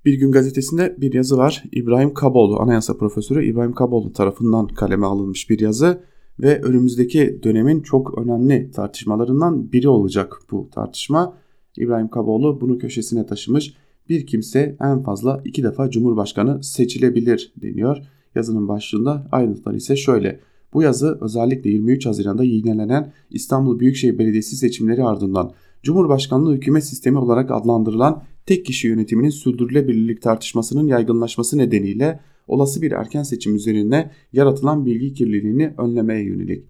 Bir 0.05 0.13
gün 0.13 0.31
gazetesinde 0.31 0.95
bir 1.01 1.13
yazı 1.13 1.37
var. 1.37 1.63
İbrahim 1.71 2.13
Kaboğlu, 2.13 2.59
anayasa 2.59 2.97
profesörü 2.97 3.45
İbrahim 3.45 3.73
Kaboğlu 3.73 4.13
tarafından 4.13 4.67
kaleme 4.67 5.05
alınmış 5.05 5.49
bir 5.49 5.59
yazı 5.59 6.03
ve 6.39 6.61
önümüzdeki 6.61 7.39
dönemin 7.43 7.81
çok 7.81 8.17
önemli 8.17 8.71
tartışmalarından 8.71 9.71
biri 9.71 9.89
olacak 9.89 10.39
bu 10.51 10.69
tartışma. 10.71 11.37
İbrahim 11.77 12.07
Kaboğlu 12.07 12.61
bunu 12.61 12.77
köşesine 12.77 13.25
taşımış. 13.25 13.73
Bir 14.09 14.25
kimse 14.25 14.77
en 14.81 15.03
fazla 15.03 15.41
iki 15.45 15.63
defa 15.63 15.89
Cumhurbaşkanı 15.89 16.63
seçilebilir 16.63 17.53
deniyor. 17.61 17.97
Yazının 18.35 18.67
başlığında 18.67 19.27
ayrıntılar 19.31 19.73
ise 19.73 19.95
şöyle. 19.95 20.39
Bu 20.73 20.81
yazı 20.81 21.17
özellikle 21.21 21.69
23 21.69 22.05
Haziran'da 22.05 22.43
yinelenen 22.43 23.13
İstanbul 23.29 23.79
Büyükşehir 23.79 24.19
Belediyesi 24.19 24.55
seçimleri 24.55 25.03
ardından 25.03 25.51
Cumhurbaşkanlığı 25.83 26.55
hükümet 26.55 26.83
sistemi 26.83 27.17
olarak 27.17 27.51
adlandırılan 27.51 28.23
tek 28.45 28.65
kişi 28.65 28.87
yönetiminin 28.87 29.29
sürdürülebilirlik 29.29 30.21
tartışmasının 30.21 30.87
yaygınlaşması 30.87 31.57
nedeniyle 31.57 32.19
olası 32.47 32.81
bir 32.81 32.91
erken 32.91 33.23
seçim 33.23 33.55
üzerine 33.55 34.11
yaratılan 34.33 34.85
bilgi 34.85 35.13
kirliliğini 35.13 35.73
önlemeye 35.77 36.23
yönelik. 36.23 36.63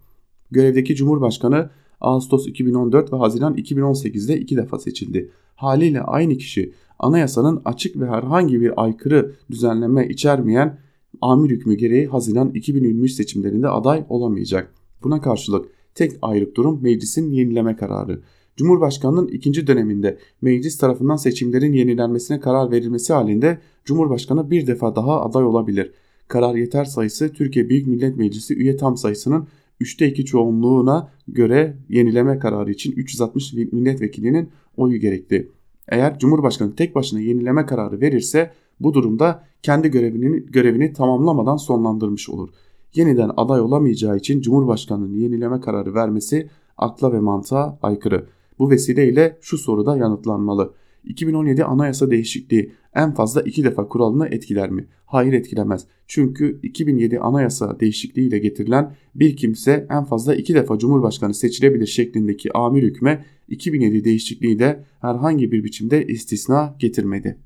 Görevdeki 0.50 0.96
Cumhurbaşkanı 0.96 1.70
Ağustos 2.00 2.46
2014 2.46 3.12
ve 3.12 3.16
Haziran 3.16 3.54
2018'de 3.54 4.40
iki 4.40 4.56
defa 4.56 4.78
seçildi. 4.78 5.30
Haliyle 5.54 6.00
aynı 6.00 6.36
kişi 6.36 6.72
anayasanın 6.98 7.62
açık 7.64 8.00
ve 8.00 8.06
herhangi 8.06 8.60
bir 8.60 8.84
aykırı 8.84 9.34
düzenleme 9.50 10.08
içermeyen 10.08 10.78
amir 11.20 11.50
hükmü 11.50 11.74
gereği 11.74 12.06
Haziran 12.06 12.50
2023 12.54 13.12
seçimlerinde 13.12 13.68
aday 13.68 14.04
olamayacak. 14.08 14.74
Buna 15.02 15.20
karşılık 15.20 15.66
tek 15.94 16.12
ayrık 16.22 16.56
durum 16.56 16.82
meclisin 16.82 17.30
yenileme 17.30 17.76
kararı. 17.76 18.20
Cumhurbaşkanının 18.56 19.28
ikinci 19.28 19.66
döneminde 19.66 20.18
meclis 20.42 20.78
tarafından 20.78 21.16
seçimlerin 21.16 21.72
yenilenmesine 21.72 22.40
karar 22.40 22.70
verilmesi 22.70 23.12
halinde 23.12 23.58
Cumhurbaşkanı 23.84 24.50
bir 24.50 24.66
defa 24.66 24.96
daha 24.96 25.22
aday 25.22 25.44
olabilir. 25.44 25.92
Karar 26.28 26.54
yeter 26.54 26.84
sayısı 26.84 27.32
Türkiye 27.32 27.68
Büyük 27.68 27.86
Millet 27.86 28.16
Meclisi 28.16 28.54
üye 28.54 28.76
tam 28.76 28.96
sayısının 28.96 29.48
3'te 29.80 30.08
2 30.08 30.24
çoğunluğuna 30.24 31.12
göre 31.28 31.76
yenileme 31.88 32.38
kararı 32.38 32.70
için 32.70 32.92
360 32.92 33.52
milletvekilinin 33.52 34.48
oyu 34.76 35.00
gerekli. 35.00 35.50
Eğer 35.88 36.18
Cumhurbaşkanı 36.18 36.74
tek 36.74 36.94
başına 36.94 37.20
yenileme 37.20 37.66
kararı 37.66 38.00
verirse 38.00 38.50
bu 38.80 38.94
durumda 38.94 39.44
kendi 39.62 39.90
görevini, 39.90 40.46
görevini 40.46 40.92
tamamlamadan 40.92 41.56
sonlandırmış 41.56 42.30
olur. 42.30 42.48
Yeniden 42.94 43.30
aday 43.36 43.60
olamayacağı 43.60 44.16
için 44.16 44.40
Cumhurbaşkanı'nın 44.40 45.14
yenileme 45.14 45.60
kararı 45.60 45.94
vermesi 45.94 46.48
akla 46.78 47.12
ve 47.12 47.20
mantığa 47.20 47.78
aykırı. 47.82 48.26
Bu 48.58 48.70
vesileyle 48.70 49.38
şu 49.40 49.58
soruda 49.58 49.96
yanıtlanmalı. 49.96 50.74
2017 51.04 51.64
anayasa 51.64 52.10
değişikliği 52.10 52.72
en 52.94 53.14
fazla 53.14 53.42
iki 53.42 53.64
defa 53.64 53.88
kuralını 53.88 54.26
etkiler 54.26 54.70
mi? 54.70 54.86
Hayır 55.06 55.32
etkilemez. 55.32 55.86
Çünkü 56.06 56.60
2007 56.62 57.20
anayasa 57.20 57.80
değişikliği 57.80 58.28
ile 58.28 58.38
getirilen 58.38 58.94
bir 59.14 59.36
kimse 59.36 59.86
en 59.90 60.04
fazla 60.04 60.34
iki 60.34 60.54
defa 60.54 60.78
cumhurbaşkanı 60.78 61.34
seçilebilir 61.34 61.86
şeklindeki 61.86 62.52
amir 62.52 62.82
hükme 62.82 63.24
2007 63.48 64.04
değişikliği 64.04 64.58
de 64.58 64.84
herhangi 65.00 65.52
bir 65.52 65.64
biçimde 65.64 66.06
istisna 66.06 66.76
getirmedi. 66.78 67.38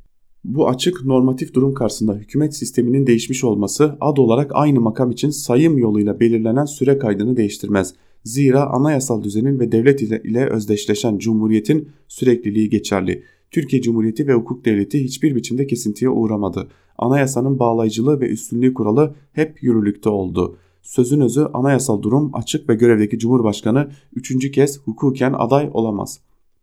Bu 0.44 0.68
açık 0.68 1.04
normatif 1.04 1.54
durum 1.54 1.74
karşısında 1.74 2.14
hükümet 2.14 2.56
sisteminin 2.56 3.06
değişmiş 3.06 3.44
olması 3.44 3.96
ad 4.00 4.16
olarak 4.16 4.50
aynı 4.54 4.80
makam 4.80 5.10
için 5.10 5.30
sayım 5.30 5.78
yoluyla 5.78 6.20
belirlenen 6.20 6.64
süre 6.64 6.98
kaydını 6.98 7.36
değiştirmez. 7.36 7.94
Zira 8.24 8.66
anayasal 8.66 9.22
düzenin 9.22 9.60
ve 9.60 9.72
devlet 9.72 10.02
ile, 10.02 10.50
özdeşleşen 10.50 11.18
cumhuriyetin 11.18 11.88
sürekliliği 12.08 12.70
geçerli. 12.70 13.22
Türkiye 13.50 13.82
Cumhuriyeti 13.82 14.26
ve 14.26 14.34
hukuk 14.34 14.64
devleti 14.64 15.04
hiçbir 15.04 15.36
biçimde 15.36 15.66
kesintiye 15.66 16.10
uğramadı. 16.10 16.68
Anayasanın 16.98 17.58
bağlayıcılığı 17.58 18.20
ve 18.20 18.28
üstünlüğü 18.28 18.74
kuralı 18.74 19.14
hep 19.32 19.62
yürürlükte 19.62 20.08
oldu. 20.08 20.56
Sözün 20.82 21.20
özü 21.20 21.40
anayasal 21.40 22.02
durum 22.02 22.30
açık 22.32 22.68
ve 22.68 22.74
görevdeki 22.74 23.18
Cumhurbaşkanı 23.18 23.90
üçüncü 24.14 24.50
kez 24.50 24.80
hukuken 24.80 25.34
aday 25.38 25.70
olamaz. 25.72 26.20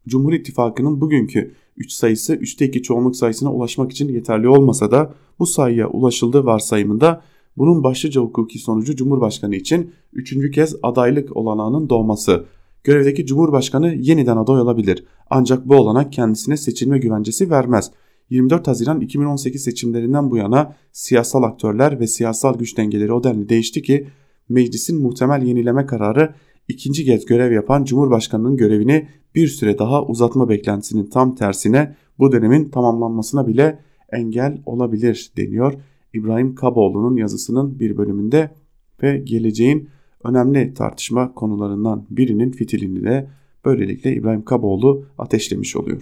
Cumhur 0.08 0.34
İttifakı'nın 0.34 1.02
bugünkü 1.02 1.54
3 1.78 1.92
sayısı 1.92 2.36
3'te 2.36 2.66
2 2.66 2.84
çoğunluk 2.84 3.16
sayısına 3.16 3.54
ulaşmak 3.54 3.92
için 3.92 4.10
yeterli 4.10 4.48
olmasa 4.48 4.92
da 4.92 5.14
bu 5.40 5.46
sayıya 5.46 5.88
ulaşıldığı 5.88 6.46
varsayımında 6.46 7.22
bunun 7.58 7.84
başlıca 7.84 8.22
hukuki 8.22 8.60
sonucu 8.60 8.96
Cumhurbaşkanı 8.96 9.56
için 9.56 9.92
üçüncü 10.14 10.52
kez 10.52 10.76
adaylık 10.84 11.38
olanağının 11.38 11.90
doğması. 11.90 12.46
Görevdeki 12.84 13.26
Cumhurbaşkanı 13.26 13.94
yeniden 13.94 14.38
aday 14.38 14.62
olabilir. 14.62 15.06
Ancak 15.30 15.70
bu 15.70 15.76
olanak 15.76 16.14
kendisine 16.14 16.58
seçilme 16.58 17.00
güvencesi 17.00 17.50
vermez. 17.50 17.92
24 18.30 18.68
Haziran 18.68 19.02
2018 19.02 19.64
seçimlerinden 19.64 20.32
bu 20.32 20.38
yana 20.38 20.76
siyasal 20.92 21.44
aktörler 21.44 22.00
ve 22.00 22.08
siyasal 22.08 22.58
güç 22.58 22.78
dengeleri 22.78 23.14
o 23.14 23.24
denli 23.24 23.50
değişti 23.50 23.82
ki 23.82 24.08
meclisin 24.50 25.02
muhtemel 25.02 25.42
yenileme 25.42 25.86
kararı 25.86 26.34
ikinci 26.68 27.06
kez 27.06 27.26
görev 27.26 27.52
yapan 27.52 27.84
Cumhurbaşkanının 27.84 28.58
görevini 28.58 29.08
bir 29.36 29.48
süre 29.48 29.78
daha 29.78 30.06
uzatma 30.06 30.50
beklentisinin 30.50 31.06
tam 31.06 31.36
tersine 31.36 31.96
bu 32.20 32.32
dönemin 32.32 32.70
tamamlanmasına 32.70 33.48
bile 33.48 33.80
engel 34.12 34.62
olabilir 34.66 35.32
deniyor. 35.38 35.74
İbrahim 36.14 36.56
Kaboğlu'nun 36.56 37.18
yazısının 37.18 37.80
bir 37.80 37.98
bölümünde 37.98 38.52
ve 39.04 39.18
geleceğin 39.18 39.90
önemli 40.24 40.74
tartışma 40.74 41.34
konularından 41.34 42.06
birinin 42.10 42.52
fitilini 42.52 43.04
de 43.04 43.30
böylelikle 43.66 44.16
İbrahim 44.16 44.46
Kaboğlu 44.46 45.06
ateşlemiş 45.18 45.76
oluyor. 45.76 46.02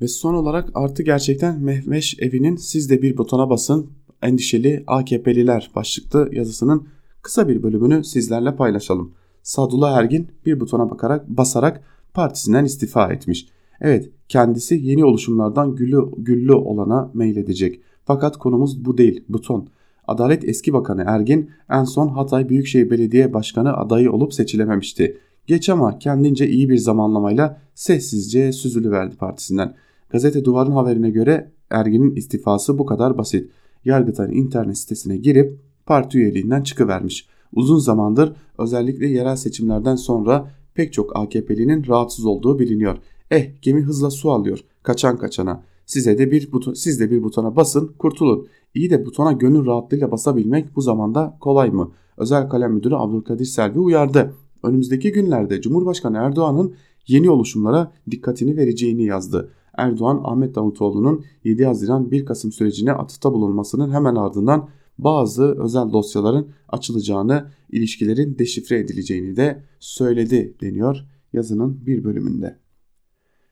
Ve 0.00 0.08
son 0.08 0.34
olarak 0.34 0.70
artı 0.74 1.02
gerçekten 1.02 1.60
Mehveş 1.60 2.16
evinin 2.18 2.56
siz 2.56 2.90
de 2.90 3.02
bir 3.02 3.16
butona 3.16 3.50
basın 3.50 3.90
endişeli 4.22 4.84
AKP'liler 4.86 5.70
başlıklı 5.76 6.28
yazısının 6.32 6.88
kısa 7.22 7.48
bir 7.48 7.62
bölümünü 7.62 8.04
sizlerle 8.04 8.56
paylaşalım. 8.56 9.14
Sadullah 9.42 9.98
Ergin 9.98 10.28
bir 10.46 10.60
butona 10.60 10.90
bakarak 10.90 11.28
basarak 11.28 11.82
partisinden 12.14 12.64
istifa 12.64 13.12
etmiş. 13.12 13.48
Evet 13.80 14.10
kendisi 14.28 14.74
yeni 14.74 15.04
oluşumlardan 15.04 15.76
güllü, 15.76 15.98
güllü 16.18 16.52
olana 16.52 17.10
meyledecek. 17.14 17.80
Fakat 18.04 18.36
konumuz 18.36 18.84
bu 18.84 18.98
değil 18.98 19.24
buton. 19.28 19.68
Adalet 20.06 20.48
eski 20.48 20.72
bakanı 20.72 21.04
Ergin 21.06 21.50
en 21.70 21.84
son 21.84 22.08
Hatay 22.08 22.48
Büyükşehir 22.48 22.90
Belediye 22.90 23.34
Başkanı 23.34 23.76
adayı 23.76 24.12
olup 24.12 24.34
seçilememişti. 24.34 25.18
Geç 25.46 25.68
ama 25.68 25.98
kendince 25.98 26.48
iyi 26.48 26.68
bir 26.68 26.76
zamanlamayla 26.76 27.60
sessizce 27.74 28.52
süzülüverdi 28.52 29.16
partisinden. 29.16 29.74
Gazete 30.10 30.44
Duvar'ın 30.44 30.72
haberine 30.72 31.10
göre 31.10 31.52
Ergin'in 31.70 32.16
istifası 32.16 32.78
bu 32.78 32.86
kadar 32.86 33.18
basit. 33.18 33.50
Yargıtay'ın 33.84 34.32
internet 34.32 34.78
sitesine 34.78 35.16
girip 35.16 35.60
parti 35.86 36.18
üyeliğinden 36.18 36.62
çıkıvermiş. 36.62 37.28
Uzun 37.52 37.78
zamandır 37.78 38.32
özellikle 38.58 39.06
yerel 39.06 39.36
seçimlerden 39.36 39.96
sonra 39.96 40.50
pek 40.74 40.92
çok 40.92 41.16
AKP'linin 41.16 41.86
rahatsız 41.86 42.24
olduğu 42.24 42.58
biliniyor. 42.58 42.98
Eh 43.30 43.50
gemi 43.62 43.80
hızla 43.80 44.10
su 44.10 44.30
alıyor 44.30 44.64
kaçan 44.82 45.18
kaçana. 45.18 45.62
Size 45.90 46.18
de 46.18 46.30
bir 46.30 46.52
buton, 46.52 46.72
siz 46.72 47.00
de 47.00 47.10
bir 47.10 47.22
butona 47.22 47.56
basın 47.56 47.92
kurtulun. 47.98 48.46
İyi 48.74 48.90
de 48.90 49.06
butona 49.06 49.32
gönül 49.32 49.66
rahatlığıyla 49.66 50.10
basabilmek 50.10 50.76
bu 50.76 50.80
zamanda 50.80 51.36
kolay 51.40 51.70
mı? 51.70 51.92
Özel 52.16 52.48
Kalem 52.48 52.72
Müdürü 52.72 52.94
Abdülkadir 52.94 53.44
Selvi 53.44 53.78
uyardı. 53.78 54.34
Önümüzdeki 54.62 55.12
günlerde 55.12 55.60
Cumhurbaşkanı 55.60 56.16
Erdoğan'ın 56.16 56.74
yeni 57.06 57.30
oluşumlara 57.30 57.92
dikkatini 58.10 58.56
vereceğini 58.56 59.04
yazdı. 59.04 59.52
Erdoğan 59.76 60.20
Ahmet 60.24 60.54
Davutoğlu'nun 60.54 61.24
7 61.44 61.66
Haziran 61.66 62.10
1 62.10 62.24
Kasım 62.24 62.52
sürecine 62.52 62.92
atıfta 62.92 63.32
bulunmasının 63.32 63.90
hemen 63.90 64.14
ardından 64.14 64.68
bazı 64.98 65.62
özel 65.62 65.92
dosyaların 65.92 66.46
açılacağını, 66.68 67.46
ilişkilerin 67.70 68.38
deşifre 68.38 68.78
edileceğini 68.78 69.36
de 69.36 69.62
söyledi 69.80 70.54
deniyor 70.60 71.06
yazının 71.32 71.86
bir 71.86 72.04
bölümünde. 72.04 72.56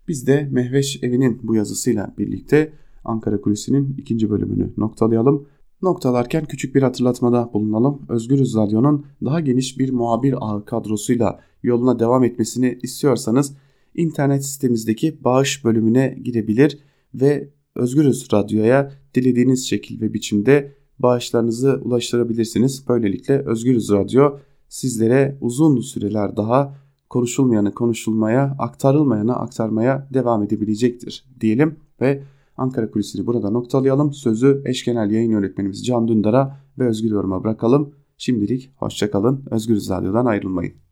Biz 0.08 0.26
de 0.26 0.48
Mehveş 0.52 1.02
Evi'nin 1.02 1.40
bu 1.42 1.54
yazısıyla 1.54 2.14
birlikte 2.18 2.72
Ankara 3.04 3.40
Kulisi'nin 3.40 3.94
ikinci 3.98 4.30
bölümünü 4.30 4.72
noktalayalım. 4.76 5.48
Noktalarken 5.82 6.44
küçük 6.44 6.74
bir 6.74 6.82
hatırlatmada 6.82 7.50
bulunalım. 7.52 8.02
Özgürüz 8.08 8.56
Radyo'nun 8.56 9.06
daha 9.24 9.40
geniş 9.40 9.78
bir 9.78 9.90
muhabir 9.90 10.34
ağı 10.40 10.64
kadrosuyla 10.64 11.40
yoluna 11.62 11.98
devam 11.98 12.24
etmesini 12.24 12.78
istiyorsanız 12.82 13.56
internet 13.94 14.44
sitemizdeki 14.44 15.24
bağış 15.24 15.64
bölümüne 15.64 16.18
girebilir 16.22 16.78
ve 17.14 17.50
Özgürüz 17.74 18.28
Radyo'ya 18.32 18.92
dilediğiniz 19.14 19.68
şekil 19.68 20.00
ve 20.00 20.14
biçimde 20.14 20.72
bağışlarınızı 20.98 21.80
ulaştırabilirsiniz. 21.84 22.88
Böylelikle 22.88 23.38
Özgürüz 23.38 23.90
Radyo 23.90 24.38
sizlere 24.68 25.38
uzun 25.40 25.80
süreler 25.80 26.36
daha 26.36 26.74
konuşulmayanı 27.10 27.74
konuşulmaya, 27.74 28.56
aktarılmayanı 28.58 29.36
aktarmaya 29.36 30.08
devam 30.14 30.42
edebilecektir 30.42 31.24
diyelim 31.40 31.76
ve 32.00 32.22
Ankara 32.56 32.90
Kulisi'ni 32.90 33.26
burada 33.26 33.50
noktalayalım. 33.50 34.12
Sözü 34.12 34.62
eş 34.64 34.84
genel 34.84 35.10
yayın 35.10 35.30
yönetmenimiz 35.30 35.86
Can 35.86 36.08
Dündar'a 36.08 36.60
ve 36.78 36.88
Özgür 36.88 37.10
Yorum'a 37.10 37.44
bırakalım. 37.44 37.94
Şimdilik 38.16 38.70
hoşçakalın. 38.76 39.44
Özgür 39.50 39.76
Radyo'dan 39.76 40.26
ayrılmayın. 40.26 40.74